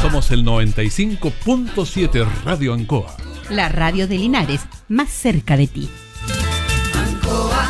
Somos 0.09 0.31
el 0.31 0.43
95.7 0.43 2.27
Radio 2.43 2.73
Ancoa. 2.73 3.15
La 3.51 3.69
radio 3.69 4.09
de 4.09 4.17
Linares, 4.17 4.67
más 4.89 5.11
cerca 5.11 5.55
de 5.55 5.67
ti. 5.67 5.91
Ancoa. 6.95 7.67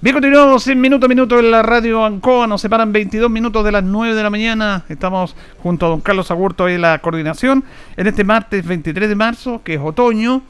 Bien, 0.00 0.14
continuamos 0.14 0.64
en 0.68 0.80
minuto 0.80 1.06
a 1.06 1.08
minuto 1.08 1.40
en 1.40 1.50
la 1.50 1.64
radio 1.64 2.04
Ancoa. 2.04 2.46
Nos 2.46 2.60
separan 2.60 2.92
22 2.92 3.28
minutos 3.28 3.64
de 3.64 3.72
las 3.72 3.82
9 3.82 4.14
de 4.14 4.22
la 4.22 4.30
mañana. 4.30 4.84
Estamos 4.88 5.34
junto 5.60 5.86
a 5.86 5.88
don 5.88 6.02
Carlos 6.02 6.30
Agurto 6.30 6.68
en 6.68 6.82
la 6.82 7.00
coordinación. 7.00 7.64
En 7.96 8.06
este 8.06 8.22
martes 8.22 8.64
23 8.64 9.08
de 9.08 9.14
marzo, 9.16 9.60
que 9.64 9.74
es 9.74 9.80
otoño, 9.80 10.44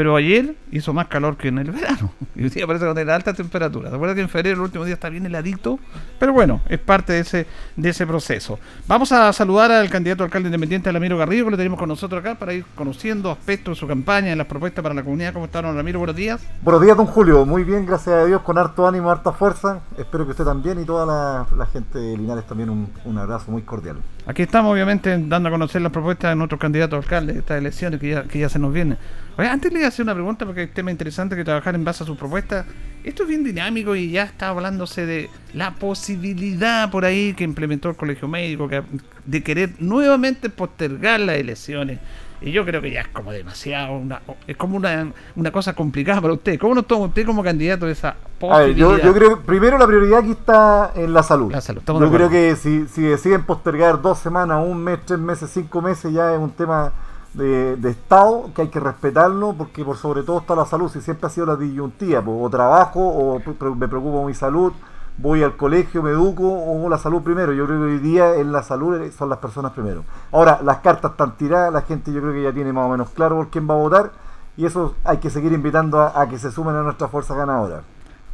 pero 0.00 0.16
ayer 0.16 0.56
hizo 0.72 0.94
más 0.94 1.08
calor 1.08 1.36
que 1.36 1.48
en 1.48 1.58
el 1.58 1.70
verano. 1.70 2.10
Y 2.34 2.44
hoy 2.44 2.48
día 2.48 2.66
parece 2.66 2.86
que 2.86 2.94
tiene 2.94 3.12
alta 3.12 3.34
temperatura. 3.34 3.90
¿Se 3.90 3.96
acuerdan 3.96 4.16
que 4.16 4.22
en 4.22 4.30
febrero 4.30 4.56
el 4.56 4.62
último 4.62 4.86
día 4.86 4.94
está 4.94 5.10
bien 5.10 5.26
heladito? 5.26 5.78
Pero 6.18 6.32
bueno, 6.32 6.62
es 6.70 6.78
parte 6.78 7.12
de 7.12 7.18
ese, 7.18 7.46
de 7.76 7.90
ese 7.90 8.06
proceso. 8.06 8.58
Vamos 8.86 9.12
a 9.12 9.30
saludar 9.34 9.70
al 9.70 9.90
candidato 9.90 10.24
alcalde 10.24 10.48
independiente, 10.48 10.90
Ramiro 10.90 11.18
Garrido, 11.18 11.44
que 11.44 11.50
lo 11.50 11.56
tenemos 11.58 11.78
con 11.78 11.90
nosotros 11.90 12.18
acá 12.18 12.36
para 12.36 12.54
ir 12.54 12.64
conociendo 12.74 13.30
aspectos 13.30 13.76
de 13.76 13.80
su 13.80 13.86
campaña, 13.86 14.32
y 14.32 14.36
las 14.36 14.46
propuestas 14.46 14.82
para 14.82 14.94
la 14.94 15.02
comunidad. 15.02 15.34
¿Cómo 15.34 15.44
está, 15.44 15.60
don 15.60 15.76
Ramiro? 15.76 15.98
Buenos 15.98 16.16
días. 16.16 16.40
Buenos 16.62 16.80
días, 16.80 16.96
don 16.96 17.04
Julio. 17.04 17.44
Muy 17.44 17.64
bien, 17.64 17.84
gracias 17.84 18.14
a 18.14 18.24
Dios, 18.24 18.40
con 18.40 18.56
harto 18.56 18.88
ánimo, 18.88 19.10
harta 19.10 19.32
fuerza. 19.32 19.80
Espero 19.98 20.24
que 20.24 20.30
usted 20.30 20.44
también 20.44 20.80
y 20.80 20.86
toda 20.86 21.04
la, 21.04 21.46
la 21.58 21.66
gente 21.66 21.98
de 21.98 22.16
Linares 22.16 22.46
también 22.46 22.70
un, 22.70 22.90
un 23.04 23.18
abrazo 23.18 23.50
muy 23.50 23.60
cordial. 23.62 23.98
Aquí 24.26 24.42
estamos, 24.42 24.72
obviamente, 24.72 25.10
dando 25.26 25.48
a 25.48 25.52
conocer 25.52 25.82
las 25.82 25.92
propuestas 25.92 26.30
de 26.30 26.36
nuestros 26.36 26.58
candidatos 26.58 26.96
a 26.96 27.02
alcalde 27.02 27.32
de 27.34 27.38
estas 27.40 27.58
elecciones 27.58 28.00
que 28.00 28.10
ya, 28.10 28.22
que 28.22 28.38
ya 28.38 28.48
se 28.48 28.58
nos 28.58 28.72
vienen. 28.72 28.96
Oye, 29.40 29.48
antes 29.48 29.72
le 29.72 29.78
voy 29.78 29.86
a 29.86 29.88
hacer 29.88 30.02
una 30.02 30.12
pregunta 30.12 30.44
porque 30.44 30.64
es 30.64 30.74
tema 30.74 30.90
interesante 30.90 31.34
que 31.34 31.44
trabajar 31.44 31.74
en 31.74 31.82
base 31.82 32.04
a 32.04 32.06
sus 32.06 32.18
propuestas. 32.18 32.66
Esto 33.02 33.22
es 33.22 33.28
bien 33.30 33.42
dinámico 33.42 33.96
y 33.96 34.10
ya 34.10 34.24
está 34.24 34.50
hablándose 34.50 35.06
de 35.06 35.30
la 35.54 35.70
posibilidad 35.76 36.90
por 36.90 37.06
ahí 37.06 37.32
que 37.32 37.44
implementó 37.44 37.88
el 37.88 37.96
Colegio 37.96 38.28
Médico 38.28 38.68
que, 38.68 38.82
de 39.24 39.42
querer 39.42 39.70
nuevamente 39.78 40.50
postergar 40.50 41.20
las 41.20 41.36
elecciones. 41.36 42.00
Y 42.42 42.52
yo 42.52 42.66
creo 42.66 42.82
que 42.82 42.90
ya 42.90 43.00
es 43.00 43.08
como 43.08 43.32
demasiado, 43.32 43.96
una, 43.96 44.20
es 44.46 44.58
como 44.58 44.76
una, 44.76 45.10
una 45.34 45.50
cosa 45.50 45.72
complicada 45.72 46.20
para 46.20 46.34
usted. 46.34 46.58
¿Cómo 46.58 46.74
no 46.74 46.82
toma 46.82 47.06
usted 47.06 47.24
como 47.24 47.42
candidato 47.42 47.88
esa 47.88 48.10
A 48.10 48.12
ver, 48.12 48.74
posibilidad? 48.74 48.98
yo, 48.98 48.98
yo 48.98 49.14
creo 49.14 49.40
primero 49.40 49.78
la 49.78 49.86
prioridad 49.86 50.18
aquí 50.18 50.32
está 50.32 50.92
en 50.96 51.14
la 51.14 51.22
salud. 51.22 51.50
de 51.50 51.74
yo 51.86 52.10
creo 52.12 52.28
que 52.28 52.56
si, 52.56 52.86
si 52.88 53.00
deciden 53.00 53.44
postergar 53.44 54.02
dos 54.02 54.18
semanas, 54.18 54.62
un 54.62 54.84
mes, 54.84 54.98
tres 55.06 55.18
meses, 55.18 55.50
cinco 55.50 55.80
meses, 55.80 56.12
ya 56.12 56.34
es 56.34 56.38
un 56.38 56.50
tema 56.50 56.92
de, 57.34 57.76
de 57.76 57.90
Estado 57.90 58.50
que 58.54 58.62
hay 58.62 58.68
que 58.68 58.80
respetarlo 58.80 59.54
porque 59.56 59.84
por 59.84 59.96
sobre 59.96 60.22
todo 60.22 60.38
está 60.38 60.54
la 60.54 60.66
salud. 60.66 60.90
Si 60.90 61.00
siempre 61.00 61.26
ha 61.26 61.30
sido 61.30 61.46
la 61.46 61.56
disyuntiva, 61.56 62.22
o 62.26 62.48
trabajo 62.50 63.00
o 63.00 63.40
pre- 63.40 63.70
me 63.70 63.88
preocupo 63.88 64.24
mi 64.24 64.34
salud, 64.34 64.72
voy 65.18 65.42
al 65.42 65.56
colegio, 65.56 66.02
me 66.02 66.10
educo 66.10 66.44
o 66.48 66.88
la 66.88 66.98
salud 66.98 67.22
primero. 67.22 67.52
Yo 67.52 67.66
creo 67.66 67.78
que 67.78 67.84
hoy 67.84 67.98
día 67.98 68.34
en 68.36 68.52
la 68.52 68.62
salud 68.62 69.00
eh, 69.00 69.12
son 69.12 69.28
las 69.28 69.38
personas 69.38 69.72
primero. 69.72 70.04
Ahora, 70.32 70.60
las 70.62 70.78
cartas 70.78 71.12
están 71.12 71.36
tiradas, 71.36 71.72
la 71.72 71.82
gente 71.82 72.12
yo 72.12 72.20
creo 72.20 72.32
que 72.32 72.42
ya 72.42 72.52
tiene 72.52 72.72
más 72.72 72.86
o 72.86 72.88
menos 72.88 73.10
claro 73.10 73.36
por 73.36 73.48
quién 73.48 73.68
va 73.68 73.74
a 73.74 73.78
votar 73.78 74.12
y 74.56 74.66
eso 74.66 74.94
hay 75.04 75.18
que 75.18 75.30
seguir 75.30 75.52
invitando 75.52 76.00
a, 76.00 76.20
a 76.20 76.28
que 76.28 76.38
se 76.38 76.50
sumen 76.50 76.74
a 76.74 76.82
nuestra 76.82 77.08
fuerza 77.08 77.34
ganadora. 77.34 77.82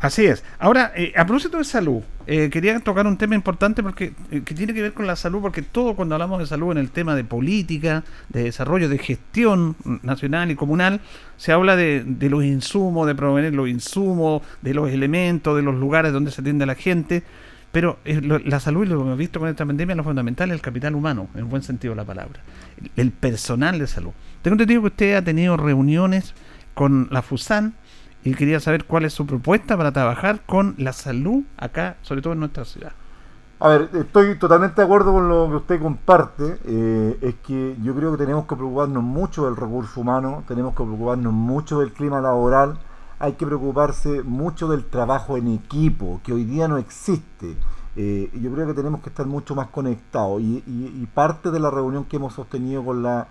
Así 0.06 0.24
es. 0.24 0.44
Ahora, 0.60 0.92
eh, 0.94 1.12
a 1.16 1.26
propósito 1.26 1.58
de 1.58 1.64
salud, 1.64 2.00
eh, 2.28 2.48
quería 2.48 2.78
tocar 2.78 3.08
un 3.08 3.16
tema 3.18 3.34
importante 3.34 3.82
porque 3.82 4.12
eh, 4.30 4.42
que 4.44 4.54
tiene 4.54 4.72
que 4.72 4.80
ver 4.80 4.92
con 4.92 5.04
la 5.08 5.16
salud, 5.16 5.40
porque 5.40 5.62
todo 5.62 5.94
cuando 5.96 6.14
hablamos 6.14 6.38
de 6.38 6.46
salud 6.46 6.70
en 6.70 6.78
el 6.78 6.90
tema 6.90 7.16
de 7.16 7.24
política, 7.24 8.04
de 8.28 8.44
desarrollo, 8.44 8.88
de 8.88 8.98
gestión 8.98 9.74
nacional 10.04 10.52
y 10.52 10.54
comunal, 10.54 11.00
se 11.36 11.50
habla 11.50 11.74
de, 11.74 12.04
de 12.06 12.30
los 12.30 12.44
insumos, 12.44 13.08
de 13.08 13.16
proveer 13.16 13.52
los 13.52 13.68
insumos, 13.68 14.42
de 14.62 14.74
los 14.74 14.90
elementos, 14.90 15.56
de 15.56 15.62
los 15.62 15.74
lugares 15.74 16.12
donde 16.12 16.30
se 16.30 16.40
atiende 16.40 16.62
a 16.62 16.66
la 16.68 16.76
gente. 16.76 17.24
Pero 17.72 17.98
eh, 18.04 18.20
lo- 18.22 18.38
la 18.38 18.60
salud, 18.60 18.84
y 18.84 18.88
lo 18.88 18.98
que 18.98 19.02
hemos 19.06 19.18
visto 19.18 19.40
con 19.40 19.48
esta 19.48 19.66
pandemia, 19.66 19.96
lo 19.96 20.04
fundamental 20.04 20.50
es 20.50 20.54
el 20.54 20.60
capital 20.62 20.94
humano, 20.94 21.26
en 21.34 21.48
buen 21.48 21.64
sentido 21.64 21.94
de 21.94 21.96
la 21.96 22.04
palabra. 22.04 22.40
El, 22.80 22.90
el 23.06 23.10
personal 23.10 23.80
de 23.80 23.88
salud. 23.88 24.12
Tengo 24.42 24.54
entendido 24.54 24.82
que 24.82 24.86
usted 24.86 25.16
ha 25.16 25.22
tenido 25.22 25.56
reuniones 25.56 26.32
con 26.74 27.08
la 27.10 27.22
FUSAN 27.22 27.74
y 28.26 28.34
quería 28.34 28.60
saber 28.60 28.84
cuál 28.84 29.04
es 29.04 29.12
su 29.14 29.26
propuesta 29.26 29.76
para 29.76 29.92
trabajar 29.92 30.40
con 30.46 30.74
la 30.78 30.92
salud 30.92 31.44
acá, 31.56 31.96
sobre 32.02 32.22
todo 32.22 32.32
en 32.34 32.40
nuestra 32.40 32.64
ciudad. 32.64 32.92
A 33.58 33.68
ver, 33.68 33.88
estoy 33.94 34.38
totalmente 34.38 34.80
de 34.80 34.84
acuerdo 34.84 35.12
con 35.12 35.28
lo 35.28 35.48
que 35.48 35.56
usted 35.56 35.80
comparte. 35.80 36.58
eh, 36.64 37.18
es 37.22 37.34
que 37.36 37.76
yo 37.82 37.94
creo 37.94 38.12
que 38.12 38.18
tenemos 38.18 38.46
que 38.46 38.54
preocuparnos 38.54 39.02
mucho 39.02 39.46
del 39.46 39.56
recurso 39.56 40.00
humano, 40.02 40.44
tenemos 40.46 40.72
que 40.74 40.82
preocuparnos 40.84 41.32
mucho 41.32 41.80
del 41.80 41.92
clima 41.92 42.20
laboral, 42.20 42.78
hay 43.18 43.32
que 43.34 43.46
preocuparse 43.46 44.22
mucho 44.22 44.68
del 44.68 44.84
trabajo 44.84 45.38
en 45.38 45.48
equipo, 45.48 46.20
que 46.22 46.34
hoy 46.34 46.44
día 46.44 46.68
no 46.68 46.76
existe. 46.76 47.56
Eh, 47.96 48.30
yo 48.34 48.52
creo 48.52 48.66
que 48.66 48.74
tenemos 48.74 49.00
que 49.00 49.08
estar 49.08 49.24
mucho 49.26 49.54
más 49.54 49.68
conectados. 49.68 50.42
Y, 50.42 50.62
y- 50.66 51.00
y 51.02 51.06
parte 51.06 51.50
de 51.50 51.58
la 51.60 51.70
reunión 51.70 52.04
que 52.04 52.16
hemos 52.16 52.34
sostenido 52.34 52.84
con 52.84 53.02
la, 53.02 53.26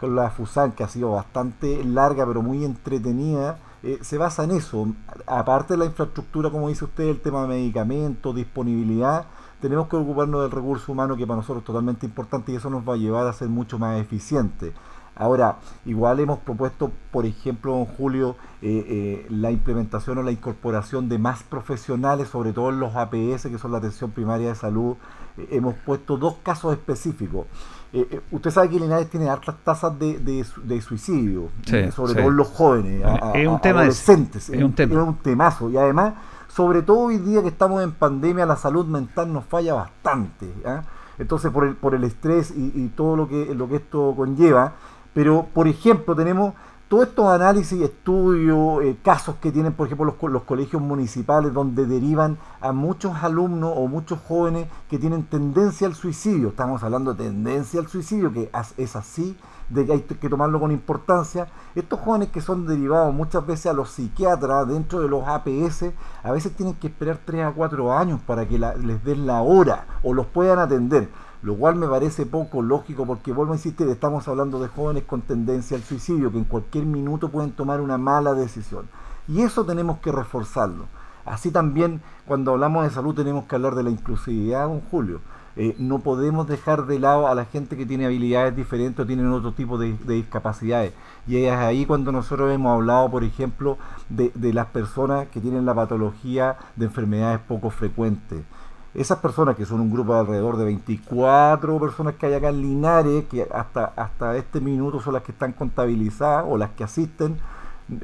con 0.00 0.16
la 0.16 0.30
FUSAN, 0.30 0.72
que 0.72 0.84
ha 0.84 0.88
sido 0.88 1.12
bastante 1.12 1.84
larga 1.84 2.26
pero 2.26 2.40
muy 2.42 2.64
entretenida, 2.64 3.58
eh, 3.86 3.98
se 4.02 4.18
basa 4.18 4.42
en 4.42 4.50
eso. 4.50 4.88
Aparte 5.26 5.74
de 5.74 5.78
la 5.78 5.84
infraestructura, 5.84 6.50
como 6.50 6.68
dice 6.68 6.84
usted, 6.84 7.04
el 7.04 7.20
tema 7.20 7.42
de 7.42 7.48
medicamentos, 7.48 8.34
disponibilidad, 8.34 9.26
tenemos 9.60 9.86
que 9.86 9.94
ocuparnos 9.94 10.42
del 10.42 10.50
recurso 10.50 10.90
humano 10.90 11.16
que 11.16 11.24
para 11.24 11.36
nosotros 11.36 11.62
es 11.62 11.66
totalmente 11.66 12.04
importante 12.04 12.50
y 12.50 12.56
eso 12.56 12.68
nos 12.68 12.86
va 12.86 12.94
a 12.94 12.96
llevar 12.96 13.28
a 13.28 13.32
ser 13.32 13.48
mucho 13.48 13.78
más 13.78 14.00
eficientes. 14.00 14.74
Ahora, 15.14 15.58
igual 15.84 16.18
hemos 16.18 16.40
propuesto, 16.40 16.90
por 17.12 17.26
ejemplo, 17.26 17.78
en 17.78 17.86
julio, 17.86 18.34
eh, 18.60 18.84
eh, 18.88 19.26
la 19.30 19.52
implementación 19.52 20.18
o 20.18 20.22
la 20.24 20.32
incorporación 20.32 21.08
de 21.08 21.18
más 21.18 21.44
profesionales, 21.44 22.28
sobre 22.28 22.52
todo 22.52 22.70
en 22.70 22.80
los 22.80 22.96
APS, 22.96 23.44
que 23.48 23.56
son 23.56 23.70
la 23.70 23.78
atención 23.78 24.10
primaria 24.10 24.48
de 24.48 24.56
salud. 24.56 24.96
Hemos 25.50 25.76
puesto 25.76 26.16
dos 26.16 26.34
casos 26.42 26.72
específicos. 26.72 27.46
Eh, 27.92 28.06
eh, 28.10 28.20
usted 28.32 28.50
sabe 28.50 28.68
que 28.70 28.80
Linares 28.80 29.08
tiene 29.08 29.28
altas 29.28 29.54
tasas 29.64 29.98
de, 29.98 30.18
de 30.18 30.44
su- 30.44 30.60
de 30.62 30.80
suicidio, 30.80 31.48
Sí, 31.64 31.76
eh, 31.76 31.92
sobre 31.92 32.12
sí. 32.12 32.18
todo 32.18 32.28
en 32.28 32.36
los 32.36 32.48
jóvenes, 32.48 33.04
a- 33.04 33.30
a- 33.30 33.32
Es 33.32 33.46
un 33.48 33.54
a- 33.54 33.60
tema 33.60 33.80
ese, 33.86 34.12
adolescentes. 34.12 34.50
es 34.50 34.62
un 34.62 34.72
tema. 34.74 34.94
Es 34.94 35.08
un 35.08 35.14
temazo. 35.16 35.70
Y 35.70 35.76
además, 35.76 36.14
sobre 36.48 36.82
todo 36.82 36.98
hoy 36.98 37.18
día 37.18 37.42
que 37.42 37.48
estamos 37.48 37.82
en 37.82 37.92
pandemia, 37.92 38.44
la 38.46 38.56
salud 38.56 38.86
mental 38.86 39.32
nos 39.32 39.44
falla 39.44 39.74
bastante. 39.74 40.52
¿ah? 40.64 40.82
Entonces, 41.18 41.50
por 41.50 41.64
el, 41.64 41.76
por 41.76 41.94
el 41.94 42.04
estrés 42.04 42.50
y, 42.50 42.72
y 42.74 42.88
todo 42.88 43.16
lo 43.16 43.28
que, 43.28 43.54
lo 43.54 43.68
que 43.68 43.76
esto 43.76 44.14
conlleva. 44.16 44.72
Pero, 45.14 45.46
por 45.54 45.66
ejemplo, 45.66 46.14
tenemos 46.14 46.52
todos 46.88 47.08
estos 47.08 47.26
análisis, 47.26 47.80
estudios, 47.82 48.82
eh, 48.84 48.96
casos 49.02 49.34
que 49.40 49.50
tienen, 49.50 49.72
por 49.72 49.86
ejemplo, 49.86 50.06
los, 50.06 50.14
co- 50.14 50.28
los 50.28 50.44
colegios 50.44 50.80
municipales, 50.80 51.52
donde 51.52 51.84
derivan 51.84 52.38
a 52.60 52.70
muchos 52.72 53.12
alumnos 53.22 53.72
o 53.74 53.88
muchos 53.88 54.20
jóvenes 54.28 54.68
que 54.88 54.98
tienen 54.98 55.24
tendencia 55.24 55.86
al 55.88 55.94
suicidio. 55.96 56.48
Estamos 56.50 56.82
hablando 56.84 57.12
de 57.14 57.24
tendencia 57.24 57.80
al 57.80 57.88
suicidio, 57.88 58.32
que 58.32 58.50
es 58.76 58.94
así, 58.94 59.36
de 59.68 59.84
que 59.84 59.92
hay 59.94 60.00
que 60.02 60.28
tomarlo 60.28 60.60
con 60.60 60.70
importancia. 60.70 61.48
Estos 61.74 61.98
jóvenes 61.98 62.28
que 62.28 62.40
son 62.40 62.66
derivados 62.68 63.12
muchas 63.12 63.44
veces 63.44 63.66
a 63.66 63.72
los 63.72 63.90
psiquiatras 63.90 64.68
dentro 64.68 65.00
de 65.00 65.08
los 65.08 65.26
APS, 65.26 65.86
a 66.22 66.30
veces 66.30 66.52
tienen 66.54 66.76
que 66.76 66.86
esperar 66.86 67.18
3 67.24 67.46
a 67.46 67.52
4 67.52 67.92
años 67.92 68.20
para 68.24 68.46
que 68.46 68.58
les 68.60 69.02
den 69.04 69.26
la 69.26 69.42
hora 69.42 69.86
o 70.04 70.14
los 70.14 70.26
puedan 70.26 70.60
atender. 70.60 71.08
Lo 71.42 71.54
cual 71.54 71.76
me 71.76 71.86
parece 71.86 72.26
poco 72.26 72.62
lógico 72.62 73.06
porque, 73.06 73.32
vuelvo 73.32 73.52
a 73.52 73.56
insistir, 73.56 73.88
estamos 73.88 74.26
hablando 74.28 74.60
de 74.60 74.68
jóvenes 74.68 75.04
con 75.04 75.22
tendencia 75.22 75.76
al 75.76 75.82
suicidio 75.82 76.32
que 76.32 76.38
en 76.38 76.44
cualquier 76.44 76.86
minuto 76.86 77.28
pueden 77.28 77.52
tomar 77.52 77.80
una 77.80 77.98
mala 77.98 78.34
decisión. 78.34 78.88
Y 79.28 79.42
eso 79.42 79.64
tenemos 79.64 79.98
que 79.98 80.12
reforzarlo. 80.12 80.86
Así 81.24 81.50
también, 81.50 82.00
cuando 82.26 82.52
hablamos 82.52 82.84
de 82.84 82.90
salud, 82.90 83.14
tenemos 83.14 83.44
que 83.44 83.56
hablar 83.56 83.74
de 83.74 83.82
la 83.82 83.90
inclusividad, 83.90 84.68
don 84.68 84.80
Julio. 84.80 85.20
Eh, 85.56 85.74
no 85.78 86.00
podemos 86.00 86.46
dejar 86.46 86.86
de 86.86 86.98
lado 86.98 87.28
a 87.28 87.34
la 87.34 87.46
gente 87.46 87.76
que 87.76 87.86
tiene 87.86 88.04
habilidades 88.04 88.54
diferentes 88.54 89.02
o 89.02 89.06
tienen 89.06 89.32
otro 89.32 89.52
tipo 89.52 89.78
de, 89.78 89.94
de 90.04 90.14
discapacidades. 90.14 90.92
Y 91.26 91.36
es 91.38 91.52
ahí 91.52 91.86
cuando 91.86 92.12
nosotros 92.12 92.52
hemos 92.52 92.74
hablado, 92.74 93.10
por 93.10 93.24
ejemplo, 93.24 93.78
de, 94.10 94.30
de 94.34 94.52
las 94.52 94.66
personas 94.66 95.28
que 95.28 95.40
tienen 95.40 95.64
la 95.64 95.74
patología 95.74 96.58
de 96.76 96.84
enfermedades 96.86 97.40
poco 97.40 97.70
frecuentes. 97.70 98.42
Esas 98.96 99.18
personas, 99.18 99.56
que 99.56 99.66
son 99.66 99.80
un 99.80 99.90
grupo 99.90 100.14
de 100.14 100.20
alrededor 100.20 100.56
de 100.56 100.64
24 100.64 101.78
personas 101.78 102.14
que 102.14 102.24
hay 102.24 102.32
acá 102.32 102.48
en 102.48 102.62
Linares, 102.62 103.24
que 103.26 103.46
hasta, 103.52 103.92
hasta 103.94 104.36
este 104.38 104.58
minuto 104.58 105.00
son 105.00 105.12
las 105.12 105.22
que 105.22 105.32
están 105.32 105.52
contabilizadas 105.52 106.46
o 106.48 106.56
las 106.56 106.70
que 106.70 106.82
asisten, 106.82 107.38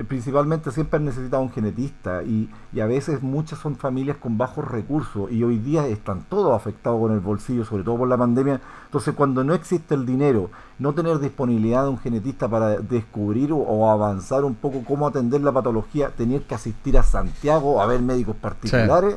principalmente 0.07 0.70
siempre 0.70 0.99
han 0.99 1.07
necesitado 1.07 1.43
un 1.43 1.51
genetista 1.51 2.22
y, 2.22 2.51
y 2.74 2.80
a 2.80 2.86
veces 2.86 3.22
muchas 3.22 3.59
son 3.59 3.76
familias 3.76 4.18
con 4.18 4.36
bajos 4.36 4.68
recursos 4.68 5.32
y 5.32 5.43
hoy 5.43 5.59
día 5.59 5.86
están 5.86 6.24
todos 6.28 6.55
afectados 6.55 7.01
con 7.01 7.12
el 7.12 7.20
bolsillo, 7.20 7.64
sobre 7.64 7.84
todo 7.84 7.97
por 7.97 8.09
la 8.09 8.18
pandemia. 8.18 8.61
Entonces 8.84 9.14
cuando 9.14 9.43
no 9.45 9.55
existe 9.55 9.95
el 9.95 10.05
dinero, 10.05 10.51
no 10.78 10.93
tener 10.93 11.18
disponibilidad 11.20 11.84
de 11.84 11.88
un 11.88 11.99
genetista 11.99 12.49
para 12.49 12.76
descubrir 12.76 13.51
o, 13.51 13.57
o 13.57 13.90
avanzar 13.90 14.45
un 14.45 14.57
poco 14.57 14.84
cómo 14.86 15.07
atender 15.07 15.40
la 15.40 15.53
patología, 15.53 16.11
tener 16.11 16.43
que 16.43 16.55
asistir 16.55 16.99
a 16.99 17.03
Santiago 17.03 17.80
a 17.80 17.86
ver 17.86 18.03
médicos 18.03 18.36
particulares. 18.36 19.16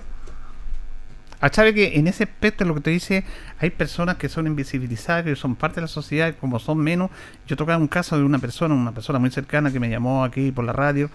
Sabe 1.52 1.74
que 1.74 1.98
en 2.00 2.08
ese 2.08 2.24
aspecto 2.24 2.66
lo 2.66 2.76
que 2.76 2.82
te 2.82 2.89
dice, 2.91 3.24
hay 3.60 3.70
personas 3.70 4.16
que 4.18 4.30
son 4.30 4.48
invisibilizadas, 4.48 5.24
que 5.26 5.36
son 5.36 5.56
parte 5.56 5.76
de 5.76 5.82
la 5.82 5.88
sociedad, 5.88 6.34
como 6.39 6.60
son 6.60 6.78
menos. 6.80 7.10
Yo 7.48 7.56
tocaba 7.56 7.78
un 7.78 7.88
caso 7.88 8.18
de 8.18 8.24
una 8.24 8.39
persona, 8.39 8.74
una 8.76 8.91
persona 8.93 9.20
muy 9.20 9.30
cercana 9.32 9.72
que 9.72 9.80
me 9.80 9.89
llamó 9.89 10.24
aquí 10.24 10.52
por 10.52 10.66
la 10.66 10.74
radio. 10.74 11.10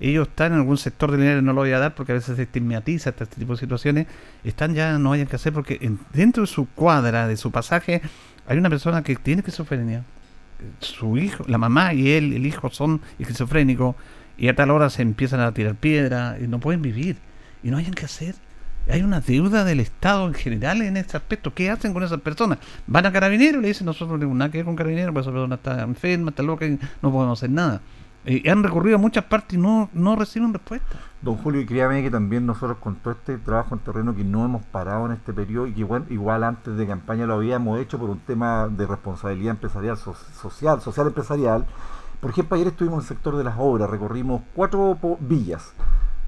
Ellos 0.00 0.26
están 0.28 0.52
en 0.52 0.58
algún 0.58 0.76
sector 0.76 1.10
del 1.12 1.20
dinero, 1.20 1.40
no 1.42 1.52
lo 1.52 1.60
voy 1.60 1.72
a 1.72 1.78
dar 1.78 1.94
porque 1.94 2.12
a 2.12 2.14
veces 2.16 2.36
se 2.36 2.42
estigmatiza 2.42 3.10
este 3.10 3.26
tipo 3.26 3.52
de 3.54 3.58
situaciones. 3.60 4.06
Están 4.42 4.74
ya, 4.74 4.98
no 4.98 5.12
hayan 5.12 5.26
que 5.26 5.36
hacer 5.36 5.52
porque 5.52 5.78
en- 5.80 6.00
dentro 6.12 6.42
de 6.42 6.46
su 6.48 6.66
cuadra, 6.68 7.28
de 7.28 7.36
su 7.36 7.50
pasaje, 7.52 8.02
hay 8.46 8.58
una 8.58 8.68
persona 8.70 9.02
que 9.02 9.14
tiene 9.16 9.40
esquizofrenia. 9.40 10.02
Su 10.80 11.16
hijo, 11.18 11.44
la 11.46 11.58
mamá 11.58 11.94
y 11.94 12.10
él, 12.12 12.32
el 12.32 12.46
hijo 12.46 12.70
son 12.70 13.00
esquizofrénicos 13.18 13.94
y 14.36 14.48
a 14.48 14.54
tal 14.56 14.70
hora 14.70 14.90
se 14.90 15.02
empiezan 15.02 15.40
a 15.40 15.52
tirar 15.52 15.74
piedras 15.74 16.40
y 16.40 16.48
no 16.48 16.58
pueden 16.58 16.82
vivir 16.82 17.16
y 17.62 17.70
no 17.70 17.76
hayan 17.76 17.94
que 17.94 18.04
hacer. 18.04 18.34
Hay 18.90 19.02
una 19.02 19.20
deuda 19.20 19.64
del 19.64 19.80
Estado 19.80 20.26
en 20.26 20.34
general 20.34 20.82
en 20.82 20.96
este 20.98 21.16
aspecto. 21.16 21.54
¿Qué 21.54 21.70
hacen 21.70 21.94
con 21.94 22.02
esas 22.02 22.20
personas? 22.20 22.58
Van 22.86 23.06
a 23.06 23.12
carabineros 23.12 23.60
y 23.60 23.62
le 23.62 23.68
dicen, 23.68 23.86
nosotros 23.86 24.10
no 24.10 24.18
tenemos 24.18 24.36
nada 24.36 24.50
que 24.50 24.58
ver 24.58 24.66
con 24.66 24.76
carabineros, 24.76 25.12
porque 25.14 25.22
esa 25.22 25.32
persona 25.32 25.54
está 25.54 25.82
enferma, 25.82 26.30
está 26.30 26.42
loca 26.42 26.66
y 26.66 26.78
no 27.00 27.10
podemos 27.10 27.38
hacer 27.38 27.50
nada. 27.50 27.80
Eh, 28.26 28.42
han 28.50 28.62
recurrido 28.62 28.96
a 28.96 28.98
muchas 29.00 29.24
partes 29.24 29.58
y 29.58 29.60
no, 29.60 29.88
no 29.94 30.16
reciben 30.16 30.52
respuesta. 30.52 30.98
Don 31.22 31.36
Julio, 31.36 31.62
y 31.62 31.66
créame 31.66 32.02
que 32.02 32.10
también 32.10 32.44
nosotros 32.46 32.76
con 32.78 32.96
todo 32.96 33.12
este 33.14 33.38
trabajo 33.38 33.74
en 33.74 33.80
terreno 33.80 34.14
que 34.14 34.24
no 34.24 34.44
hemos 34.44 34.64
parado 34.66 35.06
en 35.06 35.12
este 35.12 35.32
periodo 35.32 35.66
y 35.66 35.72
que 35.72 35.80
igual, 35.80 36.04
igual 36.10 36.44
antes 36.44 36.76
de 36.76 36.86
campaña 36.86 37.26
lo 37.26 37.34
habíamos 37.34 37.80
hecho 37.80 37.98
por 37.98 38.10
un 38.10 38.20
tema 38.20 38.68
de 38.68 38.86
responsabilidad 38.86 39.52
empresarial, 39.52 39.96
so- 39.96 40.14
social, 40.40 40.80
social 40.82 41.06
empresarial. 41.06 41.66
Por 42.20 42.30
ejemplo, 42.30 42.54
ayer 42.56 42.68
estuvimos 42.68 42.98
en 42.98 43.02
el 43.02 43.08
sector 43.08 43.36
de 43.36 43.44
las 43.44 43.54
obras, 43.58 43.88
recorrimos 43.90 44.42
cuatro 44.54 44.96
villas. 45.20 45.72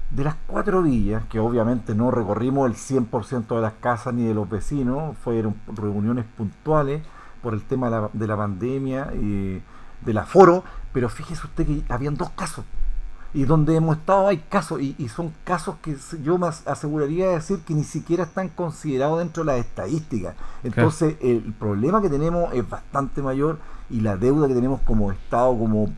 De 0.09 0.23
las 0.23 0.35
cuatro 0.47 0.81
villas, 0.83 1.23
que 1.29 1.39
obviamente 1.39 1.93
no 1.93 2.11
recorrimos 2.11 2.69
el 2.69 2.75
100% 2.77 3.55
de 3.55 3.61
las 3.61 3.73
casas 3.73 4.13
ni 4.13 4.23
de 4.25 4.33
los 4.33 4.49
vecinos, 4.49 5.17
fueron 5.17 5.55
reuniones 5.67 6.25
puntuales 6.37 7.01
por 7.41 7.53
el 7.53 7.61
tema 7.63 7.89
de 7.89 7.91
la, 8.01 8.09
de 8.13 8.27
la 8.27 8.37
pandemia 8.37 9.11
y 9.15 9.61
del 10.05 10.17
aforo, 10.17 10.63
pero 10.93 11.09
fíjese 11.09 11.45
usted 11.45 11.65
que 11.65 11.83
habían 11.93 12.15
dos 12.15 12.29
casos. 12.31 12.63
Y 13.33 13.43
donde 13.43 13.75
hemos 13.75 13.97
estado 13.97 14.27
hay 14.29 14.37
casos, 14.37 14.79
y, 14.81 14.95
y 14.97 15.09
son 15.09 15.33
casos 15.43 15.75
que 15.81 15.97
yo 16.23 16.37
me 16.37 16.47
as- 16.47 16.65
aseguraría 16.65 17.27
de 17.27 17.33
decir 17.35 17.59
que 17.59 17.73
ni 17.73 17.83
siquiera 17.83 18.23
están 18.23 18.47
considerados 18.47 19.19
dentro 19.19 19.43
de 19.43 19.51
las 19.51 19.59
estadísticas. 19.59 20.35
Entonces, 20.63 21.17
el 21.21 21.53
problema 21.59 22.01
que 22.01 22.09
tenemos 22.09 22.53
es 22.53 22.67
bastante 22.67 23.21
mayor 23.21 23.59
y 23.89 24.01
la 24.01 24.17
deuda 24.17 24.47
que 24.47 24.53
tenemos 24.53 24.81
como 24.81 25.11
Estado, 25.11 25.57
como, 25.57 25.93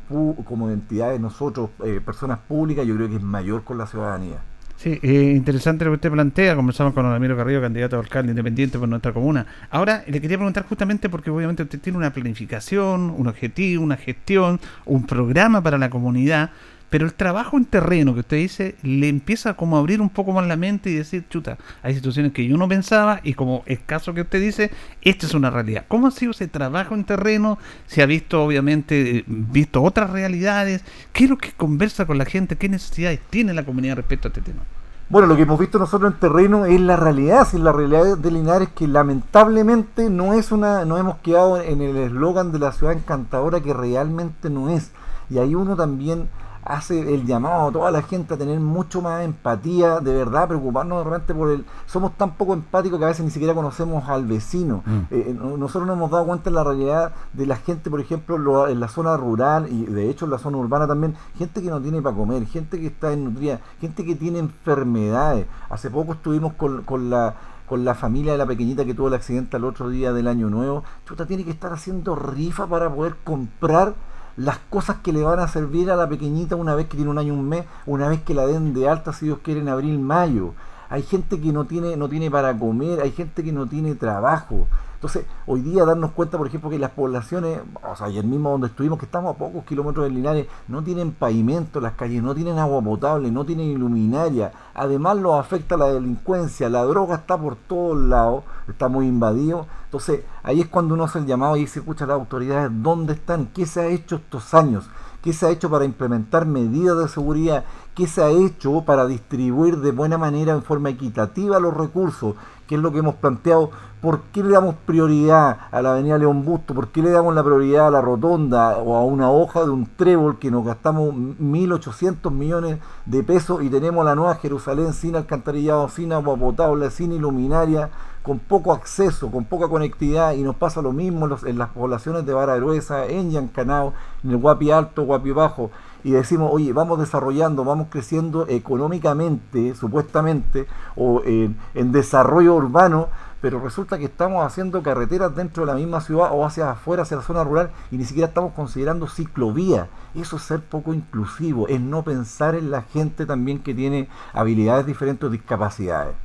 como 0.46 0.70
entidades, 0.70 1.20
nosotros, 1.20 1.70
eh, 1.84 2.02
personas 2.04 2.40
públicas, 2.40 2.86
yo 2.86 2.96
creo 2.96 3.10
que 3.10 3.16
es 3.16 3.24
mayor 3.24 3.64
con 3.64 3.78
la 3.78 3.88
ciudadanía. 3.88 4.38
Sí, 4.80 4.98
eh, 5.04 5.34
interesante 5.36 5.84
lo 5.84 5.92
que 5.92 5.96
usted 5.96 6.12
plantea. 6.12 6.56
Conversamos 6.56 6.94
con 6.94 7.04
Ramiro 7.04 7.36
Carrillo, 7.36 7.60
candidato 7.60 7.98
a 7.98 8.00
alcalde 8.00 8.30
independiente 8.30 8.80
por 8.80 8.88
nuestra 8.88 9.12
comuna. 9.12 9.46
Ahora, 9.72 10.06
le 10.08 10.22
quería 10.22 10.38
preguntar 10.38 10.66
justamente 10.70 11.10
porque 11.10 11.30
obviamente 11.30 11.64
usted 11.64 11.82
tiene 11.82 11.98
una 11.98 12.14
planificación, 12.14 13.10
un 13.10 13.28
objetivo, 13.28 13.84
una 13.84 13.98
gestión, 13.98 14.62
un 14.86 15.06
programa 15.06 15.62
para 15.62 15.78
la 15.78 15.90
comunidad, 15.90 16.52
pero 16.90 17.06
el 17.06 17.14
trabajo 17.14 17.58
en 17.58 17.66
terreno 17.66 18.14
que 18.14 18.22
usted 18.22 18.38
dice 18.38 18.76
le 18.82 19.10
empieza 19.10 19.54
como 19.54 19.76
a 19.76 19.80
abrir 19.80 20.02
un 20.02 20.10
poco 20.10 20.32
más 20.32 20.48
la 20.48 20.56
mente 20.56 20.90
y 20.90 20.96
decir, 20.96 21.26
chuta, 21.30 21.58
hay 21.84 21.94
situaciones 21.96 22.32
que 22.34 22.48
yo 22.48 22.58
no 22.58 22.68
pensaba 22.68 23.20
y 23.24 23.34
como 23.34 23.64
el 23.66 23.84
caso 23.84 24.14
que 24.14 24.22
usted 24.22 24.42
dice, 24.42 24.72
esta 25.02 25.26
es 25.26 25.34
una 25.34 25.50
realidad. 25.50 25.86
¿Cómo 25.88 26.08
ha 26.08 26.12
sido 26.12 26.32
ese 26.32 26.48
trabajo 26.48 26.96
en 26.96 27.04
terreno? 27.04 27.58
¿Se 27.86 28.02
ha 28.02 28.06
visto 28.06 28.44
obviamente, 28.44 29.24
visto 29.28 29.84
otras 29.84 30.10
realidades? 30.10 30.84
¿Qué 31.14 31.26
es 31.26 31.30
lo 31.30 31.38
que 31.38 31.52
conversa 31.52 32.06
con 32.06 32.18
la 32.18 32.26
gente? 32.26 32.56
¿Qué 32.56 32.70
necesidades 32.70 33.20
tiene 33.30 33.54
la 33.54 33.64
comunidad 33.64 33.98
respecto 33.98 34.28
a 34.28 34.30
este 34.30 34.42
tema? 34.42 34.62
Bueno, 35.10 35.28
lo 35.28 35.36
que 35.36 35.42
hemos 35.42 35.60
visto 35.60 35.80
nosotros 35.80 36.14
en 36.14 36.20
terreno 36.20 36.66
es 36.66 36.80
la 36.80 36.96
realidad, 36.96 37.48
si 37.48 37.58
la 37.58 37.72
realidad 37.72 38.16
de 38.16 38.30
Linares 38.30 38.70
que 38.70 38.88
lamentablemente 38.88 40.08
no 40.08 40.36
es 40.36 40.52
una, 40.52 40.86
no 40.86 41.00
hemos 41.00 41.18
quedado 41.18 41.60
en 41.60 41.82
el 41.82 41.98
eslogan 41.98 42.52
de 42.52 42.60
la 42.60 42.72
ciudad 42.72 42.94
encantadora 42.94 43.60
que 43.60 43.74
realmente 43.74 44.52
no 44.52 44.70
es. 44.70 44.92
Y 45.32 45.40
ahí 45.40 45.56
uno 45.56 45.76
también 45.76 46.30
hace 46.70 47.14
el 47.14 47.26
llamado 47.26 47.68
a 47.68 47.72
toda 47.72 47.92
la 47.92 48.02
gente 48.04 48.36
a 48.36 48.38
tener 48.38 48.60
mucho 48.60 49.02
más 49.02 49.26
empatía, 49.26 50.00
de 50.00 50.14
verdad, 50.14 50.48
preocuparnos 50.48 51.04
de 51.04 51.10
repente 51.10 51.34
por 51.34 51.50
el... 51.50 51.66
Somos 51.88 52.16
tan 52.16 52.36
poco 52.36 52.54
empáticos 52.54 53.00
que 53.00 53.06
a 53.06 53.08
veces 53.10 53.26
ni 53.26 53.32
siquiera 53.32 53.54
conocemos 53.56 54.08
al 54.08 54.26
vecino. 54.26 54.84
Mm. 54.86 55.00
Eh, 55.10 55.36
no- 55.38 55.58
nosotros 55.58 55.88
nos 55.88 55.98
hemos 55.98 56.12
dado 56.12 56.26
cuenta 56.28 56.50
de 56.52 56.56
la 56.56 56.64
realidad 56.64 57.12
de 57.34 57.46
la 57.48 57.56
gente, 57.58 57.90
por 57.90 58.00
ejemplo, 58.00 58.38
lo- 58.38 58.68
en 58.68 58.80
la 58.80 58.88
zona 58.88 59.18
rural 59.18 59.68
y 59.70 59.86
de 59.86 60.10
hecho 60.10 60.26
en 60.26 60.32
la 60.32 60.38
zona 60.38 60.58
urbana 60.58 60.88
también, 60.88 61.16
gente 61.38 61.62
que 61.62 61.70
no 61.70 61.82
tiene 61.82 62.02
para 62.02 62.16
comer, 62.16 62.46
gente 62.46 62.80
que 62.80 62.88
está 62.88 63.10
desnutrida, 63.10 63.60
gente 63.82 64.06
que 64.06 64.16
tiene 64.16 64.40
enfermedades. 64.40 65.48
Hace 65.70 65.90
poco 65.90 66.14
estuvimos 66.14 66.54
con, 66.54 66.84
con 66.84 67.10
la 67.10 67.36
con 67.68 67.86
la 67.86 67.94
familia 67.94 68.32
de 68.32 68.40
la 68.40 68.48
pequeñita 68.48 68.84
que 68.84 68.96
tuvo 68.96 69.10
el 69.10 69.14
accidente 69.14 69.58
el 69.58 69.64
otro 69.64 69.90
día 69.90 70.12
del 70.12 70.28
año 70.28 70.50
nuevo. 70.50 70.84
Chuta, 71.06 71.28
tiene 71.28 71.46
que 71.46 71.52
estar 71.52 71.72
haciendo 71.72 72.16
rifa 72.16 72.66
para 72.66 72.90
poder 72.92 73.16
comprar 73.24 73.94
las 74.40 74.58
cosas 74.70 74.98
que 75.04 75.12
le 75.12 75.22
van 75.22 75.40
a 75.40 75.50
servir 75.50 75.92
a 75.92 75.98
la 75.98 76.08
pequeñita 76.08 76.56
una 76.56 76.74
vez 76.74 76.88
que 76.88 76.96
tiene 76.96 77.12
un 77.12 77.18
año, 77.18 77.34
un 77.34 77.50
mes, 77.50 77.66
una 77.86 78.08
vez 78.08 78.22
que 78.22 78.34
la 78.34 78.46
den 78.46 78.74
de 78.74 78.88
alta, 78.88 79.12
si 79.12 79.26
Dios 79.26 79.40
quiere, 79.44 79.60
en 79.60 79.68
abril, 79.68 80.00
mayo. 80.00 80.54
Hay 80.90 81.04
gente 81.04 81.42
que 81.42 81.52
no 81.52 81.66
tiene, 81.66 81.98
no 81.98 82.08
tiene 82.08 82.32
para 82.32 82.58
comer, 82.58 83.02
hay 83.02 83.12
gente 83.12 83.44
que 83.44 83.52
no 83.52 83.68
tiene 83.68 83.96
trabajo. 83.96 84.66
Entonces, 84.96 85.26
hoy 85.46 85.62
día 85.62 85.84
darnos 85.84 86.12
cuenta, 86.12 86.38
por 86.38 86.48
ejemplo, 86.48 86.70
que 86.70 86.80
las 86.80 86.92
poblaciones, 86.92 87.60
o 87.84 87.96
sea, 87.98 88.08
ayer 88.08 88.24
mismo 88.24 88.52
donde 88.52 88.68
estuvimos, 88.68 88.98
que 88.98 89.06
estamos 89.06 89.36
a 89.36 89.38
pocos 89.38 89.66
kilómetros 89.66 90.06
de 90.06 90.12
Linares, 90.12 90.48
no 90.70 90.84
tienen 90.84 91.12
pavimento 91.12 91.82
las 91.82 91.94
calles, 91.94 92.24
no 92.24 92.34
tienen 92.34 92.60
agua 92.60 92.82
potable, 92.82 93.32
no 93.32 93.46
tienen 93.46 93.68
iluminaria. 93.68 94.54
Además, 94.74 95.18
los 95.18 95.38
afecta 95.38 95.76
la 95.76 95.88
delincuencia, 95.88 96.70
la 96.70 96.84
droga 96.86 97.16
está 97.16 97.38
por 97.38 97.58
todos 97.58 97.98
lados, 97.98 98.46
está 98.70 98.88
muy 98.88 99.06
invadido. 99.06 99.68
Entonces, 99.90 100.22
ahí 100.44 100.62
es 100.62 100.68
cuando 100.68 100.94
uno 100.94 101.06
hace 101.06 101.18
el 101.18 101.26
llamado 101.26 101.58
y 101.58 101.66
se 101.66 101.80
escucha 101.80 102.06
las 102.06 102.14
autoridades, 102.14 102.70
¿dónde 102.72 103.14
están? 103.14 103.48
¿Qué 103.48 103.66
se 103.66 103.82
ha 103.82 103.88
hecho 103.88 104.18
estos 104.18 104.54
años? 104.54 104.88
¿Qué 105.24 105.34
se 105.34 105.48
ha 105.48 105.50
hecho 105.50 105.68
para 105.68 105.84
implementar 105.84 106.46
medidas 106.46 106.96
de 107.00 107.08
seguridad? 107.08 107.66
¿Qué 107.96 108.06
se 108.06 108.22
ha 108.22 108.30
hecho 108.30 108.84
para 108.86 109.08
distribuir 109.08 109.78
de 109.80 109.92
buena 109.92 110.20
manera, 110.20 110.54
en 110.54 110.62
forma 110.62 110.92
equitativa, 110.92 111.60
los 111.60 111.76
recursos? 111.76 112.36
¿Qué 112.68 112.76
es 112.76 112.82
lo 112.82 112.92
que 112.92 113.00
hemos 113.00 113.16
planteado? 113.16 113.72
¿Por 114.00 114.22
qué 114.32 114.44
le 114.44 114.52
damos 114.52 114.76
prioridad 114.86 115.58
a 115.72 115.82
la 115.82 115.94
avenida 115.94 116.20
León 116.20 116.46
Busto? 116.46 116.76
¿Por 116.76 116.90
qué 116.90 117.02
le 117.02 117.10
damos 117.10 117.34
la 117.34 117.44
prioridad 117.44 117.88
a 117.88 117.92
la 117.92 118.00
rotonda 118.00 118.78
o 118.78 118.96
a 118.96 119.04
una 119.04 119.32
hoja 119.32 119.64
de 119.64 119.72
un 119.72 119.88
trébol 119.88 120.38
que 120.38 120.52
nos 120.52 120.64
gastamos 120.64 121.14
1.800 121.16 122.32
millones 122.32 122.78
de 123.08 123.24
pesos 123.24 123.64
y 123.64 123.70
tenemos 123.70 124.06
la 124.06 124.14
nueva 124.14 124.36
Jerusalén 124.36 124.94
sin 124.94 125.16
alcantarillado, 125.16 125.90
sin 125.90 126.14
agua 126.14 126.38
potable, 126.38 126.92
sin 126.92 127.12
iluminaria, 127.12 127.90
con 128.24 128.40
poco 128.40 128.74
acceso, 128.74 129.32
con 129.32 129.46
poca 129.46 129.68
conectividad 129.68 130.34
y 130.34 130.44
nos 130.44 130.56
pasa 130.56 130.82
lo 130.82 130.92
mismo 130.92 131.26
en, 131.26 131.30
los- 131.30 131.44
en 131.44 131.58
las 131.58 131.70
poblaciones 131.70 132.26
de 132.26 132.34
Vara 132.34 132.56
Gruesa, 132.58 133.06
en 133.06 133.32
Yancanao, 133.32 133.94
en 134.24 134.32
el 134.32 134.38
Guapi 134.38 134.72
Alto, 134.72 135.04
Guapi 135.04 135.32
Bajo 135.32 135.72
y 136.04 136.12
decimos, 136.12 136.50
oye, 136.54 136.72
vamos 136.72 137.00
desarrollando, 137.00 137.66
vamos 137.66 137.88
creciendo 137.90 138.46
económicamente, 138.48 139.76
supuestamente, 139.76 140.66
o 140.96 141.22
en, 141.26 141.58
desarrollo 141.92 142.56
urbano, 142.56 143.08
pero 143.42 143.60
resulta 143.60 143.98
que 143.98 144.06
estamos 144.06 144.46
haciendo 144.46 144.82
carreteras 144.82 145.36
dentro 145.36 145.66
de 145.66 145.72
la 145.74 145.78
misma 145.78 146.02
ciudad 146.02 146.30
o 146.32 146.46
hacia 146.46 146.72
afuera, 146.72 147.04
hacia 147.04 147.18
la 147.18 147.24
zona 147.24 147.44
rural, 147.44 147.72
y 147.92 147.98
ni 147.98 148.06
siquiera 148.06 148.28
estamos 148.30 148.54
considerando 148.54 149.08
ciclovía. 149.08 149.88
Eso 150.16 150.38
es 150.38 150.44
ser 150.44 150.62
poco 150.62 150.94
inclusivo, 150.94 151.68
es 151.68 151.82
no 151.82 152.04
pensar 152.04 152.56
en 152.56 152.72
la 152.72 152.82
gente 152.82 153.26
también 153.26 153.60
que 153.60 153.74
tiene 153.76 154.08
habilidades 154.34 154.86
diferentes 154.86 155.28
o 155.28 155.30
discapacidades. 155.32 156.16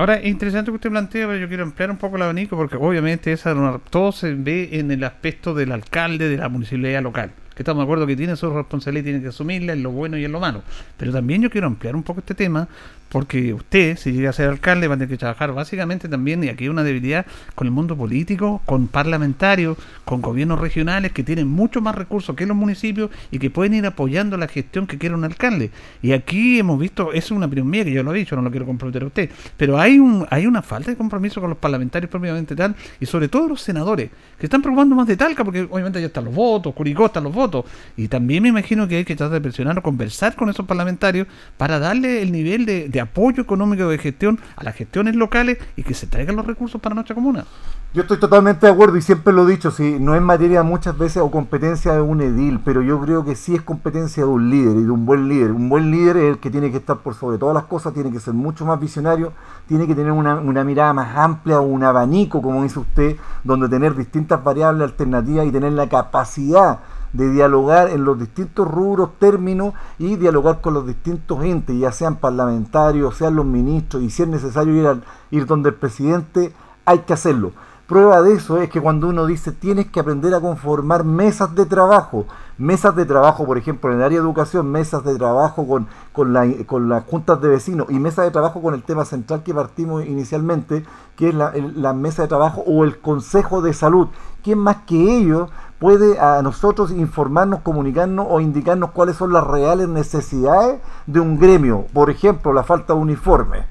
Ahora, 0.00 0.14
es 0.14 0.28
interesante 0.28 0.70
que 0.70 0.76
usted 0.76 0.88
plantea, 0.88 1.26
pero 1.26 1.38
yo 1.38 1.46
quiero 1.46 1.62
ampliar 1.62 1.90
un 1.90 1.98
poco 1.98 2.16
el 2.16 2.22
abanico 2.22 2.56
porque 2.56 2.74
obviamente 2.74 3.32
esa, 3.32 3.54
todo 3.90 4.12
se 4.12 4.32
ve 4.32 4.70
en 4.72 4.90
el 4.90 5.04
aspecto 5.04 5.52
del 5.52 5.72
alcalde 5.72 6.30
de 6.30 6.38
la 6.38 6.48
municipalidad 6.48 7.02
local. 7.02 7.32
Que 7.54 7.62
estamos 7.64 7.82
de 7.82 7.84
acuerdo 7.84 8.06
que 8.06 8.16
tiene 8.16 8.34
su 8.34 8.48
responsabilidad 8.48 9.02
y 9.02 9.04
tiene 9.04 9.20
que 9.20 9.28
asumirla 9.28 9.74
en 9.74 9.82
lo 9.82 9.90
bueno 9.90 10.16
y 10.16 10.24
en 10.24 10.32
lo 10.32 10.40
malo. 10.40 10.62
Pero 10.96 11.12
también 11.12 11.42
yo 11.42 11.50
quiero 11.50 11.66
ampliar 11.66 11.94
un 11.96 12.02
poco 12.02 12.20
este 12.20 12.34
tema 12.34 12.66
porque 13.10 13.52
usted, 13.52 13.96
si 13.96 14.12
llega 14.12 14.30
a 14.30 14.32
ser 14.32 14.48
alcalde, 14.48 14.88
va 14.88 14.94
a 14.94 14.96
tener 14.96 15.08
que 15.08 15.18
trabajar 15.18 15.52
básicamente 15.52 16.08
también, 16.08 16.42
y 16.44 16.48
aquí 16.48 16.64
hay 16.64 16.70
una 16.70 16.84
debilidad, 16.84 17.26
con 17.54 17.66
el 17.66 17.72
mundo 17.72 17.96
político, 17.96 18.62
con 18.64 18.86
parlamentarios, 18.86 19.76
con 20.04 20.22
gobiernos 20.22 20.60
regionales 20.60 21.12
que 21.12 21.24
tienen 21.24 21.48
mucho 21.48 21.80
más 21.80 21.94
recursos 21.94 22.36
que 22.36 22.46
los 22.46 22.56
municipios 22.56 23.10
y 23.30 23.38
que 23.38 23.50
pueden 23.50 23.74
ir 23.74 23.86
apoyando 23.86 24.36
la 24.36 24.48
gestión 24.48 24.86
que 24.86 24.96
quiere 24.96 25.14
un 25.14 25.24
alcalde. 25.24 25.70
Y 26.02 26.12
aquí 26.12 26.58
hemos 26.58 26.78
visto, 26.78 27.12
es 27.12 27.30
una 27.30 27.46
opinión 27.46 27.68
mía 27.68 27.84
que 27.84 27.92
yo 27.92 28.02
lo 28.02 28.14
he 28.14 28.18
dicho, 28.18 28.36
no 28.36 28.42
lo 28.42 28.50
quiero 28.50 28.64
comprometer 28.64 29.02
a 29.02 29.06
usted, 29.06 29.30
pero 29.56 29.78
hay 29.78 29.98
un 29.98 30.26
hay 30.30 30.46
una 30.46 30.62
falta 30.62 30.90
de 30.90 30.96
compromiso 30.96 31.40
con 31.40 31.50
los 31.50 31.58
parlamentarios 31.58 32.10
propiamente 32.10 32.54
tal, 32.54 32.76
y 33.00 33.06
sobre 33.06 33.28
todo 33.28 33.48
los 33.48 33.60
senadores, 33.60 34.10
que 34.38 34.46
están 34.46 34.62
preocupando 34.62 34.94
más 34.94 35.08
de 35.08 35.16
Talca, 35.16 35.44
porque 35.44 35.62
obviamente 35.68 36.00
ya 36.00 36.06
están 36.06 36.24
los 36.24 36.34
votos, 36.34 36.72
Curicó 36.74 37.06
están 37.06 37.24
los 37.24 37.34
votos, 37.34 37.64
y 37.96 38.06
también 38.06 38.42
me 38.42 38.50
imagino 38.50 38.86
que 38.86 38.96
hay 38.96 39.04
que 39.04 39.16
tratar 39.16 39.34
de 39.34 39.40
presionar 39.40 39.78
o 39.78 39.82
conversar 39.82 40.36
con 40.36 40.48
esos 40.48 40.64
parlamentarios 40.64 41.26
para 41.56 41.78
darle 41.78 42.22
el 42.22 42.30
nivel 42.30 42.64
de, 42.66 42.88
de 42.88 42.99
apoyo 43.00 43.42
económico 43.42 43.88
de 43.88 43.98
gestión 43.98 44.38
a 44.56 44.64
las 44.64 44.74
gestiones 44.74 45.16
locales 45.16 45.58
y 45.76 45.82
que 45.82 45.94
se 45.94 46.06
traigan 46.06 46.36
los 46.36 46.46
recursos 46.46 46.80
para 46.80 46.94
nuestra 46.94 47.14
comuna. 47.14 47.44
Yo 47.92 48.02
estoy 48.02 48.20
totalmente 48.20 48.66
de 48.66 48.72
acuerdo 48.72 48.96
y 48.96 49.02
siempre 49.02 49.32
lo 49.32 49.48
he 49.48 49.50
dicho, 49.50 49.72
si 49.72 49.98
no 49.98 50.14
es 50.14 50.22
materia 50.22 50.62
muchas 50.62 50.96
veces 50.96 51.16
o 51.16 51.28
competencia 51.28 51.92
de 51.92 52.00
un 52.00 52.20
edil, 52.20 52.60
pero 52.64 52.82
yo 52.82 53.00
creo 53.00 53.24
que 53.24 53.34
sí 53.34 53.56
es 53.56 53.62
competencia 53.62 54.22
de 54.22 54.28
un 54.28 54.48
líder 54.48 54.76
y 54.76 54.82
de 54.84 54.90
un 54.92 55.04
buen 55.04 55.28
líder. 55.28 55.50
Un 55.50 55.68
buen 55.68 55.90
líder 55.90 56.16
es 56.18 56.34
el 56.34 56.38
que 56.38 56.50
tiene 56.50 56.70
que 56.70 56.76
estar 56.76 56.98
por 56.98 57.14
sobre 57.14 57.36
todas 57.36 57.52
las 57.52 57.64
cosas, 57.64 57.92
tiene 57.92 58.12
que 58.12 58.20
ser 58.20 58.32
mucho 58.32 58.64
más 58.64 58.78
visionario, 58.78 59.32
tiene 59.66 59.88
que 59.88 59.96
tener 59.96 60.12
una, 60.12 60.36
una 60.36 60.62
mirada 60.62 60.92
más 60.92 61.16
amplia, 61.16 61.58
un 61.58 61.82
abanico, 61.82 62.40
como 62.40 62.62
dice 62.62 62.78
usted, 62.78 63.16
donde 63.42 63.68
tener 63.68 63.96
distintas 63.96 64.44
variables 64.44 64.90
alternativas 64.90 65.46
y 65.46 65.50
tener 65.50 65.72
la 65.72 65.88
capacidad 65.88 66.78
de 67.12 67.30
dialogar 67.30 67.88
en 67.90 68.04
los 68.04 68.18
distintos 68.18 68.68
rubros, 68.68 69.10
términos 69.18 69.74
y 69.98 70.16
dialogar 70.16 70.60
con 70.60 70.74
los 70.74 70.86
distintos 70.86 71.42
entes, 71.44 71.78
ya 71.78 71.92
sean 71.92 72.16
parlamentarios, 72.16 73.16
sean 73.16 73.36
los 73.36 73.46
ministros, 73.46 74.02
y 74.02 74.10
si 74.10 74.22
es 74.22 74.28
necesario 74.28 74.74
ir, 74.74 74.86
al- 74.86 75.04
ir 75.30 75.46
donde 75.46 75.70
el 75.70 75.74
presidente, 75.74 76.52
hay 76.84 77.00
que 77.00 77.12
hacerlo. 77.12 77.52
Prueba 77.86 78.22
de 78.22 78.34
eso 78.34 78.58
es 78.60 78.70
que 78.70 78.80
cuando 78.80 79.08
uno 79.08 79.26
dice 79.26 79.50
tienes 79.50 79.90
que 79.90 79.98
aprender 79.98 80.32
a 80.32 80.40
conformar 80.40 81.02
mesas 81.02 81.52
de 81.56 81.66
trabajo, 81.66 82.24
mesas 82.56 82.94
de 82.94 83.04
trabajo, 83.04 83.44
por 83.44 83.58
ejemplo, 83.58 83.90
en 83.90 83.96
el 83.98 84.04
área 84.04 84.18
de 84.20 84.24
educación, 84.24 84.70
mesas 84.70 85.02
de 85.02 85.16
trabajo 85.16 85.66
con, 85.66 85.88
con, 86.12 86.32
la- 86.32 86.46
con 86.66 86.88
las 86.88 87.02
juntas 87.04 87.40
de 87.40 87.48
vecinos 87.48 87.88
y 87.90 87.98
mesas 87.98 88.24
de 88.26 88.30
trabajo 88.30 88.62
con 88.62 88.74
el 88.74 88.84
tema 88.84 89.04
central 89.04 89.42
que 89.42 89.52
partimos 89.52 90.06
inicialmente, 90.06 90.84
que 91.16 91.30
es 91.30 91.34
la, 91.34 91.52
la 91.74 91.92
mesa 91.92 92.22
de 92.22 92.28
trabajo 92.28 92.62
o 92.64 92.84
el 92.84 93.00
consejo 93.00 93.60
de 93.60 93.72
salud. 93.74 94.06
¿Quién 94.44 94.58
más 94.58 94.76
que 94.86 95.18
ellos 95.18 95.50
puede 95.80 96.20
a 96.20 96.42
nosotros 96.42 96.92
informarnos, 96.92 97.60
comunicarnos 97.60 98.26
o 98.28 98.40
indicarnos 98.40 98.90
cuáles 98.90 99.16
son 99.16 99.32
las 99.32 99.44
reales 99.44 99.88
necesidades 99.88 100.80
de 101.06 101.18
un 101.18 101.40
gremio? 101.40 101.86
Por 101.92 102.10
ejemplo, 102.10 102.52
la 102.52 102.62
falta 102.62 102.92
de 102.92 103.00
uniforme. 103.00 103.64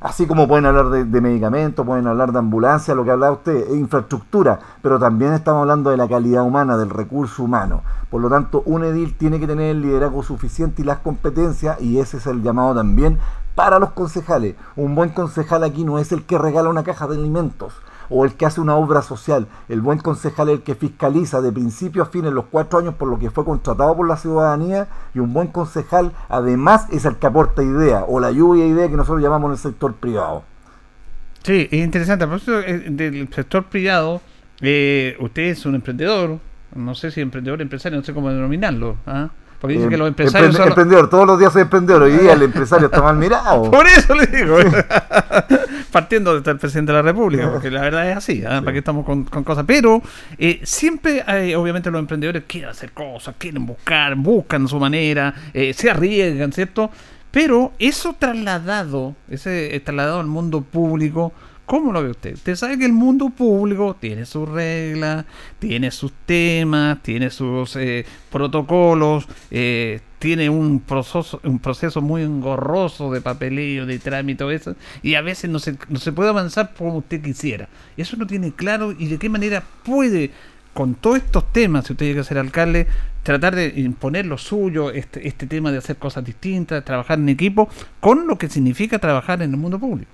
Así 0.00 0.28
como 0.28 0.46
pueden 0.46 0.64
hablar 0.64 0.90
de, 0.90 1.20
medicamentos, 1.20 1.84
pueden 1.84 2.06
hablar 2.06 2.30
de 2.30 2.38
ambulancia, 2.38 2.94
lo 2.94 3.02
que 3.02 3.10
hablaba 3.10 3.32
usted, 3.32 3.68
e 3.68 3.74
infraestructura, 3.74 4.60
pero 4.80 5.00
también 5.00 5.32
estamos 5.32 5.62
hablando 5.62 5.90
de 5.90 5.96
la 5.96 6.06
calidad 6.06 6.44
humana, 6.44 6.76
del 6.76 6.88
recurso 6.88 7.42
humano. 7.42 7.82
Por 8.08 8.20
lo 8.22 8.28
tanto, 8.28 8.62
un 8.64 8.84
edil 8.84 9.16
tiene 9.18 9.40
que 9.40 9.48
tener 9.48 9.72
el 9.72 9.82
liderazgo 9.82 10.22
suficiente 10.22 10.82
y 10.82 10.84
las 10.84 10.98
competencias, 10.98 11.80
y 11.80 11.98
ese 11.98 12.18
es 12.18 12.28
el 12.28 12.44
llamado 12.44 12.76
también 12.76 13.18
para 13.56 13.80
los 13.80 13.90
concejales. 13.90 14.54
Un 14.76 14.94
buen 14.94 15.10
concejal 15.10 15.64
aquí 15.64 15.84
no 15.84 15.98
es 15.98 16.12
el 16.12 16.24
que 16.24 16.38
regala 16.38 16.68
una 16.68 16.84
caja 16.84 17.08
de 17.08 17.16
alimentos 17.16 17.74
o 18.10 18.24
el 18.24 18.34
que 18.34 18.46
hace 18.46 18.60
una 18.60 18.76
obra 18.76 19.02
social. 19.02 19.46
El 19.68 19.80
buen 19.80 19.98
concejal 19.98 20.48
es 20.48 20.56
el 20.56 20.62
que 20.62 20.74
fiscaliza 20.74 21.40
de 21.40 21.52
principio 21.52 22.02
a 22.02 22.06
fin 22.06 22.24
en 22.24 22.34
los 22.34 22.46
cuatro 22.46 22.78
años 22.78 22.94
por 22.94 23.08
lo 23.08 23.18
que 23.18 23.30
fue 23.30 23.44
contratado 23.44 23.96
por 23.96 24.08
la 24.08 24.16
ciudadanía 24.16 24.88
y 25.14 25.18
un 25.18 25.32
buen 25.32 25.48
concejal 25.48 26.12
además 26.28 26.86
es 26.90 27.04
el 27.04 27.16
que 27.16 27.26
aporta 27.26 27.62
idea 27.62 28.04
o 28.06 28.20
la 28.20 28.30
lluvia 28.30 28.64
de 28.64 28.70
idea 28.70 28.88
que 28.88 28.96
nosotros 28.96 29.22
llamamos 29.22 29.48
en 29.48 29.52
el 29.52 29.58
sector 29.58 29.94
privado. 29.94 30.44
Sí, 31.42 31.68
es 31.70 31.84
interesante. 31.84 32.24
A 32.24 32.28
propósito 32.28 32.60
eh, 32.60 32.84
del 32.90 33.32
sector 33.32 33.64
privado, 33.64 34.20
eh, 34.60 35.16
usted 35.20 35.42
es 35.42 35.64
un 35.66 35.74
emprendedor, 35.74 36.38
no 36.74 36.94
sé 36.94 37.10
si 37.10 37.20
emprendedor, 37.20 37.62
empresario, 37.62 37.98
no 37.98 38.04
sé 38.04 38.12
cómo 38.12 38.30
denominarlo. 38.30 38.96
¿ah? 39.06 39.30
Porque 39.60 39.74
dice 39.74 39.84
Em- 39.86 39.90
que 39.90 39.96
los 39.96 40.08
empresarios 40.08 40.54
son... 40.54 40.68
Emprendedor, 40.68 41.10
todos 41.10 41.26
los 41.26 41.38
días 41.38 41.52
soy 41.52 41.62
emprendedor, 41.62 42.02
hoy 42.02 42.12
día 42.12 42.32
el 42.32 42.42
empresario 42.42 42.86
está 42.86 43.02
mal 43.02 43.16
mirado. 43.16 43.62
Por 43.70 43.86
eso 43.86 44.14
le 44.14 44.26
digo. 44.26 44.56
Partiendo 45.90 46.32
de 46.32 46.38
estar 46.38 46.54
el 46.54 46.60
presidente 46.60 46.92
de 46.92 46.98
la 46.98 47.02
República, 47.02 47.50
porque 47.50 47.70
la 47.70 47.80
verdad 47.80 48.10
es 48.10 48.16
así, 48.16 48.44
¿ah? 48.44 48.60
¿para 48.60 48.72
qué 48.72 48.78
estamos 48.78 49.06
con, 49.06 49.24
con 49.24 49.42
cosas? 49.42 49.64
Pero 49.66 50.02
eh, 50.36 50.60
siempre, 50.62 51.24
hay, 51.26 51.54
obviamente, 51.54 51.90
los 51.90 51.98
emprendedores 51.98 52.44
quieren 52.46 52.68
hacer 52.68 52.92
cosas, 52.92 53.34
quieren 53.38 53.64
buscar, 53.64 54.14
buscan 54.14 54.68
su 54.68 54.78
manera, 54.78 55.34
eh, 55.54 55.72
se 55.72 55.90
arriesgan, 55.90 56.52
¿cierto? 56.52 56.90
Pero 57.30 57.72
eso 57.78 58.14
trasladado, 58.18 59.14
ese 59.30 59.74
eh, 59.74 59.80
trasladado 59.80 60.20
al 60.20 60.26
mundo 60.26 60.60
público, 60.60 61.32
¿cómo 61.68 61.92
lo 61.92 62.02
ve 62.02 62.10
usted? 62.10 62.34
Usted 62.34 62.56
sabe 62.56 62.78
que 62.78 62.86
el 62.86 62.94
mundo 62.94 63.28
público 63.28 63.94
tiene 64.00 64.24
sus 64.24 64.48
reglas, 64.48 65.26
tiene 65.58 65.90
sus 65.90 66.12
temas, 66.24 67.00
tiene 67.02 67.30
sus 67.30 67.76
eh, 67.76 68.06
protocolos, 68.32 69.28
eh, 69.50 70.00
tiene 70.18 70.48
un 70.48 70.80
proceso, 70.80 71.40
un 71.44 71.58
proceso 71.58 72.00
muy 72.00 72.22
engorroso 72.22 73.12
de 73.12 73.20
papeleo, 73.20 73.84
de 73.84 73.98
trámite, 73.98 74.52
eso, 74.52 74.74
y 75.02 75.14
a 75.14 75.20
veces 75.20 75.50
no 75.50 75.58
se, 75.58 75.76
no 75.90 75.98
se 75.98 76.10
puede 76.10 76.30
avanzar 76.30 76.72
como 76.74 76.96
usted 76.96 77.20
quisiera. 77.20 77.68
Eso 77.98 78.16
no 78.16 78.26
tiene 78.26 78.52
claro 78.52 78.92
y 78.98 79.06
de 79.06 79.18
qué 79.18 79.28
manera 79.28 79.62
puede, 79.84 80.30
con 80.72 80.94
todos 80.94 81.18
estos 81.18 81.52
temas, 81.52 81.86
si 81.86 81.92
usted 81.92 82.06
llega 82.06 82.22
a 82.22 82.24
ser 82.24 82.38
alcalde, 82.38 82.86
tratar 83.22 83.54
de 83.54 83.74
imponer 83.76 84.24
lo 84.24 84.38
suyo, 84.38 84.90
este, 84.90 85.28
este 85.28 85.46
tema 85.46 85.70
de 85.70 85.78
hacer 85.78 85.96
cosas 85.96 86.24
distintas, 86.24 86.82
trabajar 86.82 87.18
en 87.18 87.28
equipo, 87.28 87.68
con 88.00 88.26
lo 88.26 88.38
que 88.38 88.48
significa 88.48 88.98
trabajar 88.98 89.42
en 89.42 89.50
el 89.50 89.58
mundo 89.58 89.78
público. 89.78 90.10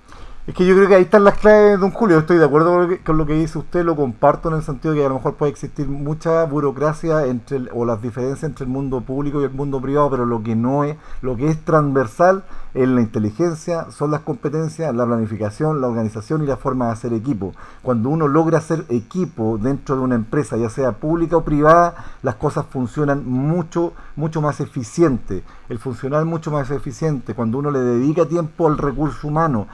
Es 0.47 0.53
que 0.53 0.63
yo 0.63 0.75
creo 0.75 0.87
que 0.87 0.93
ahí 0.93 1.01
están 1.01 1.23
las 1.23 1.39
claves, 1.39 1.79
don 1.79 1.89
Julio. 1.89 2.19
Estoy 2.19 2.37
de 2.37 2.45
acuerdo 2.45 2.71
con 2.71 2.81
lo, 2.83 2.87
que, 2.87 2.99
con 2.99 3.17
lo 3.17 3.25
que 3.25 3.33
dice 3.33 3.57
usted, 3.57 3.83
lo 3.83 3.95
comparto 3.95 4.49
en 4.49 4.55
el 4.57 4.61
sentido 4.61 4.93
de 4.93 4.99
que 4.99 5.05
a 5.07 5.09
lo 5.09 5.15
mejor 5.15 5.33
puede 5.33 5.51
existir 5.51 5.87
mucha 5.87 6.45
burocracia 6.45 7.25
entre 7.25 7.57
el- 7.57 7.69
o 7.73 7.83
las 7.83 7.99
diferencias 7.99 8.43
entre 8.43 8.65
el 8.65 8.69
mundo 8.69 9.01
público 9.01 9.41
y 9.41 9.45
el 9.45 9.49
mundo 9.49 9.81
privado, 9.81 10.11
pero 10.11 10.27
lo 10.27 10.43
que 10.43 10.55
no 10.55 10.83
es, 10.83 10.97
lo 11.23 11.35
que 11.35 11.47
es 11.47 11.65
transversal 11.65 12.43
es 12.75 12.87
la 12.87 13.01
inteligencia, 13.01 13.89
son 13.89 14.11
las 14.11 14.21
competencias, 14.21 14.93
la 14.93 15.07
planificación, 15.07 15.81
la 15.81 15.87
organización 15.87 16.43
y 16.43 16.45
la 16.45 16.57
forma 16.57 16.85
de 16.87 16.91
hacer 16.91 17.13
equipo. 17.13 17.53
Cuando 17.81 18.09
uno 18.09 18.27
logra 18.27 18.59
hacer 18.59 18.85
equipo 18.89 19.57
dentro 19.59 19.95
de 19.95 20.01
una 20.01 20.13
empresa, 20.13 20.57
ya 20.57 20.69
sea 20.69 20.91
pública 20.91 21.37
o 21.37 21.43
privada, 21.43 21.95
las 22.21 22.35
cosas 22.35 22.67
funcionan 22.69 23.27
mucho, 23.27 23.93
mucho 24.15 24.43
más 24.43 24.59
eficiente. 24.59 25.43
El 25.69 25.79
funcionar 25.79 26.23
mucho 26.25 26.51
más 26.51 26.69
eficiente, 26.69 27.33
cuando 27.33 27.57
uno 27.57 27.71
le 27.71 27.79
dedica 27.79 28.27
tiempo 28.27 28.67
al 28.67 28.77
recurso 28.77 29.27
humano, 29.27 29.65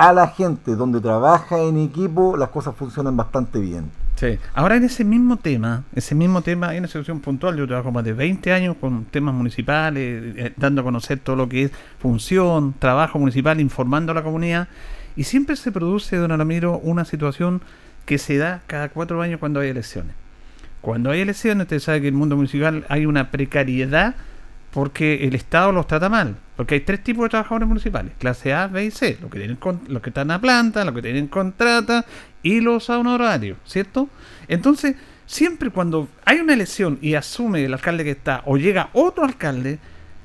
a 0.00 0.14
la 0.14 0.28
gente 0.28 0.76
donde 0.76 0.98
trabaja 0.98 1.58
en 1.58 1.76
equipo, 1.76 2.34
las 2.34 2.48
cosas 2.48 2.74
funcionan 2.74 3.18
bastante 3.18 3.60
bien. 3.60 3.90
Sí. 4.16 4.38
Ahora 4.54 4.76
en 4.76 4.84
ese 4.84 5.04
mismo 5.04 5.36
tema, 5.36 5.84
ese 5.94 6.14
mismo 6.14 6.40
tema, 6.40 6.68
hay 6.68 6.78
una 6.78 6.86
situación 6.86 7.20
puntual, 7.20 7.58
yo 7.58 7.66
trabajo 7.66 7.92
más 7.92 8.02
de 8.04 8.14
20 8.14 8.50
años 8.54 8.76
con 8.80 9.04
temas 9.04 9.34
municipales, 9.34 10.36
eh, 10.38 10.54
dando 10.56 10.80
a 10.80 10.84
conocer 10.84 11.18
todo 11.18 11.36
lo 11.36 11.50
que 11.50 11.64
es 11.64 11.72
función, 11.98 12.74
trabajo 12.78 13.18
municipal, 13.18 13.60
informando 13.60 14.12
a 14.12 14.14
la 14.14 14.22
comunidad, 14.22 14.68
y 15.16 15.24
siempre 15.24 15.54
se 15.54 15.70
produce, 15.70 16.16
don 16.16 16.32
Aramiro, 16.32 16.78
una 16.78 17.04
situación 17.04 17.60
que 18.06 18.16
se 18.16 18.38
da 18.38 18.62
cada 18.66 18.88
cuatro 18.88 19.20
años 19.20 19.38
cuando 19.38 19.60
hay 19.60 19.68
elecciones. 19.68 20.14
Cuando 20.80 21.10
hay 21.10 21.20
elecciones, 21.20 21.66
usted 21.66 21.78
sabe 21.78 22.00
que 22.00 22.08
en 22.08 22.14
el 22.14 22.18
mundo 22.18 22.36
municipal 22.36 22.86
hay 22.88 23.04
una 23.04 23.30
precariedad 23.30 24.14
porque 24.72 25.26
el 25.26 25.34
Estado 25.34 25.72
los 25.72 25.86
trata 25.86 26.08
mal. 26.08 26.36
Porque 26.56 26.74
hay 26.74 26.80
tres 26.80 27.02
tipos 27.02 27.24
de 27.24 27.30
trabajadores 27.30 27.66
municipales: 27.66 28.12
clase 28.18 28.52
A, 28.52 28.66
B 28.66 28.84
y 28.84 28.90
C. 28.90 29.18
Los 29.20 29.30
que, 29.30 29.38
tienen 29.38 29.56
con- 29.56 29.80
los 29.88 30.02
que 30.02 30.10
están 30.10 30.30
a 30.30 30.40
planta, 30.40 30.84
los 30.84 30.94
que 30.94 31.02
tienen 31.02 31.26
contrata 31.28 32.04
y 32.42 32.60
los 32.60 32.88
honorarios, 32.90 33.58
¿cierto? 33.64 34.08
Entonces, 34.48 34.96
siempre 35.26 35.70
cuando 35.70 36.08
hay 36.24 36.38
una 36.40 36.54
elección 36.54 36.98
y 37.00 37.14
asume 37.14 37.64
el 37.64 37.72
alcalde 37.72 38.04
que 38.04 38.10
está 38.10 38.42
o 38.46 38.56
llega 38.56 38.90
otro 38.92 39.24
alcalde, 39.24 39.78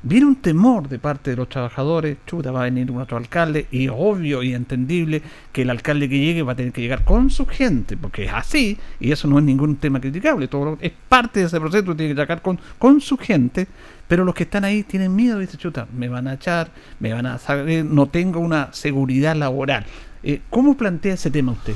viene 0.07 0.27
un 0.27 0.35
temor 0.35 0.87
de 0.87 0.99
parte 0.99 1.31
de 1.31 1.37
los 1.37 1.49
trabajadores, 1.49 2.17
chuta, 2.27 2.51
va 2.51 2.61
a 2.61 2.63
venir 2.65 2.91
un 2.91 3.01
otro 3.01 3.17
alcalde, 3.17 3.65
y 3.71 3.87
obvio 3.87 4.43
y 4.43 4.53
entendible 4.53 5.23
que 5.51 5.63
el 5.63 5.69
alcalde 5.71 6.07
que 6.07 6.19
llegue 6.19 6.43
va 6.43 6.51
a 6.51 6.55
tener 6.55 6.71
que 6.71 6.81
llegar 6.81 7.03
con 7.03 7.31
su 7.31 7.47
gente, 7.47 7.97
porque 7.97 8.25
es 8.25 8.31
así, 8.33 8.77
y 8.99 9.11
eso 9.11 9.27
no 9.27 9.39
es 9.39 9.45
ningún 9.45 9.77
tema 9.77 9.99
criticable, 9.99 10.47
todo 10.47 10.77
es 10.79 10.91
parte 11.09 11.39
de 11.39 11.47
ese 11.47 11.59
proceso, 11.59 11.95
tiene 11.95 12.13
que 12.13 12.21
llegar 12.21 12.41
con, 12.43 12.59
con 12.77 13.01
su 13.01 13.17
gente, 13.17 13.67
pero 14.07 14.23
los 14.25 14.33
que 14.35 14.43
están 14.43 14.63
ahí 14.65 14.83
tienen 14.83 15.15
miedo, 15.15 15.39
dice 15.39 15.57
chuta, 15.57 15.87
me 15.95 16.09
van 16.09 16.27
a 16.27 16.33
echar, 16.33 16.69
me 16.99 17.13
van 17.13 17.25
a 17.25 17.37
saber, 17.37 17.85
no 17.85 18.07
tengo 18.07 18.39
una 18.39 18.69
seguridad 18.73 19.35
laboral. 19.35 19.85
Eh, 20.23 20.41
¿Cómo 20.49 20.75
plantea 20.77 21.13
ese 21.15 21.31
tema 21.31 21.51
usted? 21.53 21.73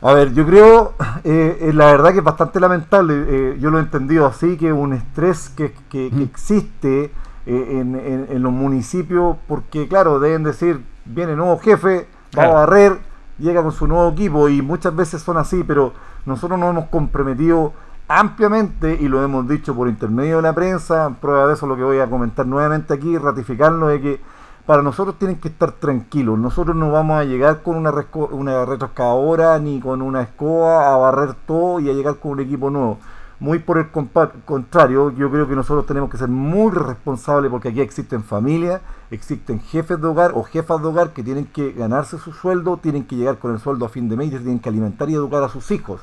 A 0.00 0.12
ver, 0.14 0.32
yo 0.34 0.44
creo, 0.44 0.94
eh, 1.22 1.58
eh, 1.60 1.72
la 1.72 1.86
verdad 1.86 2.10
que 2.12 2.18
es 2.18 2.24
bastante 2.24 2.58
lamentable, 2.58 3.14
eh, 3.28 3.56
yo 3.60 3.70
lo 3.70 3.78
he 3.78 3.82
entendido 3.82 4.26
así, 4.26 4.56
que 4.56 4.72
un 4.72 4.92
estrés 4.94 5.48
que, 5.50 5.72
que- 5.88 6.10
que 6.10 6.22
existe 6.22 7.04
eh, 7.46 7.66
en, 7.80 7.94
en- 7.96 8.26
en 8.30 8.42
los 8.42 8.52
municipios, 8.52 9.36
porque 9.46 9.86
claro, 9.88 10.18
deben 10.20 10.42
decir, 10.44 10.80
viene 11.04 11.36
nuevo 11.36 11.58
jefe, 11.58 12.06
va 12.36 12.42
Claro. 12.44 12.50
a 12.50 12.54
barrer, 12.66 12.98
llega 13.38 13.62
con 13.62 13.72
su 13.72 13.86
nuevo 13.86 14.10
equipo 14.10 14.48
y 14.48 14.62
muchas 14.62 14.94
veces 14.94 15.22
son 15.22 15.36
así, 15.36 15.62
pero 15.66 15.92
nosotros 16.26 16.58
nos 16.58 16.70
hemos 16.70 16.86
comprometido 16.86 17.72
ampliamente 18.18 18.98
y 19.00 19.08
lo 19.08 19.22
hemos 19.22 19.48
dicho 19.48 19.74
por 19.74 19.88
intermedio 19.88 20.36
de 20.36 20.42
la 20.42 20.54
prensa, 20.54 21.16
prueba 21.20 21.46
de 21.46 21.54
eso 21.54 21.66
lo 21.66 21.76
que 21.76 21.82
voy 21.82 21.98
a 21.98 22.10
comentar 22.10 22.46
nuevamente 22.46 22.92
aquí, 22.92 23.16
ratificarlo 23.16 23.88
de 23.88 24.00
que 24.00 24.20
para 24.66 24.82
nosotros 24.82 25.18
tienen 25.18 25.38
que 25.38 25.48
estar 25.48 25.72
tranquilos. 25.72 26.38
Nosotros 26.38 26.76
no 26.76 26.90
vamos 26.90 27.18
a 27.18 27.24
llegar 27.24 27.62
con 27.62 27.76
una, 27.76 27.92
una 28.30 28.64
retroexcavadora 28.64 29.58
ni 29.58 29.80
con 29.80 30.02
una 30.02 30.22
escoba 30.22 30.92
a 30.92 30.96
barrer 30.96 31.34
todo 31.46 31.80
y 31.80 31.88
a 31.88 31.94
llegar 31.94 32.16
con 32.16 32.32
un 32.32 32.40
equipo 32.40 32.70
nuevo. 32.70 32.98
Muy 33.40 33.58
por 33.58 33.78
el 33.78 33.90
contrario, 33.90 35.10
yo 35.10 35.28
creo 35.30 35.48
que 35.48 35.56
nosotros 35.56 35.84
tenemos 35.84 36.10
que 36.10 36.16
ser 36.16 36.28
muy 36.28 36.70
responsables 36.70 37.50
porque 37.50 37.70
aquí 37.70 37.80
existen 37.80 38.22
familias, 38.22 38.82
existen 39.10 39.58
jefes 39.58 40.00
de 40.00 40.06
hogar 40.06 40.32
o 40.34 40.44
jefas 40.44 40.80
de 40.80 40.86
hogar 40.86 41.12
que 41.12 41.24
tienen 41.24 41.46
que 41.46 41.72
ganarse 41.72 42.18
su 42.18 42.32
sueldo, 42.32 42.76
tienen 42.76 43.04
que 43.04 43.16
llegar 43.16 43.38
con 43.38 43.52
el 43.52 43.58
sueldo 43.58 43.86
a 43.86 43.88
fin 43.88 44.08
de 44.08 44.16
mes 44.16 44.28
y 44.28 44.38
tienen 44.38 44.60
que 44.60 44.68
alimentar 44.68 45.10
y 45.10 45.14
educar 45.14 45.42
a 45.42 45.48
sus 45.48 45.72
hijos. 45.72 46.02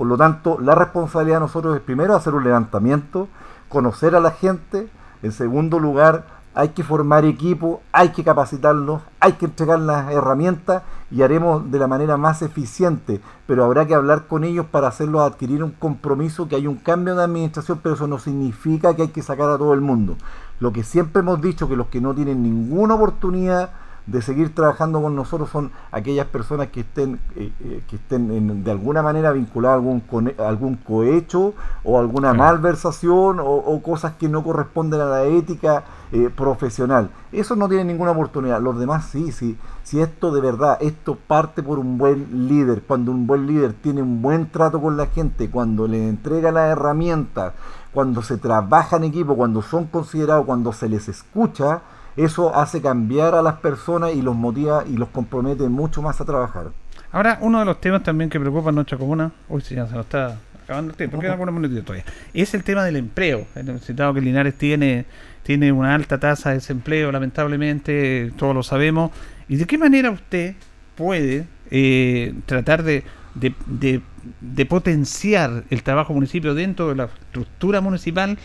Por 0.00 0.06
lo 0.06 0.16
tanto, 0.16 0.56
la 0.58 0.74
responsabilidad 0.74 1.36
de 1.36 1.40
nosotros 1.40 1.76
es 1.76 1.82
primero 1.82 2.16
hacer 2.16 2.32
un 2.32 2.42
levantamiento, 2.42 3.28
conocer 3.68 4.16
a 4.16 4.20
la 4.20 4.30
gente, 4.30 4.88
en 5.22 5.30
segundo 5.30 5.78
lugar, 5.78 6.24
hay 6.54 6.70
que 6.70 6.82
formar 6.82 7.26
equipo, 7.26 7.82
hay 7.92 8.08
que 8.08 8.24
capacitarlos, 8.24 9.02
hay 9.20 9.34
que 9.34 9.44
entregar 9.44 9.78
las 9.78 10.10
herramientas 10.10 10.84
y 11.10 11.20
haremos 11.20 11.70
de 11.70 11.78
la 11.78 11.86
manera 11.86 12.16
más 12.16 12.40
eficiente, 12.40 13.20
pero 13.46 13.62
habrá 13.62 13.86
que 13.86 13.94
hablar 13.94 14.26
con 14.26 14.44
ellos 14.44 14.64
para 14.64 14.88
hacerlos 14.88 15.20
adquirir 15.20 15.62
un 15.62 15.72
compromiso, 15.72 16.48
que 16.48 16.56
hay 16.56 16.66
un 16.66 16.76
cambio 16.76 17.14
de 17.14 17.24
administración, 17.24 17.80
pero 17.82 17.94
eso 17.94 18.06
no 18.06 18.18
significa 18.18 18.96
que 18.96 19.02
hay 19.02 19.08
que 19.08 19.20
sacar 19.20 19.50
a 19.50 19.58
todo 19.58 19.74
el 19.74 19.82
mundo. 19.82 20.16
Lo 20.60 20.72
que 20.72 20.82
siempre 20.82 21.20
hemos 21.20 21.42
dicho, 21.42 21.68
que 21.68 21.76
los 21.76 21.88
que 21.88 22.00
no 22.00 22.14
tienen 22.14 22.42
ninguna 22.42 22.94
oportunidad 22.94 23.68
de 24.10 24.22
seguir 24.22 24.54
trabajando 24.54 25.00
con 25.00 25.14
nosotros 25.14 25.50
son 25.50 25.70
aquellas 25.92 26.26
personas 26.26 26.68
que 26.68 26.80
estén 26.80 27.20
eh, 27.36 27.52
eh, 27.60 27.82
que 27.88 27.96
estén 27.96 28.30
en- 28.32 28.64
de 28.64 28.70
alguna 28.70 29.02
manera 29.02 29.32
vinculadas 29.32 29.74
a 29.74 29.78
algún 29.78 30.02
algún 30.38 30.74
cohecho 30.76 31.54
o 31.84 31.98
alguna 31.98 32.32
malversación 32.34 33.40
o, 33.40 33.44
o 33.44 33.82
cosas 33.82 34.14
que 34.18 34.28
no 34.28 34.42
corresponden 34.42 35.00
a 35.00 35.04
la 35.06 35.24
ética 35.24 35.84
eh, 36.12 36.28
profesional. 36.34 37.10
Eso 37.30 37.54
no 37.54 37.68
tiene 37.68 37.84
ninguna 37.84 38.10
oportunidad. 38.10 38.60
Los 38.60 38.78
demás 38.80 39.06
sí 39.06 39.30
sí. 39.32 39.56
Si 39.84 40.00
esto 40.00 40.32
de 40.32 40.40
verdad 40.40 40.78
esto 40.80 41.16
parte 41.16 41.62
por 41.62 41.78
un 41.78 41.96
buen 41.98 42.48
líder 42.48 42.82
cuando 42.82 43.12
un 43.12 43.26
buen 43.26 43.46
líder 43.46 43.72
tiene 43.74 44.02
un 44.02 44.20
buen 44.22 44.50
trato 44.50 44.80
con 44.80 44.96
la 44.96 45.06
gente 45.06 45.50
cuando 45.50 45.86
le 45.86 46.08
entrega 46.08 46.50
las 46.50 46.70
herramientas 46.72 47.52
cuando 47.92 48.22
se 48.22 48.36
trabaja 48.38 48.96
en 48.96 49.04
equipo 49.04 49.36
cuando 49.36 49.62
son 49.62 49.86
considerados 49.86 50.46
cuando 50.46 50.72
se 50.72 50.88
les 50.88 51.08
escucha 51.08 51.82
eso 52.16 52.54
hace 52.54 52.80
cambiar 52.82 53.34
a 53.34 53.42
las 53.42 53.54
personas 53.54 54.14
y 54.14 54.22
los 54.22 54.34
motiva 54.36 54.84
y 54.88 54.96
los 54.96 55.08
compromete 55.08 55.68
mucho 55.68 56.02
más 56.02 56.20
a 56.20 56.24
trabajar. 56.24 56.68
Ahora, 57.12 57.38
uno 57.40 57.58
de 57.58 57.64
los 57.64 57.80
temas 57.80 58.02
también 58.02 58.30
que 58.30 58.38
preocupa 58.38 58.68
a 58.70 58.72
nuestra 58.72 58.96
comuna, 58.98 59.32
uy, 59.48 59.60
si 59.62 59.74
ya 59.74 59.86
se 59.86 59.94
nos 59.94 60.04
está 60.06 60.38
acabando 60.64 60.92
el 60.92 60.96
tiempo, 60.96 61.18
quedan 61.18 61.32
algunos 61.32 61.54
minutitos 61.54 61.84
todavía, 61.84 62.04
es 62.32 62.54
el 62.54 62.62
tema 62.62 62.84
del 62.84 62.96
empleo. 62.96 63.46
Hemos 63.56 63.84
citado 63.84 64.14
que 64.14 64.20
Linares 64.20 64.54
tiene, 64.56 65.06
tiene 65.42 65.72
una 65.72 65.94
alta 65.94 66.18
tasa 66.20 66.50
de 66.50 66.56
desempleo, 66.56 67.10
lamentablemente, 67.10 68.32
todos 68.36 68.54
lo 68.54 68.62
sabemos. 68.62 69.10
¿Y 69.48 69.56
de 69.56 69.66
qué 69.66 69.76
manera 69.78 70.10
usted 70.12 70.54
puede 70.94 71.46
eh, 71.70 72.34
tratar 72.46 72.82
de, 72.84 73.04
de, 73.34 73.54
de- 73.66 74.02
de 74.40 74.66
potenciar 74.66 75.64
el 75.70 75.82
trabajo 75.82 76.12
municipio 76.12 76.54
dentro 76.54 76.90
de 76.90 76.94
la 76.94 77.04
estructura 77.04 77.80
municipal 77.80 78.38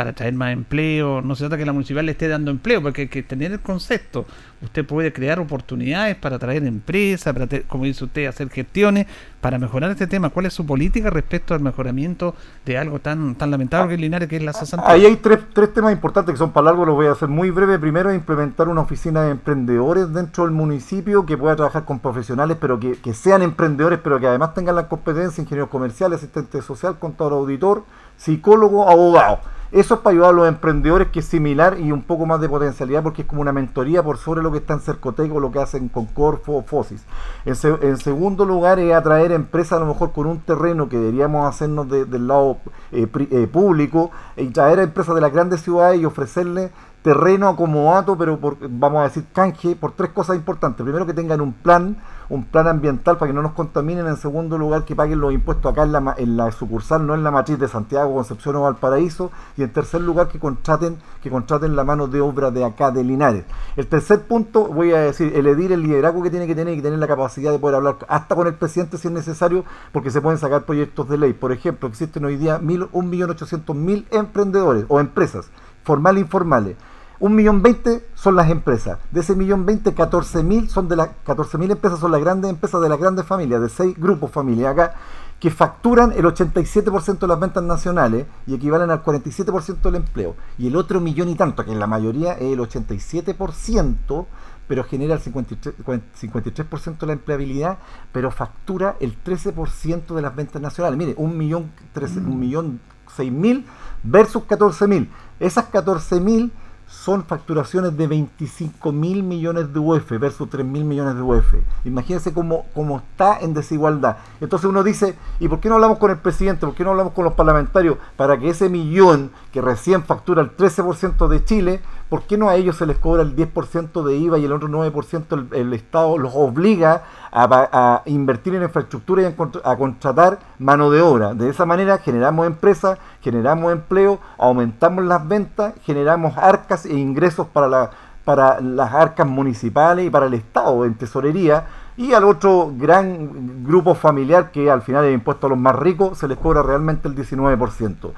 para 0.00 0.14
traer 0.14 0.32
más 0.32 0.54
empleo. 0.54 1.20
No 1.20 1.34
se 1.34 1.42
trata 1.42 1.58
que 1.58 1.66
la 1.66 1.74
municipal 1.74 2.06
le 2.06 2.12
esté 2.12 2.26
dando 2.26 2.50
empleo, 2.50 2.80
porque 2.80 3.02
hay 3.02 3.08
que 3.08 3.22
tener 3.22 3.52
el 3.52 3.60
concepto. 3.60 4.24
Usted 4.62 4.86
puede 4.86 5.12
crear 5.12 5.38
oportunidades 5.38 6.16
para 6.16 6.38
traer 6.38 6.64
empresas, 6.64 7.34
para, 7.34 7.46
como 7.68 7.84
dice 7.84 8.04
usted, 8.04 8.24
hacer 8.24 8.48
gestiones 8.48 9.06
para 9.42 9.58
mejorar 9.58 9.90
este 9.90 10.06
tema. 10.06 10.30
¿Cuál 10.30 10.46
es 10.46 10.54
su 10.54 10.64
política 10.64 11.10
respecto 11.10 11.52
al 11.52 11.60
mejoramiento 11.60 12.34
de 12.64 12.78
algo 12.78 12.98
tan 12.98 13.34
tan 13.34 13.50
lamentable 13.50 13.88
que 13.88 13.94
es 13.96 14.00
Linares, 14.00 14.26
que 14.26 14.36
es 14.36 14.42
la 14.42 14.54
cesantía? 14.54 14.90
Ahí 14.90 15.04
hay 15.04 15.16
tres, 15.16 15.40
tres 15.52 15.74
temas 15.74 15.92
importantes 15.92 16.32
que 16.32 16.38
son 16.38 16.50
para 16.50 16.64
largo, 16.64 16.86
los 16.86 16.94
voy 16.94 17.06
a 17.06 17.12
hacer 17.12 17.28
muy 17.28 17.50
breve. 17.50 17.78
Primero, 17.78 18.10
implementar 18.10 18.68
una 18.68 18.80
oficina 18.80 19.24
de 19.24 19.32
emprendedores 19.32 20.10
dentro 20.14 20.44
del 20.44 20.52
municipio 20.52 21.26
que 21.26 21.36
pueda 21.36 21.56
trabajar 21.56 21.84
con 21.84 21.98
profesionales, 21.98 22.56
pero 22.58 22.80
que, 22.80 22.92
que 22.92 23.12
sean 23.12 23.42
emprendedores, 23.42 23.98
pero 24.02 24.18
que 24.18 24.26
además 24.26 24.54
tengan 24.54 24.76
la 24.76 24.88
competencia, 24.88 25.42
ingeniero 25.42 25.68
comercial, 25.68 26.14
asistente 26.14 26.62
social, 26.62 26.98
contador 26.98 27.34
auditor, 27.34 27.84
psicólogo, 28.24 28.88
abogado. 28.88 29.38
Eso 29.72 29.94
es 29.94 30.00
para 30.00 30.12
ayudar 30.14 30.30
a 30.30 30.32
los 30.32 30.48
emprendedores, 30.48 31.08
que 31.12 31.20
es 31.20 31.26
similar 31.26 31.78
y 31.78 31.92
un 31.92 32.02
poco 32.02 32.26
más 32.26 32.40
de 32.40 32.48
potencialidad, 32.48 33.04
porque 33.04 33.22
es 33.22 33.28
como 33.28 33.40
una 33.40 33.52
mentoría 33.52 34.02
por 34.02 34.18
sobre 34.18 34.42
lo 34.42 34.50
que 34.50 34.58
está 34.58 34.74
en 34.74 34.80
Cercotec 34.80 35.32
o 35.32 35.38
lo 35.38 35.52
que 35.52 35.60
hacen 35.60 35.88
con 35.88 36.06
Corfo 36.06 36.56
o 36.56 36.62
Fosis. 36.62 37.04
En, 37.44 37.54
se- 37.54 37.78
en 37.80 37.96
segundo 37.98 38.44
lugar, 38.44 38.80
es 38.80 38.92
atraer 38.92 39.30
empresas 39.30 39.74
a 39.74 39.80
lo 39.80 39.86
mejor 39.86 40.10
con 40.10 40.26
un 40.26 40.40
terreno 40.40 40.88
que 40.88 40.98
deberíamos 40.98 41.46
hacernos 41.46 41.88
de- 41.88 42.04
del 42.04 42.26
lado 42.26 42.56
eh, 42.90 43.06
pri- 43.06 43.28
eh, 43.30 43.46
público 43.46 44.10
y 44.36 44.48
traer 44.48 44.80
a 44.80 44.82
empresas 44.82 45.14
de 45.14 45.20
las 45.20 45.32
grandes 45.32 45.62
ciudades 45.62 46.00
y 46.00 46.04
ofrecerles 46.04 46.72
terreno 47.02 47.48
acomodato, 47.48 48.18
pero 48.18 48.38
por, 48.40 48.56
vamos 48.60 49.00
a 49.00 49.04
decir 49.04 49.24
canje, 49.32 49.76
por 49.76 49.92
tres 49.92 50.10
cosas 50.10 50.34
importantes. 50.34 50.82
Primero, 50.82 51.06
que 51.06 51.14
tengan 51.14 51.40
un 51.40 51.52
plan, 51.52 51.96
un 52.30 52.44
plan 52.44 52.66
ambiental 52.68 53.18
para 53.18 53.28
que 53.30 53.34
no 53.34 53.42
nos 53.42 53.52
contaminen. 53.52 54.06
En 54.06 54.16
segundo 54.16 54.56
lugar, 54.56 54.84
que 54.86 54.96
paguen 54.96 55.20
los 55.20 55.32
impuestos 55.32 55.70
acá 55.70 55.82
en 55.82 55.92
la, 55.92 56.14
en 56.16 56.36
la 56.38 56.50
sucursal, 56.52 57.06
no 57.06 57.14
en 57.14 57.22
la 57.22 57.30
matriz 57.30 57.58
de 57.58 57.68
Santiago, 57.68 58.14
Concepción 58.14 58.56
o 58.56 58.62
Valparaíso. 58.62 59.30
Y 59.58 59.62
en 59.64 59.72
tercer 59.72 60.00
lugar, 60.00 60.28
que 60.28 60.38
contraten, 60.38 60.96
que 61.22 61.28
contraten 61.28 61.76
la 61.76 61.84
mano 61.84 62.06
de 62.06 62.20
obra 62.22 62.50
de 62.50 62.64
acá 62.64 62.90
de 62.90 63.04
Linares. 63.04 63.44
El 63.76 63.86
tercer 63.88 64.22
punto, 64.22 64.68
voy 64.68 64.92
a 64.92 65.00
decir, 65.00 65.32
el 65.36 65.46
edil, 65.48 65.72
el 65.72 65.82
liderazgo 65.82 66.22
que 66.22 66.30
tiene 66.30 66.46
que 66.46 66.54
tener 66.54 66.72
y 66.72 66.76
que 66.78 66.82
tener 66.82 66.98
la 66.98 67.06
capacidad 67.08 67.52
de 67.52 67.58
poder 67.58 67.74
hablar 67.76 67.96
hasta 68.08 68.34
con 68.34 68.46
el 68.46 68.54
presidente 68.54 68.96
si 68.96 69.08
es 69.08 69.12
necesario, 69.12 69.64
porque 69.92 70.10
se 70.10 70.20
pueden 70.20 70.38
sacar 70.38 70.62
proyectos 70.64 71.08
de 71.08 71.18
ley. 71.18 71.32
Por 71.32 71.52
ejemplo, 71.52 71.88
existen 71.88 72.24
hoy 72.24 72.36
día 72.36 72.58
mil- 72.58 72.88
1.800.000 72.92 74.04
emprendedores 74.12 74.84
o 74.88 75.00
empresas, 75.00 75.50
formales 75.82 76.22
e 76.22 76.24
informales. 76.26 76.76
Un 77.20 77.34
millón 77.34 77.60
veinte 77.62 78.04
son 78.14 78.34
las 78.34 78.50
empresas. 78.50 78.98
De 79.10 79.20
ese 79.20 79.36
millón 79.36 79.66
veinte, 79.66 79.92
14 79.94 80.42
mil 80.42 80.68
son 80.70 80.88
de 80.88 80.96
las 80.96 81.10
14 81.24 81.58
mil 81.58 81.70
empresas 81.70 81.98
son 82.00 82.12
las 82.12 82.20
grandes 82.20 82.50
empresas 82.50 82.80
de 82.80 82.88
las 82.88 82.98
grandes 82.98 83.26
familias, 83.26 83.60
de 83.60 83.68
seis 83.68 83.94
grupos 83.98 84.30
familiares 84.30 84.78
acá, 84.78 84.94
que 85.38 85.50
facturan 85.50 86.12
el 86.12 86.24
87% 86.24 87.18
de 87.18 87.26
las 87.26 87.38
ventas 87.40 87.62
nacionales 87.62 88.26
y 88.46 88.54
equivalen 88.54 88.90
al 88.90 89.02
47% 89.04 89.80
del 89.82 89.94
empleo. 89.96 90.34
Y 90.58 90.66
el 90.68 90.76
otro 90.76 91.00
millón 91.00 91.28
y 91.28 91.34
tanto, 91.34 91.64
que 91.64 91.72
en 91.72 91.78
la 91.78 91.86
mayoría 91.86 92.32
es 92.34 92.52
el 92.52 92.58
87%, 92.60 94.26
pero 94.66 94.84
genera 94.84 95.14
el 95.14 95.20
53%, 95.20 96.00
53 96.14 96.98
de 97.00 97.06
la 97.06 97.12
empleabilidad, 97.12 97.78
pero 98.12 98.30
factura 98.30 98.96
el 99.00 99.16
13% 99.22 100.14
de 100.14 100.22
las 100.22 100.34
ventas 100.36 100.60
nacionales. 100.62 100.98
Mire, 100.98 101.14
un 101.16 101.36
millón, 101.36 101.70
trece- 101.94 102.18
un 102.24 102.38
millón 102.38 102.80
seis 103.14 103.32
mil 103.32 103.66
versus 104.04 104.44
14 104.44 104.86
mil. 104.86 105.10
Esas 105.40 105.66
14 105.66 106.20
mil 106.20 106.52
son 106.90 107.24
facturaciones 107.24 107.96
de 107.96 108.06
25 108.06 108.92
mil 108.92 109.22
millones 109.22 109.72
de 109.72 109.78
UF 109.78 110.10
versus 110.18 110.50
3 110.50 110.66
mil 110.66 110.84
millones 110.84 111.14
de 111.14 111.22
UF. 111.22 111.54
Imagínense 111.84 112.32
cómo, 112.34 112.66
cómo 112.74 112.98
está 112.98 113.38
en 113.40 113.54
desigualdad. 113.54 114.18
Entonces 114.40 114.68
uno 114.68 114.82
dice, 114.82 115.16
¿y 115.38 115.48
por 115.48 115.60
qué 115.60 115.68
no 115.68 115.76
hablamos 115.76 115.98
con 115.98 116.10
el 116.10 116.18
presidente? 116.18 116.66
¿Por 116.66 116.74
qué 116.74 116.84
no 116.84 116.90
hablamos 116.90 117.12
con 117.12 117.24
los 117.24 117.34
parlamentarios 117.34 117.96
para 118.16 118.38
que 118.38 118.50
ese 118.50 118.68
millón 118.68 119.30
que 119.52 119.62
recién 119.62 120.02
factura 120.02 120.42
el 120.42 120.56
13% 120.56 121.28
de 121.28 121.44
Chile, 121.44 121.80
¿por 122.10 122.22
qué 122.24 122.36
no 122.36 122.48
a 122.50 122.56
ellos 122.56 122.76
se 122.76 122.84
les 122.84 122.98
cobra 122.98 123.22
el 123.22 123.34
10% 123.36 124.02
de 124.02 124.16
IVA 124.16 124.38
y 124.38 124.44
el 124.44 124.52
otro 124.52 124.68
9% 124.68 125.24
el, 125.30 125.56
el 125.58 125.72
Estado 125.72 126.18
los 126.18 126.32
obliga 126.34 127.04
a, 127.32 128.02
invertir 128.04 128.54
en 128.56 128.64
infraestructura 128.64 129.22
y 129.22 129.24
a, 129.26 129.36
contr- 129.36 129.62
a 129.64 129.76
contratar 129.76 130.40
mano 130.58 130.90
de 130.90 131.00
obra? 131.00 131.32
De 131.34 131.48
esa 131.48 131.64
manera 131.64 131.98
generamos 131.98 132.46
empresas, 132.46 132.98
generamos 133.22 133.72
empleo, 133.72 134.18
aumentamos 134.36 135.04
las 135.04 135.26
ventas, 135.26 135.72
generamos 135.84 136.36
arcas 136.36 136.84
e 136.84 136.94
ingresos 136.94 137.46
para, 137.46 137.68
la, 137.68 137.90
para 138.24 138.60
las 138.60 138.92
arcas 138.92 139.26
municipales 139.26 140.04
y 140.06 140.10
para 140.10 140.26
el 140.26 140.34
Estado 140.34 140.84
en 140.84 140.94
tesorería. 140.94 141.64
Y 141.96 142.14
al 142.14 142.24
otro 142.24 142.72
gran 142.76 143.62
grupo 143.64 143.94
familiar 143.94 144.50
que 144.50 144.70
al 144.70 144.82
final 144.82 145.04
el 145.04 145.12
impuesto 145.14 145.46
a 145.46 145.50
los 145.50 145.58
más 145.58 145.76
ricos 145.76 146.18
se 146.18 146.26
les 146.28 146.38
cobra 146.38 146.62
realmente 146.62 147.06
el 147.08 147.14
19%. 147.14 148.10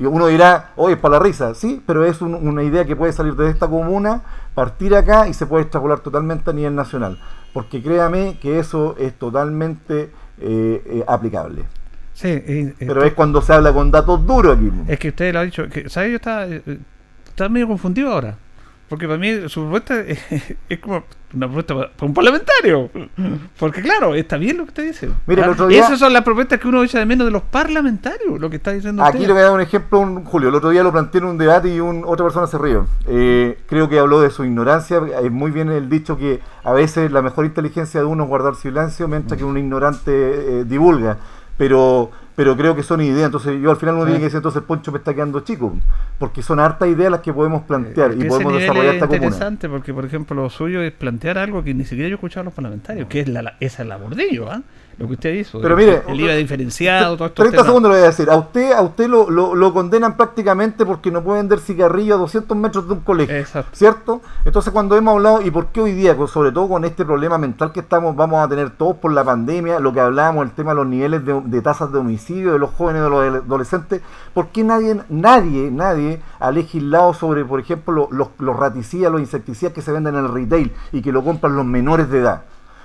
Y 0.00 0.06
uno 0.06 0.28
dirá, 0.28 0.70
oye, 0.76 0.94
es 0.94 0.98
para 1.00 1.18
la 1.18 1.22
risa, 1.22 1.54
sí, 1.54 1.82
pero 1.86 2.04
es 2.06 2.22
un- 2.22 2.34
una 2.34 2.62
idea 2.62 2.86
que 2.86 2.96
puede 2.96 3.12
salir 3.12 3.34
de 3.36 3.50
esta 3.50 3.68
comuna, 3.68 4.22
partir 4.54 4.94
acá 4.94 5.28
y 5.28 5.34
se 5.34 5.44
puede 5.44 5.64
extrapolar 5.64 6.00
totalmente 6.00 6.48
a 6.50 6.52
nivel 6.54 6.74
nacional. 6.74 7.18
Porque 7.52 7.82
créame 7.82 8.38
que 8.40 8.58
eso 8.58 8.96
es 8.98 9.12
totalmente 9.18 10.10
eh, 10.42 10.82
eh, 10.86 11.04
aplicable. 11.06 11.64
Sí, 12.14 12.28
eh, 12.28 12.74
Pero 12.78 13.04
es 13.04 13.12
cuando 13.12 13.42
se 13.42 13.52
habla 13.52 13.74
con 13.74 13.90
datos 13.90 14.26
duros 14.26 14.56
aquí. 14.56 14.70
Es 14.88 14.98
que 14.98 15.08
usted 15.10 15.34
lo 15.34 15.40
ha 15.40 15.42
dicho. 15.42 15.68
Que, 15.68 15.88
¿Sabe? 15.90 16.10
Yo 16.12 16.16
estaba, 16.16 16.46
eh, 16.46 16.62
estaba 17.28 17.48
medio 17.50 17.68
confundido 17.68 18.10
ahora. 18.10 18.36
Porque 18.90 19.06
para 19.06 19.18
mí 19.18 19.48
su 19.48 19.60
propuesta 19.62 20.00
es, 20.00 20.18
es 20.68 20.78
como 20.80 21.04
una 21.32 21.46
propuesta 21.46 21.74
para, 21.76 21.90
para 21.92 22.06
un 22.08 22.12
parlamentario. 22.14 22.90
Porque 23.58 23.80
claro, 23.82 24.16
está 24.16 24.36
bien 24.36 24.56
lo 24.58 24.64
que 24.64 24.70
usted 24.70 24.86
dice. 24.88 25.08
Mire, 25.28 25.42
el 25.42 25.50
otro 25.50 25.68
día- 25.68 25.84
Esas 25.84 26.00
son 26.00 26.12
las 26.12 26.24
propuestas 26.24 26.58
que 26.58 26.66
uno 26.66 26.82
echa 26.82 26.98
de 26.98 27.06
menos 27.06 27.24
de 27.24 27.30
los 27.30 27.42
parlamentarios, 27.42 28.40
lo 28.40 28.50
que 28.50 28.56
está 28.56 28.72
diciendo 28.72 29.02
Aquí 29.04 29.18
usted. 29.18 29.28
le 29.28 29.32
voy 29.34 29.42
a 29.42 29.44
dar 29.44 29.52
un 29.54 29.60
ejemplo, 29.60 30.00
un, 30.00 30.24
Julio. 30.24 30.48
El 30.48 30.56
otro 30.56 30.70
día 30.70 30.82
lo 30.82 30.90
planteé 30.90 31.20
en 31.20 31.26
un 31.28 31.38
debate 31.38 31.72
y 31.72 31.78
un, 31.78 32.02
otra 32.04 32.26
persona 32.26 32.48
se 32.48 32.58
rió. 32.58 32.86
Eh, 33.06 33.60
creo 33.68 33.88
que 33.88 33.98
habló 34.00 34.20
de 34.20 34.30
su 34.30 34.44
ignorancia. 34.44 35.00
Es 35.22 35.30
muy 35.30 35.52
bien 35.52 35.70
el 35.70 35.88
dicho 35.88 36.18
que 36.18 36.40
a 36.64 36.72
veces 36.72 37.12
la 37.12 37.22
mejor 37.22 37.44
inteligencia 37.44 38.00
de 38.00 38.06
uno 38.06 38.24
es 38.24 38.28
guardar 38.28 38.56
silencio 38.56 39.06
mientras 39.06 39.38
que 39.38 39.44
un 39.44 39.56
ignorante 39.56 40.10
eh, 40.12 40.64
divulga. 40.64 41.16
Pero, 41.56 42.10
pero 42.40 42.56
creo 42.56 42.74
que 42.74 42.82
son 42.82 43.02
ideas. 43.02 43.26
Entonces 43.26 43.60
yo 43.60 43.70
al 43.70 43.76
final 43.76 43.96
uno 43.96 44.04
tiene 44.04 44.18
que 44.18 44.24
decir, 44.24 44.38
entonces 44.38 44.62
Poncho 44.62 44.90
me 44.90 44.96
está 44.96 45.12
quedando 45.12 45.40
chico. 45.40 45.76
Porque 46.18 46.40
son 46.40 46.58
hartas 46.58 46.88
ideas 46.88 47.10
las 47.10 47.20
que 47.20 47.34
podemos 47.34 47.64
plantear 47.64 48.16
Que 48.16 48.24
y 48.24 48.28
podemos 48.30 48.54
desarrollar 48.54 48.86
es 48.86 48.94
esta 48.94 49.06
comuna. 49.08 49.26
interesante 49.26 49.68
porque, 49.68 49.92
por 49.92 50.06
ejemplo, 50.06 50.34
lo 50.34 50.48
suyo 50.48 50.80
es 50.80 50.90
plantear 50.90 51.36
algo 51.36 51.62
que 51.62 51.74
ni 51.74 51.84
siquiera 51.84 52.08
yo 52.08 52.14
he 52.14 52.16
escuchado 52.16 52.40
a 52.40 52.44
los 52.44 52.54
parlamentarios, 52.54 53.08
que 53.08 53.20
es 53.20 53.28
la, 53.28 53.58
esa 53.60 53.84
labor 53.84 54.14
de 54.14 54.24
ellos, 54.24 54.48
¿ah? 54.50 54.62
Lo 55.00 55.06
que 55.06 55.14
usted 55.14 55.32
hizo. 55.32 55.60
Pero 55.62 55.76
mire, 55.76 56.02
el 56.06 56.20
IVA 56.20 56.34
diferenciado, 56.34 57.16
todo 57.16 57.28
esto. 57.28 57.42
30 57.42 57.56
segundos 57.66 57.90
le 57.90 57.96
voy 57.98 58.04
a 58.04 58.10
decir. 58.10 58.28
A 58.30 58.36
usted, 58.36 58.72
a 58.72 58.82
usted 58.82 59.08
lo, 59.08 59.30
lo- 59.30 59.54
lo 59.54 59.72
condenan 59.72 60.14
prácticamente 60.16 60.84
porque 60.84 61.10
no 61.10 61.22
puede 61.24 61.38
vender 61.40 61.58
cigarrillo 61.58 62.16
a 62.16 62.18
200 62.18 62.54
metros 62.56 62.86
de 62.86 62.92
un 62.92 63.00
colegio. 63.00 63.34
¿Cierto? 63.72 64.20
Entonces, 64.44 64.72
cuando 64.72 64.96
hemos 64.98 65.14
hablado, 65.14 65.40
¿y 65.40 65.50
por 65.50 65.68
qué 65.68 65.80
hoy 65.80 65.92
día, 65.92 66.14
sobre 66.26 66.52
todo 66.52 66.68
con 66.68 66.84
este 66.84 67.06
problema 67.06 67.38
mental 67.38 67.72
que 67.72 67.80
estamos, 67.80 68.14
vamos 68.14 68.44
a 68.44 68.48
tener 68.48 68.70
todos 68.70 68.96
por 68.96 69.10
la 69.12 69.24
pandemia, 69.24 69.80
lo 69.80 69.90
que 69.92 70.00
hablábamos, 70.00 70.44
el 70.44 70.50
tema 70.52 70.72
de 70.72 70.76
los 70.76 70.86
niveles 70.86 71.24
de, 71.24 71.40
de 71.46 71.62
tasas 71.62 71.90
de 71.92 71.98
homicidio 71.98 72.52
de 72.52 72.58
los 72.58 72.70
jóvenes, 72.70 73.02
de 73.02 73.08
los 73.08 73.24
adolescentes, 73.42 74.02
¿por 74.34 74.48
qué 74.48 74.62
nadie, 74.64 75.00
nadie, 75.08 75.70
nadie 75.70 76.20
ha 76.38 76.50
legislado 76.50 77.14
sobre, 77.14 77.44
por 77.46 77.58
ejemplo, 77.58 77.94
lo- 77.94 78.08
los, 78.10 78.28
los 78.38 78.54
raticidas, 78.54 79.10
los 79.10 79.22
insecticidas 79.22 79.72
que 79.72 79.80
se 79.80 79.92
venden 79.92 80.14
en 80.14 80.26
el 80.26 80.32
retail 80.34 80.72
y 80.92 81.00
que 81.00 81.10
lo 81.10 81.24
compran 81.24 81.56
los 81.56 81.64
menores 81.64 82.10
de 82.10 82.18
edad? 82.18 82.42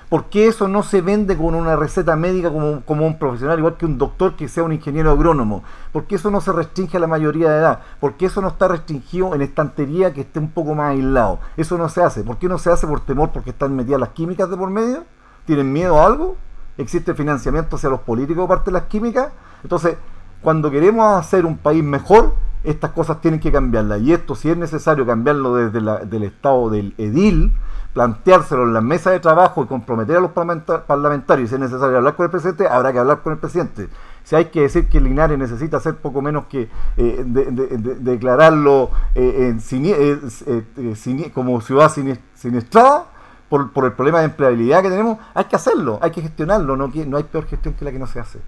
¿Por 0.09 0.25
qué 0.25 0.47
eso 0.47 0.67
no 0.67 0.83
se 0.83 1.01
vende 1.01 1.35
con 1.35 1.55
una 1.55 1.75
receta 1.75 2.15
médica 2.15 2.51
como, 2.51 2.81
como 2.81 3.07
un 3.07 3.17
profesional, 3.17 3.57
igual 3.57 3.75
que 3.75 3.85
un 3.85 3.97
doctor 3.97 4.35
que 4.35 4.47
sea 4.47 4.63
un 4.63 4.71
ingeniero 4.71 5.09
agrónomo? 5.09 5.63
¿Por 5.91 6.05
qué 6.05 6.15
eso 6.15 6.29
no 6.29 6.41
se 6.41 6.51
restringe 6.51 6.97
a 6.97 6.99
la 6.99 7.07
mayoría 7.07 7.49
de 7.49 7.57
edad? 7.57 7.79
¿Por 7.99 8.13
qué 8.13 8.27
eso 8.27 8.39
no 8.39 8.49
está 8.49 8.67
restringido 8.67 9.33
en 9.33 9.41
estantería 9.41 10.13
que 10.13 10.21
esté 10.21 10.39
un 10.39 10.51
poco 10.51 10.75
más 10.75 10.91
aislado? 10.91 11.39
Eso 11.57 11.77
no 11.77 11.89
se 11.89 12.03
hace. 12.03 12.23
¿Por 12.23 12.37
qué 12.37 12.47
no 12.47 12.59
se 12.59 12.71
hace 12.71 12.85
por 12.85 12.99
temor? 12.99 13.31
¿Porque 13.31 13.49
están 13.49 13.75
metidas 13.75 13.99
las 13.99 14.09
químicas 14.09 14.49
de 14.49 14.57
por 14.57 14.69
medio? 14.69 15.05
¿Tienen 15.45 15.73
miedo 15.73 15.99
a 15.99 16.05
algo? 16.05 16.37
¿Existe 16.77 17.15
financiamiento 17.15 17.77
hacia 17.77 17.89
los 17.89 18.01
políticos 18.01 18.43
de 18.43 18.47
parte 18.47 18.65
de 18.65 18.73
las 18.73 18.83
químicas? 18.83 19.29
Entonces, 19.63 19.97
cuando 20.41 20.69
queremos 20.69 21.17
hacer 21.17 21.45
un 21.45 21.57
país 21.57 21.83
mejor, 21.83 22.35
estas 22.65 22.91
cosas 22.91 23.21
tienen 23.21 23.39
que 23.39 23.51
cambiarlas. 23.51 24.01
Y 24.01 24.13
esto, 24.13 24.35
si 24.35 24.49
es 24.49 24.57
necesario 24.57 25.05
cambiarlo 25.05 25.55
desde 25.55 25.81
la- 25.81 25.99
del 25.99 26.23
estado 26.23 26.69
del 26.69 26.93
edil, 26.97 27.53
planteárselo 27.93 28.63
en 28.63 28.73
las 28.73 28.83
mesas 28.83 29.13
de 29.13 29.19
trabajo 29.21 29.63
y 29.63 29.67
comprometer 29.67 30.17
a 30.17 30.19
los 30.19 30.31
parlamenta- 30.31 30.85
parlamentarios, 30.85 31.49
si 31.49 31.55
es 31.55 31.61
necesario 31.61 31.97
hablar 31.97 32.15
con 32.15 32.25
el 32.25 32.29
presidente, 32.31 32.67
habrá 32.67 32.91
que 32.91 32.99
hablar 32.99 33.21
con 33.21 33.33
el 33.33 33.39
presidente. 33.39 33.87
Si 34.23 34.35
hay 34.35 34.45
que 34.45 34.61
decir 34.61 34.89
que 34.89 34.99
Linares 34.99 35.37
necesita 35.37 35.77
hacer 35.77 35.95
poco 35.95 36.21
menos 36.21 36.45
que 36.47 36.67
eh, 36.97 37.23
de- 37.25 37.45
de- 37.51 37.77
de- 37.77 37.95
declararlo 37.95 38.89
eh, 39.13 39.47
en 39.49 39.59
eh, 39.93 40.19
eh, 40.47 40.63
eh, 40.77 41.31
como 41.33 41.61
ciudad 41.61 41.89
sini- 41.89 42.19
siniestrada, 42.33 43.05
por, 43.49 43.71
por 43.71 43.85
el 43.85 43.93
problema 43.93 44.19
de 44.19 44.25
empleabilidad 44.25 44.81
que 44.81 44.89
tenemos, 44.89 45.19
hay 45.33 45.45
que 45.45 45.55
hacerlo, 45.55 45.99
hay 46.01 46.11
que 46.11 46.21
gestionarlo, 46.21 46.75
no, 46.75 46.87
no 46.87 47.17
hay 47.17 47.23
peor 47.23 47.45
gestión 47.45 47.75
que 47.75 47.85
la 47.85 47.91
que 47.91 47.99
no 47.99 48.07
se 48.07 48.19
hace. 48.19 48.39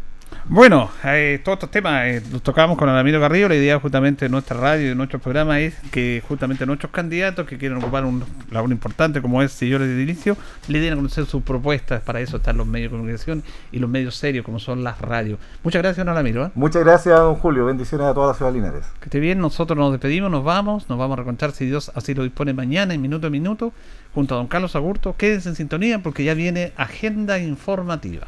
Bueno, 0.50 0.90
eh, 1.04 1.42
todos 1.44 1.58
estos 1.58 1.72
temas 1.72 2.06
eh, 2.06 2.24
los 2.32 2.42
tocamos 2.42 2.78
con 2.78 2.88
Alamiro 2.88 3.20
Carrillo. 3.20 3.50
La 3.50 3.56
idea 3.56 3.82
justamente 3.82 4.24
de 4.24 4.30
nuestra 4.30 4.58
radio 4.58 4.86
y 4.86 4.90
de 4.90 4.96
nuestro 4.96 5.20
programa 5.20 5.60
es 5.60 5.76
que 5.92 6.24
justamente 6.26 6.66
nuestros 6.66 6.90
candidatos 6.90 7.46
que 7.46 7.58
quieren 7.58 7.80
ocupar 7.80 8.06
un 8.06 8.24
labor 8.50 8.72
importante 8.72 9.22
como 9.22 9.44
es 9.44 9.52
señores 9.52 9.90
de 9.90 10.02
inicio, 10.02 10.38
le 10.70 10.80
den 10.80 10.94
a 10.94 10.96
conocer 10.96 11.26
sus 11.26 11.44
propuestas. 11.44 12.02
Para 12.02 12.22
eso 12.22 12.38
están 12.38 12.56
los 12.56 12.66
medios 12.66 12.92
de 12.94 12.98
comunicación 12.98 13.44
y 13.74 13.80
los 13.80 13.90
medios 13.90 14.16
serios 14.16 14.46
como 14.46 14.60
son 14.60 14.86
las 14.86 15.02
radios. 15.02 15.38
Muchas 15.64 15.82
gracias, 15.82 16.06
don 16.06 16.14
Alamiro. 16.14 16.46
¿eh? 16.46 16.52
Muchas 16.56 16.82
gracias, 16.82 17.20
don 17.20 17.36
Julio. 17.36 17.66
Bendiciones 17.66 18.08
a 18.08 18.14
toda 18.14 18.28
la 18.28 18.34
ciudad 18.34 18.54
de 18.54 18.60
Linares. 18.60 18.86
Que 19.02 19.08
esté 19.08 19.20
bien, 19.20 19.40
nosotros 19.40 19.78
nos 19.78 19.92
despedimos, 19.92 20.32
nos 20.32 20.46
vamos, 20.46 20.88
nos 20.88 20.98
vamos 20.98 21.18
a 21.18 21.20
reconchar 21.20 21.52
si 21.52 21.66
Dios 21.66 21.92
así 21.94 22.14
lo 22.14 22.24
dispone 22.24 22.54
mañana 22.54 22.94
en 22.94 23.02
minuto 23.02 23.28
a 23.28 23.30
minuto 23.30 23.74
junto 24.16 24.36
a 24.36 24.38
don 24.38 24.48
Carlos 24.48 24.78
Agurto. 24.78 25.14
Quédense 25.18 25.50
en 25.50 25.56
sintonía 25.56 26.02
porque 26.02 26.24
ya 26.24 26.34
viene 26.34 26.72
agenda 26.78 27.38
informativa. 27.38 28.28